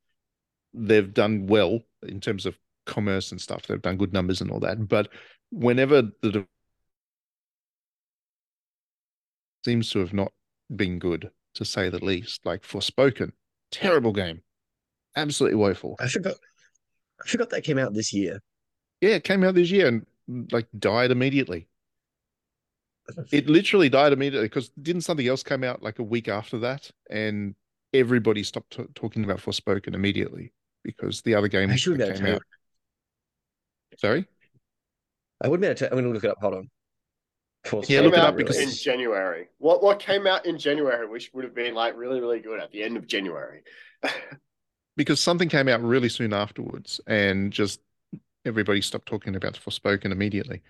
[0.74, 3.66] they've done well in terms of commerce and stuff.
[3.66, 4.88] They've done good numbers and all that.
[4.88, 5.08] But
[5.50, 6.46] whenever the
[9.64, 10.32] seems to have not
[10.74, 12.46] been good, to say the least.
[12.46, 13.32] Like Forspoken,
[13.70, 14.42] terrible game,
[15.18, 15.96] absolutely woeful.
[16.00, 16.34] I forgot.
[17.24, 18.40] I forgot that came out this year.
[19.00, 20.06] Yeah, it came out this year and
[20.52, 21.68] like died immediately.
[23.32, 26.90] It literally died immediately because didn't something else come out like a week after that,
[27.10, 27.54] and
[27.94, 30.52] everybody stopped t- talking about Forspoken immediately
[30.84, 32.34] because the other game I should be that came tell you.
[32.34, 32.42] out.
[33.98, 34.26] Sorry,
[35.40, 35.86] I would be able to.
[35.86, 36.38] I'm going to look it up.
[36.40, 36.70] Hold on.
[37.64, 39.48] Force Yeah, look it out up because- in January.
[39.58, 42.70] What what came out in January, which would have been like really really good at
[42.72, 43.62] the end of January.
[44.98, 47.80] because something came out really soon afterwards, and just
[48.44, 50.60] everybody stopped talking about Forspoken immediately.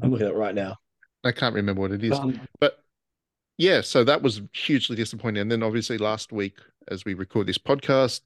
[0.00, 0.76] I'm looking at it right now.
[1.24, 2.12] I can't remember what it is.
[2.12, 2.78] Um, But
[3.58, 5.40] yeah, so that was hugely disappointing.
[5.40, 6.58] And then obviously last week,
[6.88, 8.20] as we record this podcast,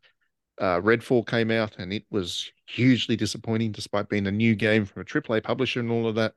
[0.61, 5.01] uh, Redfall came out and it was hugely disappointing despite being a new game from
[5.03, 6.35] a AAA publisher and all of that.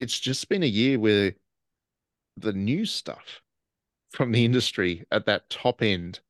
[0.00, 1.34] It's just been a year where
[2.38, 3.41] the new stuff
[4.12, 6.20] from the industry at that top end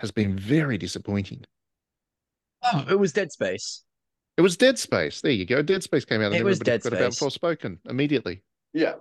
[0.00, 1.44] has been very disappointing.
[2.64, 3.82] oh, it was Dead Space.
[4.36, 5.20] It was Dead Space.
[5.20, 5.62] There you go.
[5.62, 7.38] Dead Space came out and It was everybody Dead forgot about Space.
[7.38, 8.42] Forspoken immediately.
[8.72, 8.94] yeah,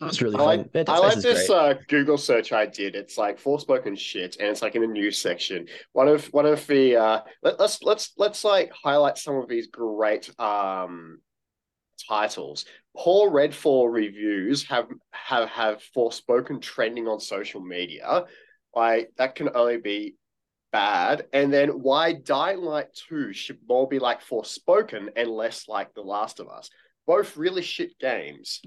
[0.00, 0.46] That was really I fun.
[0.46, 2.94] like Yeah, I like this uh, Google search I did.
[2.94, 5.66] It's like Forspoken shit, and it's like in the news section.
[5.92, 9.66] One of one of the uh, let, let's let's let's like highlight some of these
[9.66, 11.18] great um
[12.08, 12.66] titles.
[12.96, 18.24] Paul Redfall reviews have have have Forspoken trending on social media.
[18.74, 20.16] Like that can only be
[20.72, 21.26] bad.
[21.32, 26.02] And then why Dying Light 2 should more be like Forspoken and less like The
[26.02, 26.70] Last of Us.
[27.06, 28.60] Both really shit games.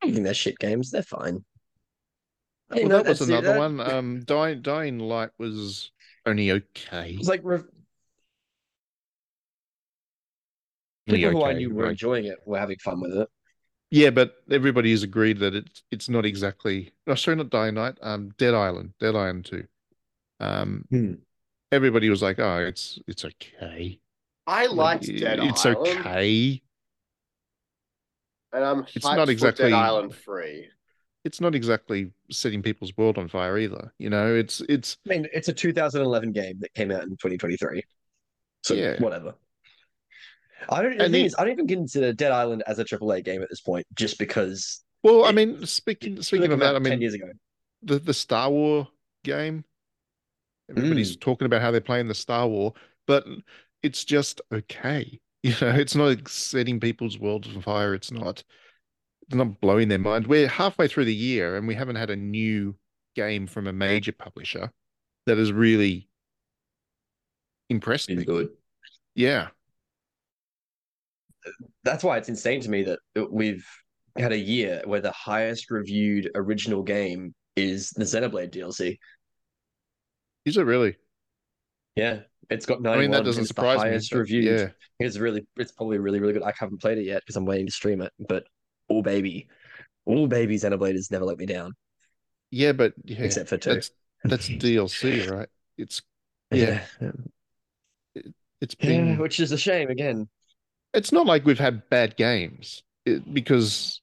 [0.00, 0.90] I don't think they're shit games.
[0.90, 1.44] They're fine.
[2.70, 3.80] Well, that was another That- one.
[3.80, 5.90] Um, Dying, Dying Light was
[6.24, 7.16] only okay.
[7.18, 7.66] It's like re- Only
[11.06, 11.90] people who I knew were right.
[11.90, 13.28] enjoying it were having fun with it.
[13.90, 16.92] Yeah, but everybody has agreed that it's it's not exactly.
[17.06, 17.98] No, sorry, not Dying Light.
[18.02, 19.64] Um, Dead Island, Dead Island Two.
[20.40, 21.14] Um, Hmm.
[21.70, 24.00] everybody was like, "Oh, it's it's okay.
[24.46, 26.62] I liked Like, Dead it's Island, It's okay.
[28.52, 30.68] and I'm It's hyped not for exactly- Dead Island Free.
[31.24, 33.92] It's not exactly setting people's world on fire either.
[33.98, 37.84] You know, it's it's I mean, it's a 2011 game that came out in 2023.
[38.64, 38.98] So Yeah.
[39.00, 39.34] whatever.
[40.68, 40.96] I don't.
[40.96, 43.42] The And thing the- is, I don't even consider Dead Island as a AAA game
[43.42, 45.24] at this point, just because well.
[45.24, 47.30] I mean, speaking speaking of that, I mean, ten years ago.
[47.82, 48.88] the the Star War
[49.24, 49.64] game.
[50.70, 51.20] Everybody's mm.
[51.20, 52.72] talking about how they're playing the Star War,
[53.06, 53.26] but
[53.82, 55.18] it's just okay.
[55.44, 57.94] You know, it's not setting people's worlds on fire.
[57.94, 58.44] It's not
[59.22, 60.28] it's not blowing their mind.
[60.28, 62.76] We're halfway through the year and we haven't had a new
[63.16, 64.70] game from a major publisher
[65.26, 66.08] that has really
[67.70, 68.24] impressed Been me.
[68.24, 68.50] good.
[69.16, 69.48] Yeah.
[71.84, 73.00] That's why it's insane to me that
[73.30, 73.66] we've
[74.16, 78.98] had a year where the highest reviewed original game is the Xenoblade DLC.
[80.44, 80.96] Is it really?
[81.96, 82.20] Yeah,
[82.50, 82.94] it's got 91.
[82.94, 83.90] I mean, that doesn't it's the surprise me.
[83.90, 84.60] highest but reviewed.
[84.60, 84.68] Yeah.
[84.98, 86.42] It's really, it's probably really, really good.
[86.42, 88.12] I haven't played it yet because I'm waiting to stream it.
[88.18, 88.44] But
[88.88, 89.48] oh baby,
[90.06, 91.74] oh baby, Xenoblade has never let me down,
[92.50, 93.70] Yeah, but yeah, except for two.
[93.74, 93.90] that's
[94.24, 95.48] that's DLC, right?
[95.78, 96.02] It's
[96.50, 96.82] yeah,
[98.60, 99.90] it's yeah, been which is a shame.
[99.90, 100.28] Again,
[100.94, 104.00] it's not like we've had bad games it, because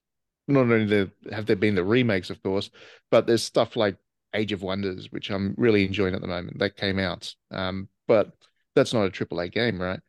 [0.48, 2.70] not only there, have there been the remakes, of course,
[3.12, 3.98] but there's stuff like
[4.34, 6.60] Age of Wonders, which I'm really enjoying at the moment.
[6.60, 8.32] That came out, um, but
[8.76, 10.00] that's not a AAA game, right?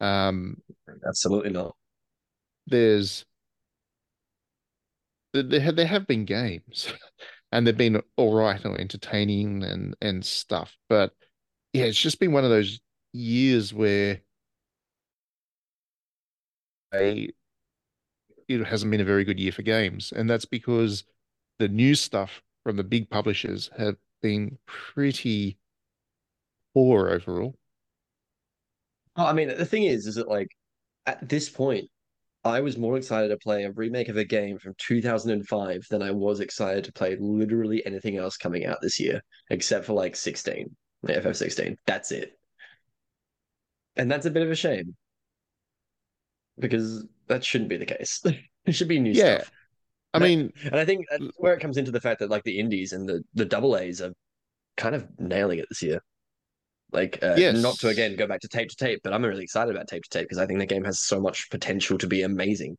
[0.00, 0.62] Um,
[1.06, 1.74] absolutely not.
[2.66, 3.24] there's
[5.34, 6.92] there have, there have been games,
[7.52, 11.12] and they've been all right or entertaining and and stuff, but
[11.72, 12.80] yeah, it's just been one of those
[13.12, 14.20] years where
[16.92, 17.34] it
[18.48, 21.04] hasn't been a very good year for games, and that's because
[21.58, 25.58] the new stuff from the big publishers have been pretty
[26.74, 27.54] poor overall.
[29.16, 30.48] Oh, I mean, the thing is, is that like
[31.06, 31.88] at this point,
[32.44, 36.12] I was more excited to play a remake of a game from 2005 than I
[36.12, 40.74] was excited to play literally anything else coming out this year, except for like 16,
[41.02, 41.76] the FF16.
[41.86, 42.32] That's it.
[43.96, 44.96] And that's a bit of a shame
[46.58, 48.22] because that shouldn't be the case.
[48.66, 49.38] it should be new Yeah.
[49.38, 49.50] stuff.
[50.14, 52.58] I mean, And I think that's where it comes into the fact that like the
[52.58, 54.12] indies and the the double A's are
[54.76, 56.00] kind of nailing it this year.
[56.90, 57.62] Like, uh, Yes.
[57.62, 60.04] not to again go back to tape to tape, but I'm really excited about tape
[60.04, 62.76] to tape because I think the game has so much potential to be amazing.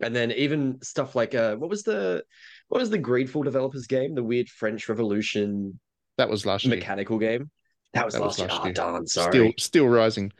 [0.00, 2.22] And then even stuff like uh, what was the
[2.68, 4.14] what was the GreedFall developers game?
[4.14, 5.80] The weird French Revolution
[6.18, 6.76] that was last year.
[6.76, 7.50] mechanical game.
[7.94, 8.48] That was That last was year.
[8.48, 8.74] last Oh, year.
[8.74, 9.30] darn, sorry.
[9.32, 10.32] Still, still rising.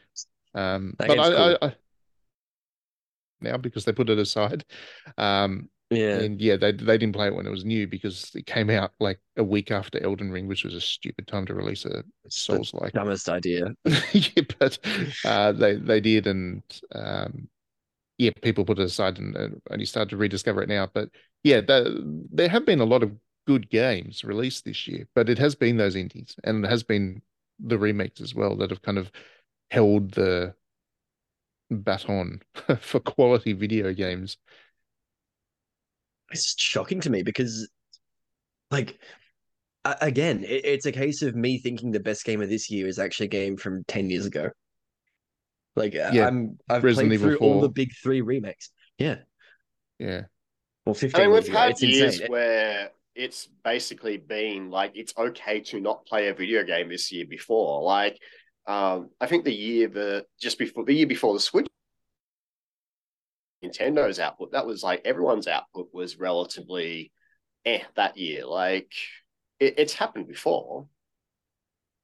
[0.53, 1.55] Um, but I, cool.
[1.61, 1.75] I, I
[3.41, 4.65] now because they put it aside.
[5.17, 6.19] Um, yeah.
[6.19, 8.91] and yeah, they they didn't play it when it was new because it came out
[8.99, 12.73] like a week after Elden Ring, which was a stupid time to release a Souls
[12.73, 12.93] like.
[12.93, 13.73] dumbest idea.
[14.11, 14.77] yeah, but
[15.23, 16.61] uh, they they did, and
[16.93, 17.47] um,
[18.17, 20.89] yeah, people put it aside and uh, only started to rediscover it now.
[20.93, 21.09] But
[21.43, 23.13] yeah, the, there have been a lot of
[23.45, 27.21] good games released this year, but it has been those indies, and it has been
[27.59, 29.09] the remakes as well that have kind of
[29.71, 30.53] held the
[31.69, 32.41] baton
[32.79, 34.37] for quality video games.
[36.31, 37.69] it's shocking to me because
[38.71, 38.99] like
[40.01, 43.27] again it's a case of me thinking the best game of this year is actually
[43.27, 44.49] a game from 10 years ago
[45.75, 49.17] like uh, Yeah, i'm i've Resident played Evil through all the big three remakes yeah
[49.99, 50.23] Yeah,
[50.85, 51.57] well 15 I mean, years we've ago.
[51.59, 56.63] had years insane where it's basically been like it's okay to not play a video
[56.63, 57.81] game this year before.
[57.81, 58.19] Like,
[58.67, 61.67] um, I think the year the just before the year before the Switch,
[63.63, 67.11] Nintendo's output that was like everyone's output was relatively
[67.65, 68.45] eh that year.
[68.45, 68.91] Like,
[69.59, 70.87] it, it's happened before.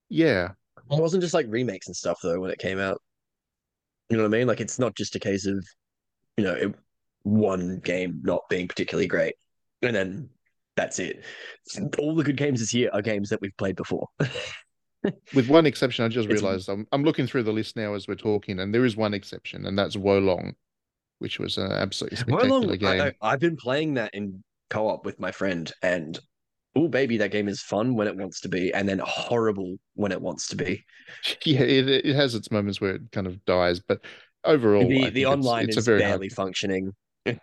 [0.09, 0.51] yeah,
[0.91, 3.01] it wasn't just like remakes and stuff though when it came out.
[4.09, 4.47] You know what i mean?
[4.47, 5.65] Like it's not just a case of
[6.37, 6.75] you know it,
[7.23, 9.35] one game not being particularly great
[9.81, 10.29] and then
[10.75, 11.23] that's it.
[11.99, 14.07] All the good games this year are games that we've played before
[15.35, 18.15] With one exception, I just realized I'm I'm looking through the list now as we're
[18.15, 20.53] talking, and there is one exception, and that's Wo Long,
[21.19, 23.01] which was an absolutely spectacular long game.
[23.01, 26.17] I, I've been playing that in co-op with my friend, and
[26.75, 30.11] oh baby, that game is fun when it wants to be, and then horrible when
[30.11, 30.83] it wants to be.
[31.45, 34.03] Yeah, it it has its moments where it kind of dies, but
[34.43, 36.33] overall, the the online it's, a is very barely hard.
[36.33, 36.93] functioning.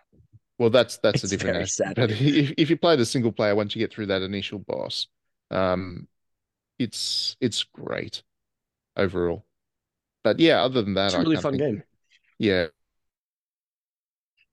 [0.59, 1.87] Well, that's that's a different very aspect.
[1.87, 1.95] sad.
[1.95, 5.07] But if if you play the single player, once you get through that initial boss,
[5.49, 6.07] um,
[6.83, 8.23] it's it's great
[8.97, 9.45] overall.
[10.23, 11.83] But yeah, other than that, It's a really fun think- game.
[12.39, 12.67] Yeah,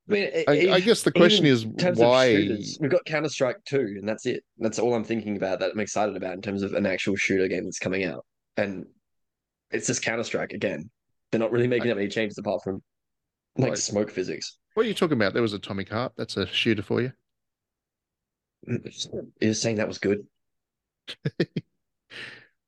[0.09, 2.35] I mean, I, it- I guess the question is in terms of why.
[2.35, 4.43] shooters, we've got Counter Strike 2, and that's it.
[4.59, 7.49] That's all I'm thinking about that I'm excited about in terms of an actual shooter
[7.49, 8.25] game that's coming out.
[8.57, 8.87] And
[9.71, 10.91] it's just Counter Strike again.
[11.31, 12.83] They're not really making that many changes apart from
[13.59, 13.79] like Right.
[13.79, 14.57] smoke physics.
[14.75, 15.33] What are you talking about?
[15.35, 16.13] There was Atomic Heart.
[16.17, 17.13] That's a shooter for you.
[18.69, 20.27] Mm, you're saying that was good?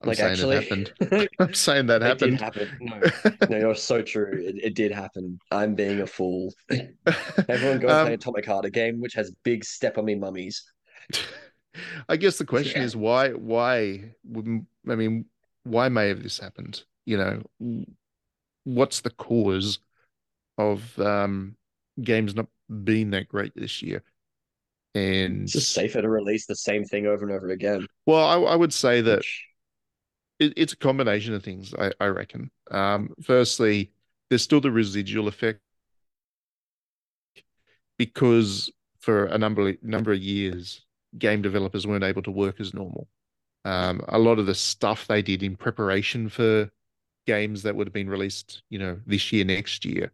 [0.03, 0.93] I'm like saying actually, it happened.
[1.39, 2.41] I'm saying that it did happened.
[2.41, 2.71] happen.
[2.81, 3.03] No,
[3.49, 4.43] no, you're so true.
[4.47, 5.39] It, it did happen.
[5.51, 6.55] I'm being a fool.
[7.49, 10.15] Everyone go and Um, play Atomic Heart, a game which has big step on me
[10.15, 10.65] mummies.
[12.09, 12.83] I guess the question Yeah.
[12.83, 14.15] is why why
[14.89, 15.27] I mean
[15.65, 16.85] why may have this happened?
[17.05, 17.43] You know,
[18.65, 19.79] what's the cause
[20.59, 21.57] of um
[22.03, 22.49] games not
[22.85, 24.03] being that great this year?
[24.95, 27.87] And It's just safer to release the same thing over and over again.
[28.07, 29.23] well, I, I would say that
[30.39, 32.51] it, it's a combination of things, I, I reckon.
[32.71, 33.93] Um, firstly,
[34.29, 35.61] there's still the residual effect
[37.99, 40.85] because for a number number of years,
[41.19, 43.09] game developers weren't able to work as normal.
[43.65, 46.71] Um, a lot of the stuff they did in preparation for
[47.27, 50.13] games that would have been released, you know, this year, next year,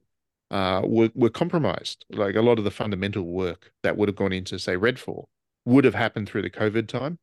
[0.51, 2.05] uh, were were compromised.
[2.11, 5.27] Like a lot of the fundamental work that would have gone into, say, Redfall,
[5.65, 7.19] would have happened through the COVID time,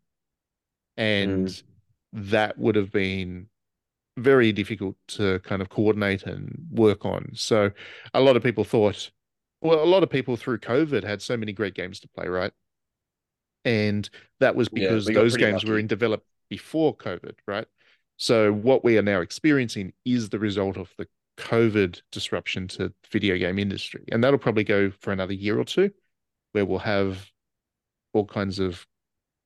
[0.97, 1.61] and
[2.13, 3.47] that would have been
[4.17, 7.31] very difficult to kind of coordinate and work on.
[7.33, 7.71] So
[8.13, 9.09] a lot of people thought,
[9.61, 12.51] well, a lot of people through COVID had so many great games to play, right?
[13.65, 14.07] And
[14.39, 17.65] that was because got those games were in develop before COVID, right?
[18.17, 21.07] So what we are now experiencing is the result of the
[21.37, 24.03] COVID disruption to video game industry.
[24.11, 25.91] And that'll probably go for another year or two,
[26.51, 27.25] where we'll have
[28.13, 28.85] all kinds of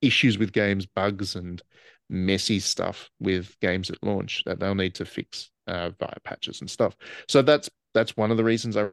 [0.02, 1.62] issues with games, bugs and
[2.10, 6.70] messy stuff with games at launch that they'll need to fix uh, via patches and
[6.70, 6.96] stuff.
[7.28, 8.90] So that's that's one of the reasons I.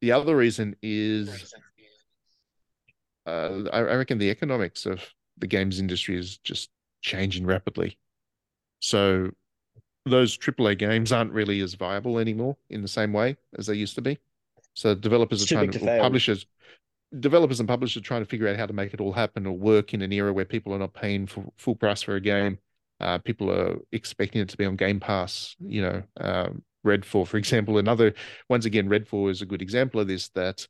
[0.00, 1.52] The other reason is,
[3.26, 5.02] uh, I, I reckon the economics of
[5.36, 6.70] the games industry is just
[7.02, 7.98] changing rapidly.
[8.78, 9.30] So
[10.06, 13.94] those AAA games aren't really as viable anymore in the same way as they used
[13.96, 14.18] to be.
[14.74, 16.46] So developers It's are trying to, to publishers,
[17.18, 19.52] developers and publishers are trying to figure out how to make it all happen or
[19.52, 22.58] work in an era where people are not paying for full price for a game.
[23.00, 25.56] Uh, people are expecting it to be on Game Pass.
[25.58, 28.14] You know, um, Redfall, for example, another.
[28.48, 30.28] Once again, Redfall is a good example of this.
[30.30, 30.66] That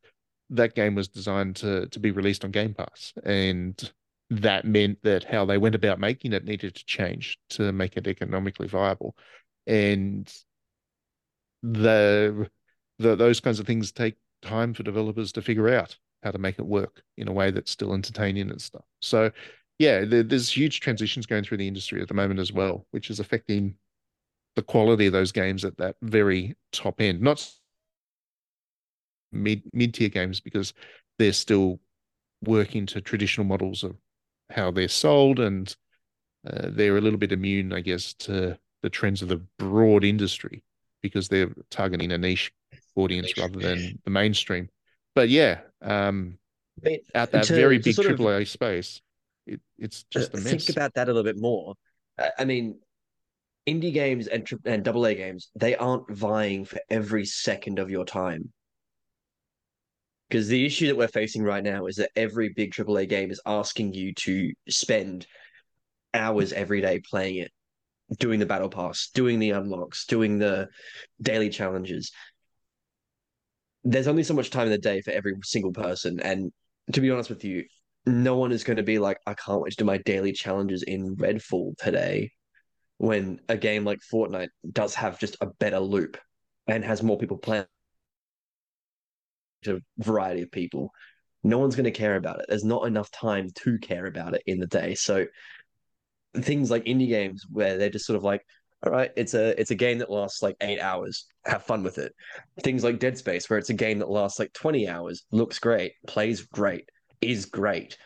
[0.50, 3.92] that game was designed to to be released on Game Pass, and
[4.30, 8.06] that meant that how they went about making it needed to change to make it
[8.06, 9.16] economically viable,
[9.66, 10.32] and
[11.62, 12.48] the
[12.98, 16.58] the those kinds of things take time for developers to figure out how to make
[16.58, 18.84] it work in a way that's still entertaining and stuff.
[19.00, 19.30] So,
[19.78, 23.10] yeah, there, there's huge transitions going through the industry at the moment as well, which
[23.10, 23.74] is affecting
[24.56, 27.20] the quality of those games at that very top end.
[27.20, 27.50] Not
[29.32, 30.74] mid mid tier games because
[31.18, 31.80] they're still
[32.42, 33.96] working to traditional models of
[34.50, 35.74] how they're sold, and
[36.46, 40.62] uh, they're a little bit immune, I guess, to the trends of the broad industry
[41.02, 42.52] because they're targeting a niche
[42.96, 44.68] audience rather than the mainstream.
[45.14, 46.38] But yeah, um,
[47.14, 49.00] out that to- very big sort of- AAA space,
[49.46, 50.50] it, it's just a uh, mess.
[50.50, 51.74] think about that a little bit more.
[52.38, 52.78] I- mean,
[53.66, 58.04] indie games and and double A games, they aren't vying for every second of your
[58.04, 58.52] time.
[60.30, 63.40] Because the issue that we're facing right now is that every big AAA game is
[63.44, 65.26] asking you to spend
[66.14, 67.50] hours every day playing it,
[68.20, 70.68] doing the battle pass, doing the unlocks, doing the
[71.20, 72.12] daily challenges.
[73.82, 76.20] There's only so much time in the day for every single person.
[76.20, 76.52] And
[76.92, 77.64] to be honest with you,
[78.06, 80.84] no one is going to be like, I can't wait to do my daily challenges
[80.84, 82.30] in Redfall today
[82.98, 86.18] when a game like Fortnite does have just a better loop
[86.68, 87.66] and has more people playing
[89.62, 90.90] to a variety of people.
[91.42, 92.46] No one's going to care about it.
[92.48, 94.94] There's not enough time to care about it in the day.
[94.94, 95.26] So
[96.36, 98.44] things like indie games where they're just sort of like,
[98.84, 101.26] all right, it's a it's a game that lasts like eight hours.
[101.44, 102.14] Have fun with it.
[102.62, 105.92] Things like Dead Space, where it's a game that lasts like 20 hours, looks great,
[106.06, 106.88] plays great,
[107.20, 107.98] is great.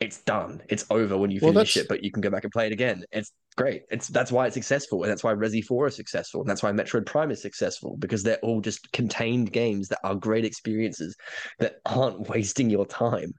[0.00, 0.62] It's done.
[0.68, 2.72] It's over when you Well, finish it, but you can go back and play it
[2.72, 3.04] again.
[3.12, 3.82] It's great.
[3.90, 6.72] It's that's why it's successful, and that's why Resi 4 is successful, and that's why
[6.72, 11.16] Metroid Prime is successful, because they're all just contained games that are great experiences
[11.58, 13.32] that aren't wasting your time.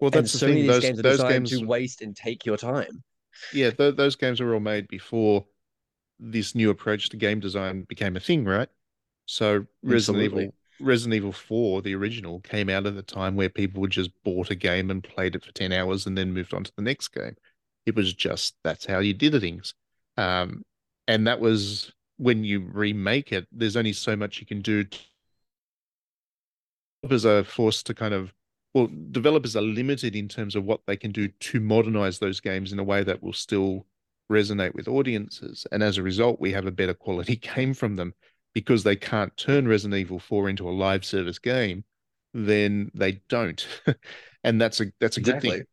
[0.00, 0.62] well, that's the so many thing.
[0.62, 3.02] of these Those games are those games, to waste and take your time.
[3.50, 5.46] yeah, th those games were all made before
[6.20, 8.68] this new approach to game design became a thing, right?
[9.26, 10.24] So Resident Absolutely.
[10.24, 14.10] Evil, Resident Evil 4, the original, came out at the time where people would just
[14.24, 16.82] bought a game and played it for 10 hours and then moved on to the
[16.82, 17.36] next game.
[17.86, 19.74] It was just that's how you did things.
[20.16, 20.62] Um,
[21.06, 24.84] and that was when you remake it, there's only so much you can do
[27.02, 28.32] developers are forced to kind of
[28.72, 32.72] well, developers are limited in terms of what they can do to modernize those games
[32.72, 33.86] in a way that will still
[34.30, 35.64] resonate with audiences.
[35.70, 38.14] And as a result, we have a better quality game from them
[38.52, 41.84] because they can't turn Resident Evil 4 into a live service game,
[42.32, 43.64] then they don't.
[44.44, 45.50] and that's a that's a exactly.
[45.50, 45.66] good thing.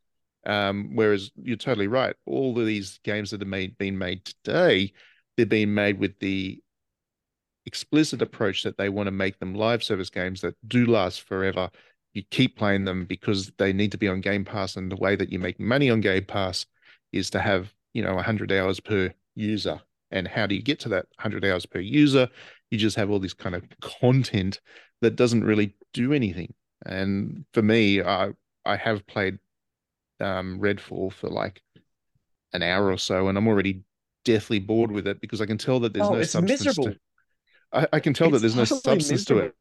[0.45, 2.15] Um, whereas you're totally right.
[2.25, 4.93] All of these games that have made, been made today,
[5.37, 6.61] they're being made with the
[7.65, 11.69] explicit approach that they want to make them live service games that do last forever.
[12.13, 15.15] You keep playing them because they need to be on Game Pass, and the way
[15.15, 16.65] that you make money on Game Pass
[17.11, 19.79] is to have you know 100 hours per user.
[20.11, 22.27] And how do you get to that 100 hours per user?
[22.69, 24.59] You just have all this kind of content
[25.01, 26.53] that doesn't really do anything.
[26.85, 28.31] And for me, I
[28.65, 29.39] I have played
[30.21, 31.61] um, Redfall for like
[32.53, 33.83] an hour or so, and I'm already
[34.23, 36.93] deathly bored with it because I can tell that there's oh, no substance miserable.
[36.93, 36.99] to
[37.73, 39.41] I, I can tell it's that there's no substance miserable.
[39.41, 39.55] to it.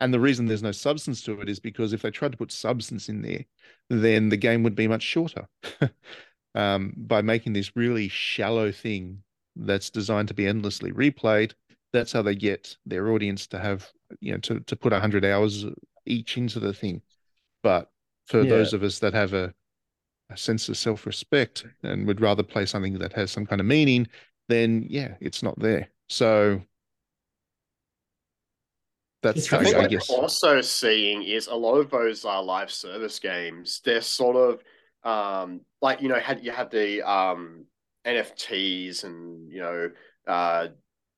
[0.00, 2.52] And the reason there's no substance to it is because if they tried to put
[2.52, 3.44] substance in there,
[3.90, 5.48] then the game would be much shorter.
[6.54, 9.24] um, by making this really shallow thing
[9.56, 11.52] that's designed to be endlessly replayed,
[11.92, 13.90] that's how they get their audience to have,
[14.20, 15.66] you know, to, to put 100 hours
[16.06, 17.02] each into the thing.
[17.64, 17.90] But
[18.28, 18.50] for yeah.
[18.50, 19.52] those of us that have a,
[20.30, 23.66] a sense of self respect and would rather play something that has some kind of
[23.66, 24.06] meaning,
[24.48, 25.88] then yeah, it's not there.
[26.08, 26.60] So
[29.22, 30.10] that's I, think I guess.
[30.10, 33.80] also seeing is a lot of those uh, live service games.
[33.84, 34.62] They're sort of
[35.04, 37.64] um, like you know had you had the um,
[38.06, 39.90] NFTs and you know
[40.26, 40.68] uh,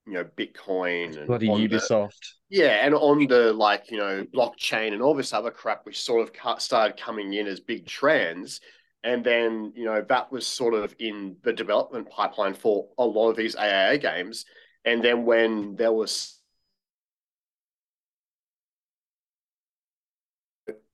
[0.07, 2.19] you know Bitcoin and bloody Ubisoft.
[2.51, 6.01] The, yeah, and on the like you know blockchain and all this other crap, which
[6.01, 8.61] sort of started coming in as big trends.
[9.03, 13.31] And then, you know, that was sort of in the development pipeline for a lot
[13.31, 14.45] of these AAA games.
[14.85, 16.39] And then when there was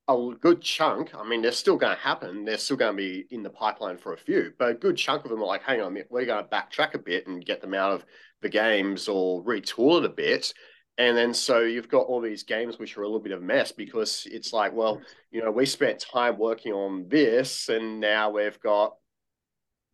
[0.08, 2.44] a good chunk, I mean, they're still going to happen.
[2.44, 5.24] They're still going to be in the pipeline for a few, but a good chunk
[5.24, 7.74] of them are like, hang on, we're going to backtrack a bit and get them
[7.74, 8.04] out of
[8.46, 10.54] the games or retool it a bit.
[10.98, 13.44] And then so you've got all these games which are a little bit of a
[13.44, 18.30] mess because it's like, well, you know, we spent time working on this and now
[18.30, 18.94] we've got,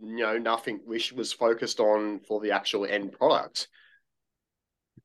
[0.00, 3.68] you know, nothing which was focused on for the actual end product.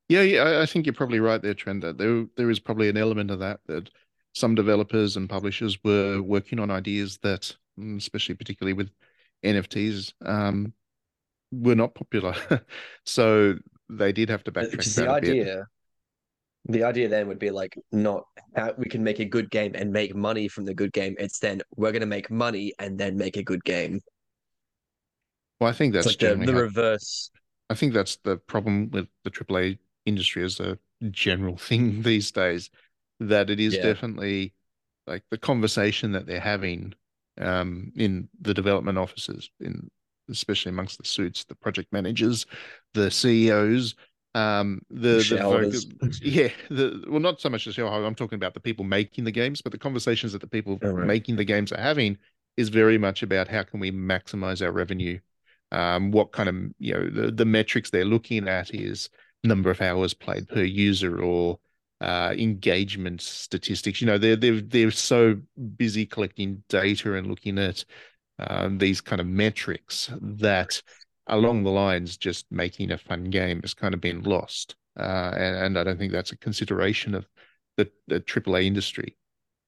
[0.08, 1.82] Yeah, yeah, I think you're probably right there, Trent.
[1.82, 3.90] That there there is probably an element of that that
[4.34, 8.90] some developers and publishers were working on ideas that, mm, especially particularly with
[9.44, 10.72] NFTs, um,
[11.50, 12.34] were not popular.
[13.04, 13.54] so
[13.88, 14.94] they did have to backtrack.
[14.94, 15.66] the idea.
[16.66, 19.90] The idea then would be like not how we can make a good game and
[19.90, 21.14] make money from the good game.
[21.18, 24.00] It's then we're going to make money and then make a good game.
[25.60, 27.30] Well, I think that's like the, the how, reverse.
[27.70, 30.78] I think that's the problem with the AAA industry as a
[31.10, 32.70] general thing these days
[33.20, 33.82] that it is yeah.
[33.82, 34.54] definitely
[35.06, 36.94] like the conversation that they're having
[37.40, 39.90] um, in the development offices, in
[40.28, 42.46] especially amongst the suits, the project managers,
[42.94, 43.94] the CEOs,
[44.34, 45.18] um, the,
[46.00, 48.06] the yeah, the well, not so much the shareholders.
[48.06, 50.90] I'm talking about the people making the games, but the conversations that the people oh,
[50.90, 51.06] right.
[51.06, 52.18] making the games are having
[52.56, 55.18] is very much about how can we maximize our revenue.
[55.70, 59.08] Um, what kind of you know the, the metrics they're looking at is
[59.44, 61.58] number of hours played per user or
[62.00, 64.00] uh, engagement statistics.
[64.00, 65.36] You know, they're they're they're so
[65.76, 67.84] busy collecting data and looking at
[68.38, 70.80] um, these kind of metrics that
[71.26, 74.76] along the lines just making a fun game has kind of been lost.
[74.98, 77.26] Uh, and, and I don't think that's a consideration of
[77.76, 79.16] the, the AAA industry,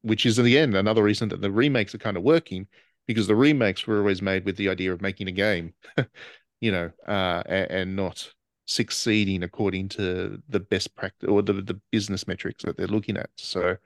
[0.03, 2.67] which is in the end another reason that the remakes are kind of working
[3.07, 5.75] because the remakes were always made with the idea of making a game,
[6.61, 8.33] you know, uh, and, and, not
[8.67, 13.29] succeeding according to the best practice or the, the business metrics that they're looking at.
[13.37, 13.77] So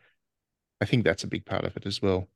[0.80, 2.28] I think that's a big part of it as well.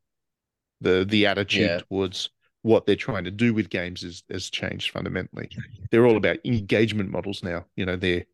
[0.80, 1.80] The the attitude yeah.
[1.90, 2.30] towards
[2.68, 5.48] what they're trying to do with games is has changed fundamentally.
[5.90, 7.64] They're all about engagement models now.
[7.76, 8.26] You know, they're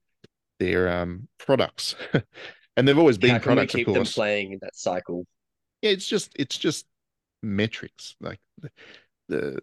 [0.59, 1.95] they're um, products,
[2.77, 3.75] and they've always been How products.
[3.75, 5.25] Keep of course, them playing in that cycle.
[5.83, 6.85] Yeah, it's just it's just
[7.45, 8.71] metrics like the,
[9.29, 9.61] the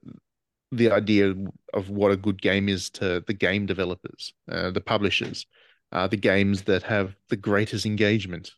[0.71, 1.35] the idea
[1.73, 5.45] of what a good game is to the game developers, uh, the publishers,
[5.91, 8.51] uh, the games that have the greatest engagement.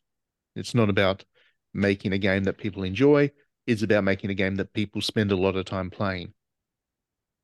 [0.55, 1.25] It's not about
[1.73, 3.31] making a game that people enjoy.
[3.65, 6.33] It's about making a game that people spend a lot of time playing.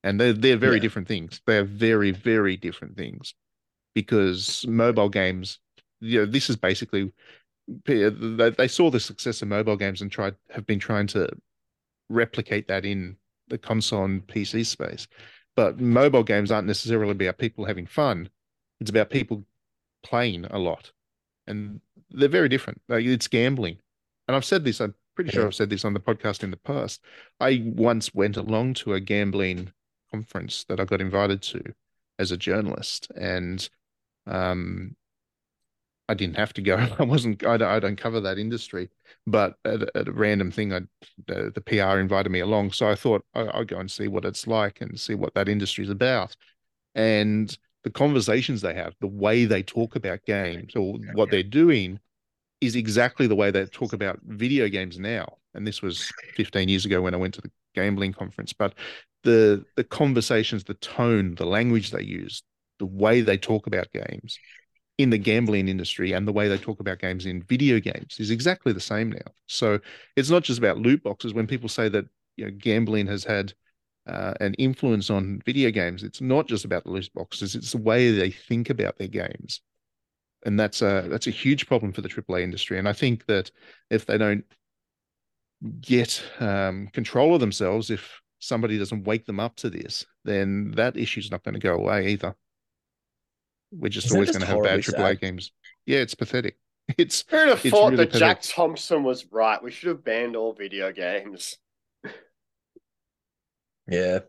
[0.03, 0.81] And they're, they're very yeah.
[0.81, 1.41] different things.
[1.45, 3.33] They're very, very different things
[3.93, 5.59] because mobile games,
[5.99, 7.11] you know, this is basically,
[7.85, 11.29] they saw the success of mobile games and tried, have been trying to
[12.09, 13.17] replicate that in
[13.49, 15.07] the console and PC space.
[15.55, 18.29] But mobile games aren't necessarily about people having fun.
[18.79, 19.43] It's about people
[20.03, 20.91] playing a lot.
[21.47, 21.81] And
[22.11, 22.81] they're very different.
[22.87, 23.77] Like it's gambling,
[24.27, 24.79] and I've said this.
[24.79, 25.47] I'm pretty sure.
[25.47, 27.01] I've said this on the podcast in the past.
[27.41, 29.73] I once went along to a gambling
[30.11, 31.61] conference that I got invited to
[32.17, 33.69] as a journalist, and
[34.27, 34.95] um,
[36.07, 36.77] I didn't have to go.
[36.99, 37.45] I wasn't.
[37.45, 38.89] I don't, I don't cover that industry,
[39.27, 40.81] but at, a- at a random thing, I
[41.27, 44.23] the, the PR invited me along, so I thought I, I'll go and see what
[44.23, 46.33] it's like and see what that industry is about,
[46.95, 51.99] and the conversations they have, the way they talk about games or what they're doing,
[52.61, 55.37] is exactly the way they talk about video games now.
[55.53, 58.73] And this was 15 years ago when I went to the gambling conference, but
[59.23, 62.43] the the conversations, the tone, the language they use,
[62.79, 64.39] the way they talk about games
[64.97, 68.31] in the gambling industry and the way they talk about games in video games is
[68.31, 69.31] exactly the same now.
[69.47, 69.79] So
[70.17, 71.33] it's not just about loot boxes.
[71.33, 72.05] When people say that
[72.35, 73.53] you know gambling has had
[74.07, 77.55] uh, an influence on video games, it's not just about the loot boxes.
[77.55, 79.61] It's the way they think about their games,
[80.45, 82.77] and that's a that's a huge problem for the AAA industry.
[82.79, 83.51] And I think that
[83.89, 84.45] if they don't
[85.81, 90.95] get um, control of themselves, if somebody doesn't wake them up to this, then that
[90.95, 92.35] issue's not going to go away either.
[93.71, 95.19] We're just Isn't always going to have bad AAA sad?
[95.21, 95.51] games.
[95.85, 96.57] Yeah, it's pathetic.
[96.97, 98.41] It's Who'd have It's thought really that Jack.
[98.41, 99.61] Thompson was right?
[99.61, 101.57] We should have banned all video games.
[103.87, 104.19] Yeah.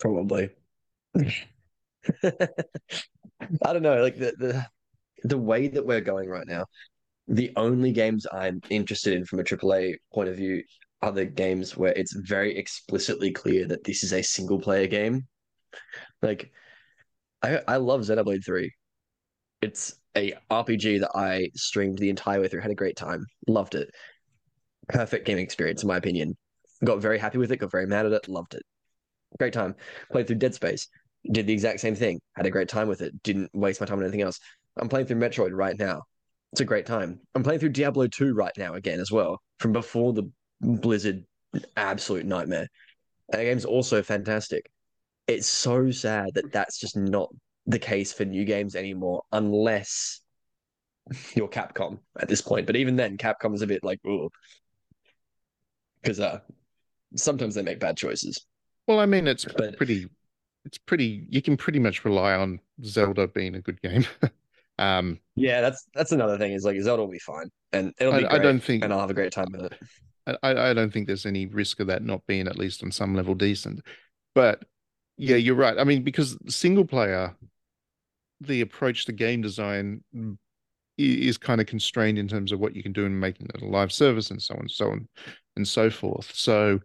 [0.00, 0.50] Probably.
[3.64, 4.66] I don't know, like the, the
[5.24, 6.66] the way that we're going right now,
[7.28, 10.62] the only games I'm interested in from a AAA point of view
[11.02, 15.26] are the games where it's very explicitly clear that this is a single player game.
[16.22, 16.50] Like
[17.42, 18.70] I I love Xenoblade 3.
[19.62, 23.74] It's a RPG that I streamed the entire way through, had a great time, loved
[23.74, 23.88] it.
[24.88, 26.36] Perfect gaming experience, in my opinion.
[26.84, 28.62] Got very happy with it, got very mad at it, loved it.
[29.38, 29.74] Great time.
[30.12, 30.88] Played through Dead Space,
[31.30, 33.98] did the exact same thing, had a great time with it, didn't waste my time
[33.98, 34.38] on anything else.
[34.76, 36.02] I'm playing through Metroid right now.
[36.52, 37.20] It's a great time.
[37.34, 40.30] I'm playing through Diablo 2 right now again as well, from before the
[40.60, 41.24] Blizzard
[41.76, 42.68] absolute nightmare.
[43.32, 44.70] And the game's also fantastic.
[45.26, 47.30] It's so sad that that's just not
[47.66, 50.20] the case for new games anymore, unless
[51.34, 52.66] you're Capcom at this point.
[52.66, 54.28] But even then, Capcom is a bit like, ooh,
[56.02, 56.40] because uh,
[57.16, 58.46] sometimes they make bad choices.
[58.86, 60.06] well, I mean, it's But- pretty,
[60.64, 61.26] it's pretty.
[61.28, 64.04] You can pretty much rely on Zelda being a good game.
[64.78, 66.52] um, Yeah, that's that's another thing.
[66.52, 68.92] Is like Zelda will be fine, and it'll be I, great, I don't think and
[68.92, 69.74] I'll have a great time with it.
[70.42, 73.14] I, I don't think there's any risk of that not being at least on some
[73.14, 73.82] level decent.
[74.34, 74.64] But
[75.16, 75.78] yeah, you're right.
[75.78, 77.36] I mean, because single player,
[78.40, 80.02] the approach to game design
[80.96, 83.66] is kind of constrained in terms of what you can do in making it a
[83.66, 85.08] live service and so on, so on
[85.56, 86.32] and so forth.
[86.34, 86.80] So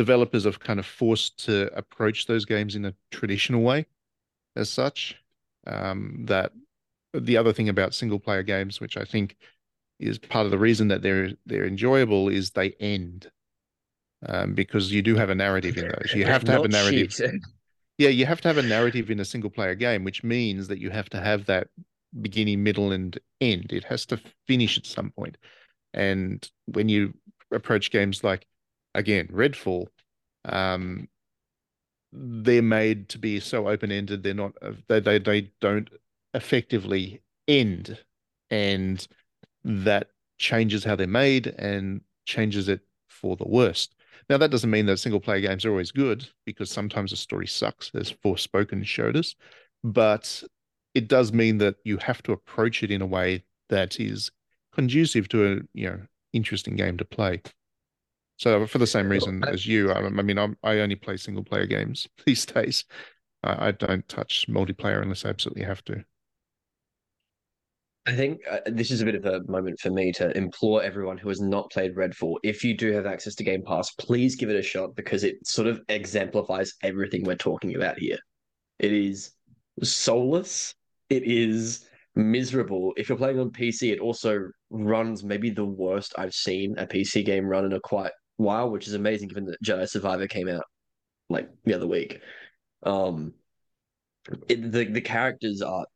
[0.00, 3.84] developers are kind of forced to approach those games in a traditional way
[4.56, 5.14] as such.
[5.66, 6.52] Um, that
[7.12, 9.36] the other thing about single player games, which I think
[9.98, 13.30] is part of the reason that they're they're enjoyable, is they end.
[14.26, 16.14] Um, because you do have a narrative in those.
[16.14, 17.14] You have to have a narrative.
[17.98, 20.78] Yeah, you have to have a narrative in a single player game, which means that
[20.78, 21.68] you have to have that
[22.22, 23.74] beginning, middle, and end.
[23.74, 25.36] It has to finish at some point.
[25.92, 27.12] And when you
[27.52, 28.46] approach games like,
[28.94, 29.86] again, Redfall,
[30.44, 31.08] um,
[32.12, 34.22] they're made to be so open ended.
[34.22, 34.52] They're not.
[34.62, 35.88] uh, They they they don't
[36.34, 37.98] effectively end,
[38.50, 39.06] and
[39.64, 43.94] that changes how they're made and changes it for the worst.
[44.28, 47.46] Now, that doesn't mean that single player games are always good because sometimes the story
[47.46, 49.34] sucks, as Forspoken showed us.
[49.84, 50.42] But
[50.94, 54.30] it does mean that you have to approach it in a way that is
[54.72, 56.00] conducive to a you know
[56.32, 57.42] interesting game to play.
[58.40, 61.44] So for the same reason as you, I, I mean, I'm, I only play single
[61.44, 62.86] player games these days.
[63.44, 66.02] I, I don't touch multiplayer unless I absolutely have to.
[68.06, 71.18] I think uh, this is a bit of a moment for me to implore everyone
[71.18, 74.48] who has not played Redfall, if you do have access to Game Pass, please give
[74.48, 78.18] it a shot because it sort of exemplifies everything we're talking about here.
[78.78, 79.32] It is
[79.82, 80.74] soulless.
[81.10, 81.84] It is
[82.16, 82.94] miserable.
[82.96, 87.22] If you're playing on PC, it also runs maybe the worst I've seen a PC
[87.22, 90.64] game run in a quite while, which is amazing given that Jedi Survivor came out
[91.28, 92.20] like the other week.
[92.82, 93.34] Um,
[94.48, 95.86] it, the the characters are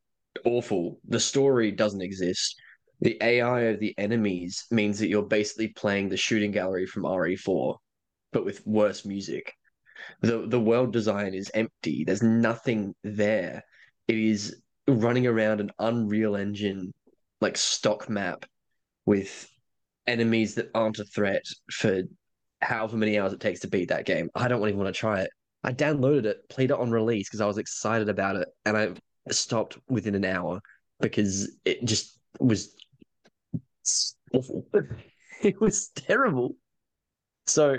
[0.45, 1.01] awful.
[1.09, 2.55] The story doesn't exist.
[3.01, 7.77] The AI of the enemies means that you're basically playing the shooting gallery from RE4,
[8.33, 9.53] but with worse music.
[10.21, 12.05] The the world design is empty.
[12.05, 13.62] There's nothing there.
[14.07, 16.93] It is running around an Unreal Engine
[17.41, 18.45] like stock map
[19.07, 19.49] with
[20.07, 22.03] enemies that aren't a threat for
[22.65, 24.31] however many hours it takes to beat that game.
[24.35, 25.31] I don't even want to try it.
[25.62, 28.93] I downloaded it, played it on release because I was excited about it, and I
[29.31, 30.61] stopped within an hour
[31.01, 32.74] because it just was
[34.32, 34.66] awful.
[35.43, 36.57] it was terrible.
[37.47, 37.77] So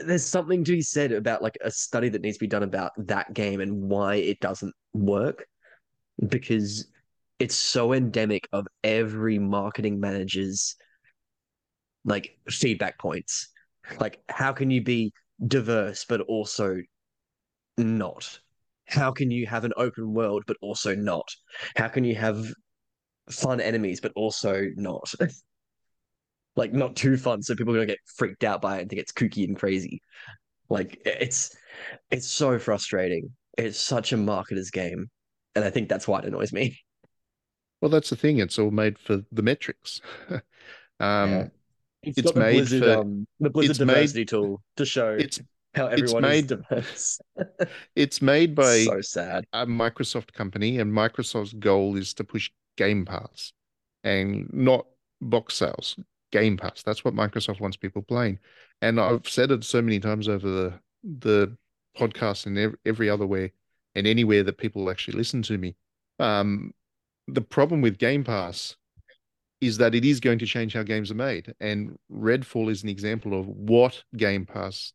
[0.00, 2.92] there's something to be said about like a study that needs to be done about
[3.06, 5.46] that game and why it doesn't work
[6.28, 6.86] because
[7.38, 10.76] it's so endemic of every marketing manager's
[12.04, 13.48] like feedback points
[14.00, 15.12] like how can you be
[15.46, 16.78] diverse but also
[17.78, 18.40] not?
[18.86, 21.28] How can you have an open world but also not?
[21.76, 22.46] How can you have
[23.30, 25.12] fun enemies but also not?
[26.56, 29.00] Like not too fun so people are gonna get freaked out by it and think
[29.00, 30.00] it's kooky and crazy.
[30.70, 31.56] Like it's
[32.10, 33.30] it's so frustrating.
[33.58, 35.08] It's such a marketer's game
[35.56, 36.78] and i think that's why it annoys me.
[37.80, 38.38] Well that's the thing.
[38.38, 40.00] It's all made for the metrics.
[41.00, 41.48] Um Yeah.
[42.06, 44.84] It's, It's got the made Blizzard, for- um, the Blizzard it's made- diversity tool to
[44.86, 45.40] show it's
[45.74, 47.20] how it's everyone made- is diverse.
[47.96, 49.44] it's made by so sad.
[49.52, 53.52] a Microsoft company, and Microsoft's goal is to push Game Pass
[54.04, 54.86] and not
[55.20, 55.96] box sales.
[56.32, 56.82] Game Pass.
[56.82, 58.38] That's what Microsoft wants people playing.
[58.82, 60.74] And I've said it so many times over the
[61.20, 61.56] the
[61.96, 63.52] podcast and every other way
[63.94, 65.76] and anywhere that people actually listen to me.
[66.18, 66.72] Um,
[67.28, 68.76] the problem with Game Pass
[69.64, 72.88] is that it is going to change how games are made, and Redfall is an
[72.88, 74.92] example of what Game Pass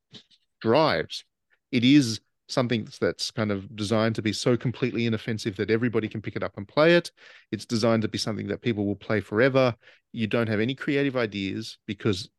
[0.61, 1.23] drives.
[1.71, 6.21] It is something that's kind of designed to be so completely inoffensive that everybody can
[6.21, 7.11] pick it up and play it.
[7.51, 9.75] It's designed to be something that people will play forever.
[10.11, 12.29] You don't have any creative ideas because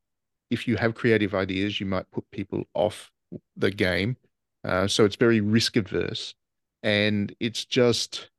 [0.51, 3.11] if you have creative ideas, you might put people off
[3.57, 4.16] the game.
[4.65, 6.35] Uh, so it's very risk adverse,
[6.82, 8.31] and it's just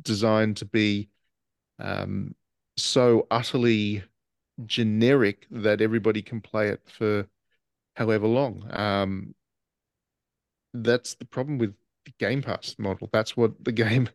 [0.00, 1.08] designed to be
[1.78, 2.34] um,
[2.82, 4.04] so utterly
[4.66, 7.26] generic that everybody can play it for
[7.96, 8.66] however long.
[8.70, 9.34] Um,
[10.74, 13.08] that's the problem with the Game Pass model.
[13.12, 14.08] That's what the game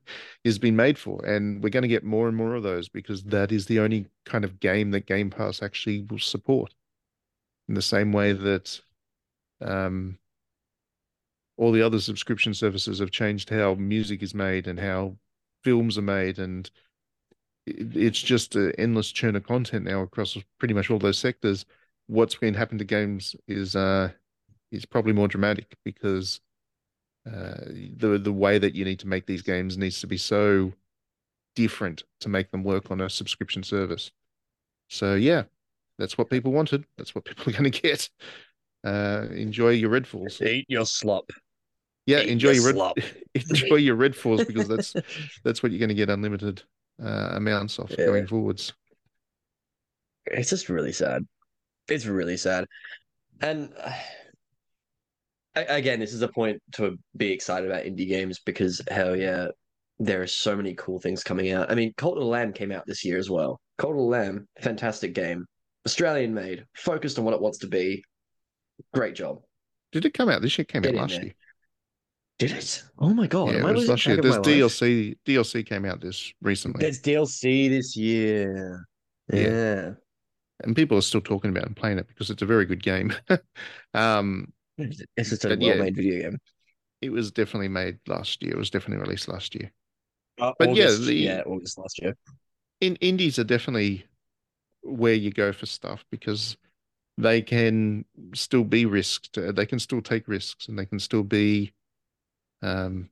[0.44, 1.24] has been made for.
[1.26, 4.08] And we're going to get more and more of those because that is the only
[4.26, 6.74] kind of game that Game Pass actually will support.
[7.68, 8.80] In the same way that
[9.60, 10.18] um,
[11.58, 15.18] all the other subscription services have changed how music is made and how
[15.64, 16.40] films are made.
[16.40, 16.70] And
[17.68, 21.66] it's just an endless churn of content now across pretty much all those sectors.
[22.08, 24.12] What's been happening to games is uh,
[24.72, 26.40] is probably more dramatic because
[27.26, 27.66] uh,
[27.98, 30.72] the the way that you need to make these games needs to be so
[31.56, 34.12] different to make them work on a subscription service.
[34.90, 35.44] So yeah,
[35.98, 36.86] that's what people wanted.
[36.98, 38.10] That's what people are going to get.
[38.84, 40.42] Uh, enjoy your Redfalls.
[40.42, 41.30] Eat your slop.
[42.06, 42.98] Yeah, Eat enjoy your your red, slop.
[43.34, 44.94] enjoy your Redfalls because that's
[45.44, 46.64] that's what you're going to get unlimited
[47.04, 48.06] uh, amounts of Yeah.
[48.06, 48.74] going forwards.
[50.26, 51.26] it's just really sad.
[51.88, 52.66] It's really sad.
[53.42, 53.94] And uh,
[55.56, 59.48] again, this is a point to be excited about indie games because hell yeah,
[60.00, 61.72] there are so many cool things coming out.
[61.72, 63.60] I mean, Cult of the Lamb came out this year as well.
[63.78, 65.46] Cult of the Lamb, fantastic game.
[65.86, 68.04] Australian made, focused on what it wants to be.
[68.94, 69.40] Great job.
[69.92, 70.64] Did it come out this year?
[70.64, 71.34] It came Get out last year.
[72.40, 72.84] Did it?
[73.00, 73.54] Oh my god.
[73.54, 74.18] yeah, it was last year.
[74.22, 74.46] There's my life?
[74.46, 75.16] DLC.
[75.26, 78.86] DLC came out this recently, There's DLC this year.
[79.32, 79.40] Yeah.
[79.42, 79.92] Yeah.
[80.64, 83.14] and people are still talking about and playing it because it's a very good game.
[83.94, 86.38] um, It's just a well-made video game.
[87.02, 88.54] it was definitely made last year.
[88.54, 89.72] It was definitely released last year.
[90.40, 92.16] Uh, But yeah, August, the- yeah, August last year.
[92.82, 94.06] in indies are definitely
[94.84, 96.56] where you go for stuff because
[97.18, 98.06] they can
[98.36, 99.38] still be risked.
[99.56, 101.74] They can still take risks and they can still be
[102.62, 103.10] um,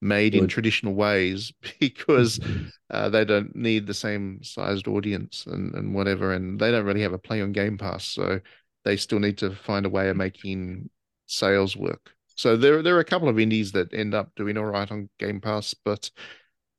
[0.00, 2.38] made in traditional ways because
[2.90, 6.32] uh, they don't need the same sized audience and, and whatever.
[6.32, 8.04] And they don't really have a play on Game Pass.
[8.04, 8.40] So
[8.84, 10.90] they still need to find a way of making
[11.26, 12.10] sales work.
[12.36, 15.08] So there, there are a couple of indies that end up doing all right on
[15.18, 16.10] Game Pass, but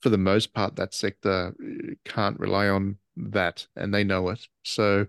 [0.02, 4.48] for the most part, that sector uh, can't rely on that, and they know it.
[4.64, 5.08] So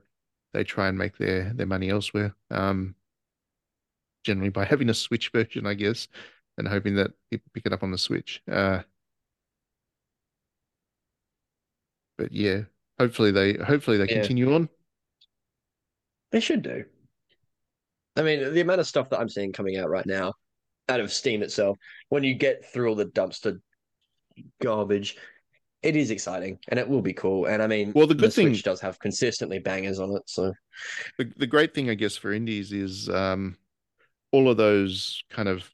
[0.55, 2.35] they try and make their their money elsewhere.
[2.51, 2.95] Um,
[4.27, 6.09] generally by having a Switch version, I guess,
[6.59, 8.43] and hoping that people pick it up on the Switch.
[8.51, 8.83] Uh,
[12.19, 12.63] but yeah,
[12.99, 14.21] hopefully they hopefully they Yeah.
[14.21, 14.69] continue on.
[16.33, 16.85] They should do.
[18.17, 20.33] I mean, the amount of stuff that I'm seeing coming out right now,
[20.89, 21.79] out of Steam itself,
[22.09, 23.61] when you get through all the dumpster
[24.61, 25.17] garbage,
[25.83, 27.45] it is exciting and it will be cool.
[27.47, 30.53] And I mean, Well, the good thing- Switch does have consistently bangers on it, so
[31.19, 33.57] The the great thing, I guess, for indies is um,
[34.33, 35.71] all of those kind of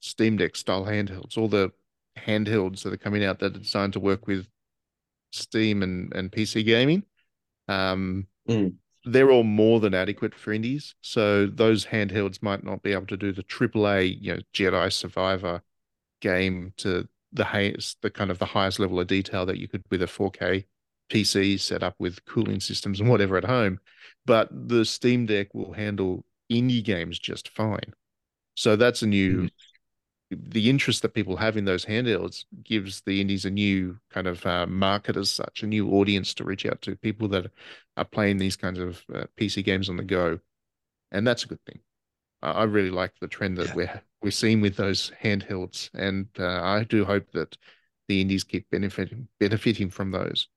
[0.00, 1.70] Steam Deck style handhelds, all the
[2.16, 4.46] handhelds that are coming out that are designed to work with
[5.32, 7.02] Steam and, and PC gaming.
[7.68, 8.76] Um, Mm.
[9.04, 10.94] they're all more than adequate for indies.
[11.02, 15.62] So those handhelds might not be able to do the AAA, you know, Jedi Survivor
[16.22, 19.84] game to the highest, the kind of the highest level of detail that you could
[19.90, 20.64] with a 4K
[21.10, 23.80] PC set up with cooling systems and whatever at home.
[24.24, 27.94] But the Steam Deck will handle indie games just fine.
[28.54, 29.48] So that's a new
[30.30, 34.44] the interest that people have in those handhelds gives the indies a new kind of
[34.44, 37.50] uh, market as such, a new audience to reach out to people that
[37.96, 40.38] are playing these kinds of uh, PC games on the go,
[41.12, 41.80] and that's a good thing.
[42.42, 43.74] I really like the trend that yeah.
[43.74, 47.56] we're we're seeing with those handhelds, and uh, I do hope that
[48.06, 50.48] the indies keep benefiting benefiting from those.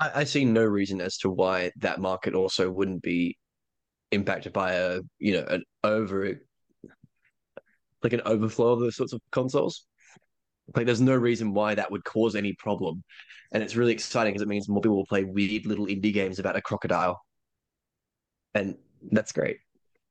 [0.00, 3.36] I, I see no reason as to why that market also wouldn't be
[4.14, 6.40] impacted by a you know an over
[8.02, 9.86] like an overflow of those sorts of consoles.
[10.74, 13.04] Like, there's no reason why that would cause any problem,
[13.52, 16.38] and it's really exciting because it means more people will play weird little indie games
[16.38, 17.20] about a crocodile,
[18.54, 18.76] and
[19.10, 19.58] that's great.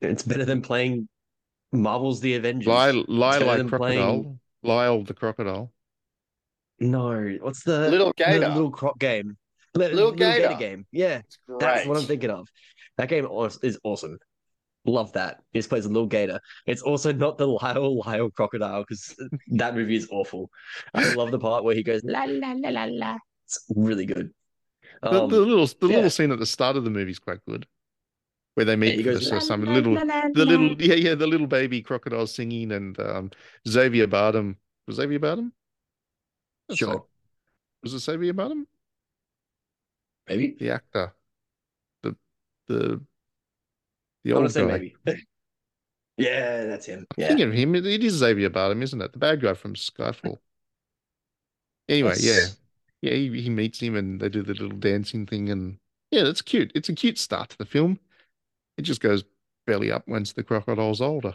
[0.02, 1.08] It's better than playing
[1.72, 2.68] Marvel's The Avengers.
[2.68, 3.80] Lie, lie like crocodile.
[3.80, 4.40] Playing...
[4.62, 5.72] Lyle the crocodile.
[6.80, 8.40] No, what's the little gator?
[8.40, 9.38] The little croc game.
[9.76, 10.50] Little, little gator.
[10.50, 10.86] gator game.
[10.92, 11.22] Yeah,
[11.60, 12.48] that's what I'm thinking of.
[12.98, 13.28] That game
[13.64, 14.20] is awesome.
[14.86, 15.40] Love that.
[15.52, 16.40] He just plays a little gator.
[16.66, 19.16] It's also not the Lyle Lyle crocodile because
[19.48, 20.50] that movie is awful.
[20.94, 23.18] I love the part where he goes la la la la la.
[23.46, 24.34] It's really good.
[25.02, 25.96] Um, the, the, little the yeah.
[25.96, 27.66] little scene at the start of the movie is quite good,
[28.56, 31.82] where they meet yeah, goes, the, some little the little yeah yeah the little baby
[31.82, 33.32] crocodile singing and um,
[33.68, 35.52] Xavier Bardem was Xavier Bardem.
[36.74, 37.06] Sure.
[37.84, 38.66] Was it Xavier Bardem?
[40.28, 41.14] Maybe the actor,
[42.74, 43.02] the
[44.24, 44.66] the old guy.
[44.66, 44.96] Maybe.
[46.18, 47.06] yeah, that's him.
[47.18, 47.28] Yeah.
[47.28, 49.12] Thinking of him, it is Xavier Bardem, isn't it?
[49.12, 50.38] The bad guy from Skyfall.
[51.90, 52.24] Anyway, that's...
[52.24, 52.46] yeah,
[53.02, 55.78] yeah, he, he meets him and they do the little dancing thing, and
[56.12, 56.72] yeah, that's cute.
[56.76, 58.00] It's a cute start to the film.
[58.78, 59.24] It just goes
[59.68, 61.34] belly up once the crocodile's older.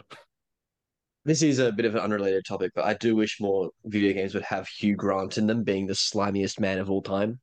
[1.25, 4.33] This is a bit of an unrelated topic, but I do wish more video games
[4.33, 7.39] would have Hugh Grant in them being the slimiest man of all time.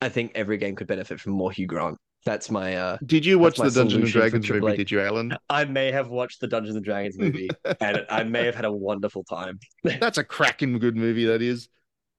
[0.00, 1.98] I think every game could benefit from more Hugh Grant.
[2.24, 2.76] That's my.
[2.76, 4.76] uh Did you watch the Dungeons and Dragons movie?
[4.76, 5.36] Did you, Alan?
[5.50, 8.72] I may have watched the Dungeons and Dragons movie, and I may have had a
[8.72, 9.58] wonderful time.
[9.84, 11.26] That's a cracking good movie.
[11.26, 11.68] That is.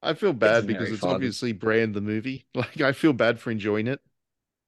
[0.03, 1.15] I feel bad it's because it's fun.
[1.15, 2.45] obviously brand the movie.
[2.55, 3.99] Like I feel bad for enjoying it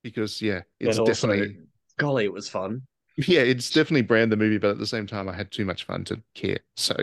[0.03, 1.57] because yeah, it's definitely.
[1.97, 2.81] golly, it was fun.
[3.18, 5.85] Yeah, it's definitely brand the movie, but at the same time, I had too much
[5.85, 6.59] fun to care.
[6.76, 6.95] So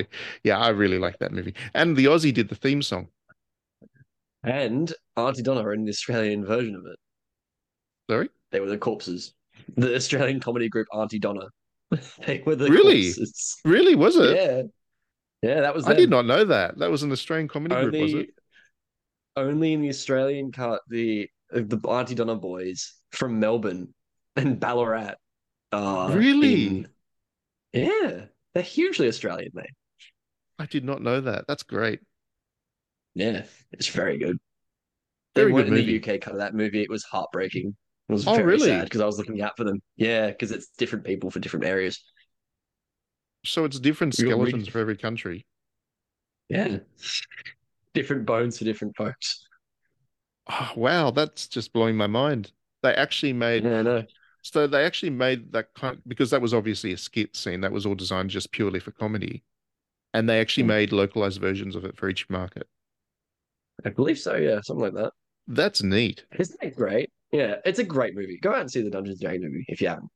[0.42, 1.54] yeah, I really like that movie.
[1.74, 3.08] And the Aussie did the theme song.
[4.44, 6.98] And Aunty Donna in the Australian version of it.
[8.10, 8.28] Sorry?
[8.50, 9.34] They were the corpses.
[9.76, 11.48] The Australian comedy group Aunty Donna.
[12.26, 13.04] they were the really?
[13.04, 13.56] Corpses.
[13.64, 13.94] Really?
[13.94, 14.36] Was it?
[14.36, 14.62] Yeah.
[15.42, 15.84] Yeah, that was.
[15.84, 15.92] Them.
[15.92, 16.78] I did not know that.
[16.78, 18.30] That was an Australian comedy only, group, was it?
[19.36, 23.92] Only in the Australian cut, the the Aunty Donna boys from Melbourne
[24.36, 25.14] and Ballarat.
[25.70, 26.66] Uh, really?
[26.66, 26.88] In...
[27.74, 29.70] Yeah, they're hugely Australian, mate.
[30.58, 31.46] I did not know that.
[31.46, 32.00] That's great.
[33.14, 34.38] Yeah, it's very good.
[35.34, 36.82] Very they weren't in the UK cut of that movie.
[36.82, 37.76] It was heartbreaking.
[38.08, 38.68] It was oh, very really?
[38.68, 39.80] sad because I was looking out for them.
[39.96, 42.02] Yeah, because it's different people for different areas.
[43.44, 45.46] So it's different skeletons for every country.
[46.48, 46.78] Yeah,
[47.94, 49.46] different bones for different folks.
[50.48, 52.52] Oh, wow, that's just blowing my mind.
[52.82, 53.64] They actually made.
[53.64, 54.02] Yeah, I know.
[54.42, 57.86] So they actually made that kind because that was obviously a skit scene that was
[57.86, 59.42] all designed just purely for comedy,
[60.12, 60.68] and they actually hmm.
[60.68, 62.68] made localized versions of it for each market.
[63.86, 64.36] I believe so.
[64.36, 65.12] Yeah, something like that.
[65.46, 66.26] That's neat.
[66.38, 67.10] Isn't it great?
[67.34, 68.38] Yeah, it's a great movie.
[68.40, 70.08] Go out and see the Dungeons and Dragons movie if you haven't.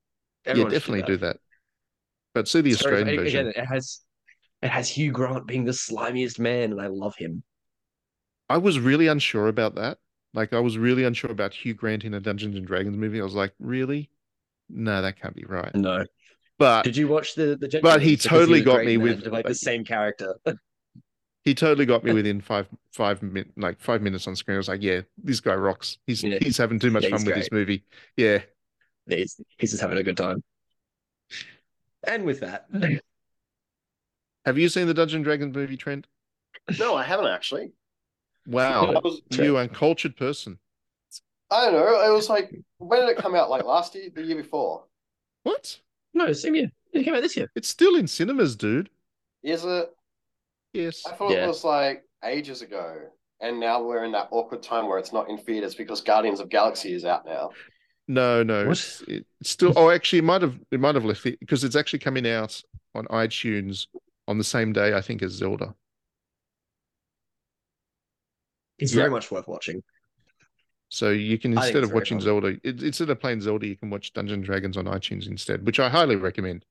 [0.47, 1.19] Everyone yeah, definitely do that.
[1.19, 1.37] do that.
[2.33, 3.49] But see the Australian version.
[3.49, 4.03] Again, it has
[4.63, 7.43] it has Hugh Grant being the slimiest man, and I love him.
[8.49, 9.99] I was really unsure about that.
[10.33, 13.21] Like, I was really unsure about Hugh Grant in a Dungeons and Dragons movie.
[13.21, 14.11] I was like, really?
[14.69, 15.75] No, that can't be right.
[15.75, 16.05] No.
[16.57, 17.81] But did you watch the the?
[17.83, 20.37] But he totally got me with like the same character.
[21.49, 24.57] he totally got me within five five min like five minutes on screen.
[24.57, 25.97] I was like, yeah, this guy rocks.
[26.07, 26.39] He's yeah.
[26.43, 27.85] he's having too much yeah, fun with this movie.
[28.19, 28.43] Yeah.
[29.09, 30.45] He's he's just having a good time.
[32.07, 32.67] And with that.
[34.45, 36.07] Have you seen the Dungeon Dragons movie, Trent?
[36.79, 37.73] No, I haven't actually.
[38.47, 39.01] Wow.
[39.05, 40.59] Was, you uncultured person.
[41.51, 42.11] I don't know.
[42.11, 43.49] It was like when did it come out?
[43.49, 44.85] Like last year, the year before?
[45.45, 45.79] What?
[46.13, 46.71] No, same year.
[46.93, 47.51] It came out this year.
[47.55, 48.91] It's still in cinemas, dude.
[49.43, 49.91] Is it?
[50.73, 51.03] Yes.
[51.07, 51.45] I thought yeah.
[51.45, 52.97] it was like ages ago.
[53.41, 56.49] And now we're in that awkward time where it's not in theaters because Guardians of
[56.49, 57.51] Galaxy is out now.
[58.09, 59.75] No, no, it's, it's, still.
[59.77, 62.61] Oh, actually, it might have it might have left it because it's actually coming out
[62.95, 63.87] on iTunes
[64.27, 65.75] on the same day, I think, as Zelda.
[68.79, 69.01] It's yeah.
[69.01, 69.83] very much worth watching.
[70.89, 72.25] So you can instead of watching fun.
[72.25, 75.79] Zelda, it, instead of playing Zelda, you can watch Dungeon Dragons on iTunes instead, which
[75.79, 76.65] I highly recommend.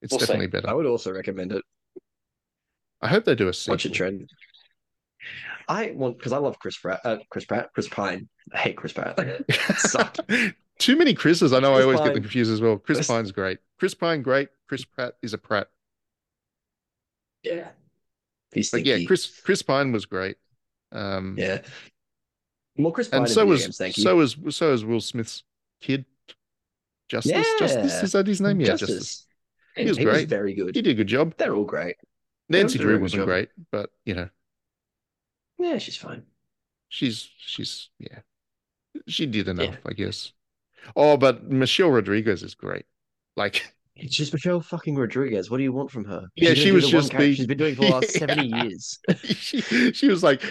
[0.00, 0.50] It's we'll definitely see.
[0.50, 0.70] better.
[0.70, 1.62] I would also recommend it.
[3.04, 3.74] I hope they do a sequel.
[3.74, 4.32] Watch it, Trent.
[5.68, 7.00] I want because I love Chris Pratt.
[7.04, 7.70] Uh, Chris Pratt.
[7.74, 8.28] Chris Pine.
[8.52, 9.18] I hate Chris Pratt.
[10.78, 11.52] Too many Chris's.
[11.52, 12.78] I know I Chris always get them confused as well.
[12.78, 13.58] Chris Pine's great.
[13.78, 14.48] Chris Pine, great.
[14.68, 15.68] Chris Pratt is a Pratt.
[17.42, 17.68] yeah.
[18.52, 19.04] He's But yeah.
[19.06, 20.36] Chris Chris Pine was great.
[20.92, 21.60] Um, Yeah.
[22.76, 24.02] More Chris Pine and so was games, thank you.
[24.02, 25.44] so was so was Will Smith's
[25.80, 26.06] kid.
[27.08, 27.46] Justice.
[27.58, 28.60] Justice is that his name?
[28.60, 28.88] Yeah, Justice.
[28.88, 29.26] Justice.
[29.76, 30.28] He, was he was great.
[30.28, 30.74] very good.
[30.74, 31.34] He did a good job.
[31.36, 31.96] They're all great.
[32.48, 33.26] Nancy Drew wasn't job.
[33.28, 34.28] great, but you know,
[35.58, 36.24] Yeah, she's fine.
[36.88, 38.20] she's she's yeah,
[39.08, 40.32] she did enough, I guess.
[40.96, 42.86] Oh, but Michelle Rodriguez is great.
[43.36, 45.50] Like, It's just Michelle fucking Rodriguez.
[45.50, 46.26] What do you want from her?
[46.36, 48.18] Yeah, She's she was do the one character she's been doing for the last Yeah.
[48.20, 48.98] 70 years.
[49.24, 49.60] she,
[49.92, 50.42] she was like,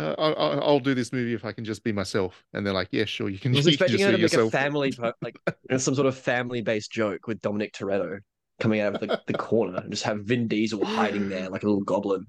[0.00, 2.44] uh, I- I- I'll do this movie if I can just be myself.
[2.54, 4.16] And they're like, yeah, sure, you can, I was you can expecting just her be
[4.16, 4.50] to make a yourself.
[4.50, 4.92] family,
[5.22, 5.38] like
[5.78, 8.18] some sort of family-based joke with Dominic Toretto
[8.60, 11.66] coming out of the, the corner and just have Vin Diesel hiding there like a
[11.66, 12.26] little goblin.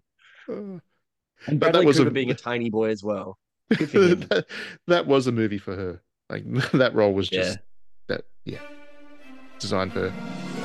[1.47, 3.37] And But that was a- being a tiny boy as well.
[3.69, 4.45] That,
[4.87, 6.01] that was a movie for her.
[6.29, 6.43] Like
[6.73, 8.15] that role was just Yeah.
[8.15, 8.59] that, yeah,
[9.59, 10.58] designed for her.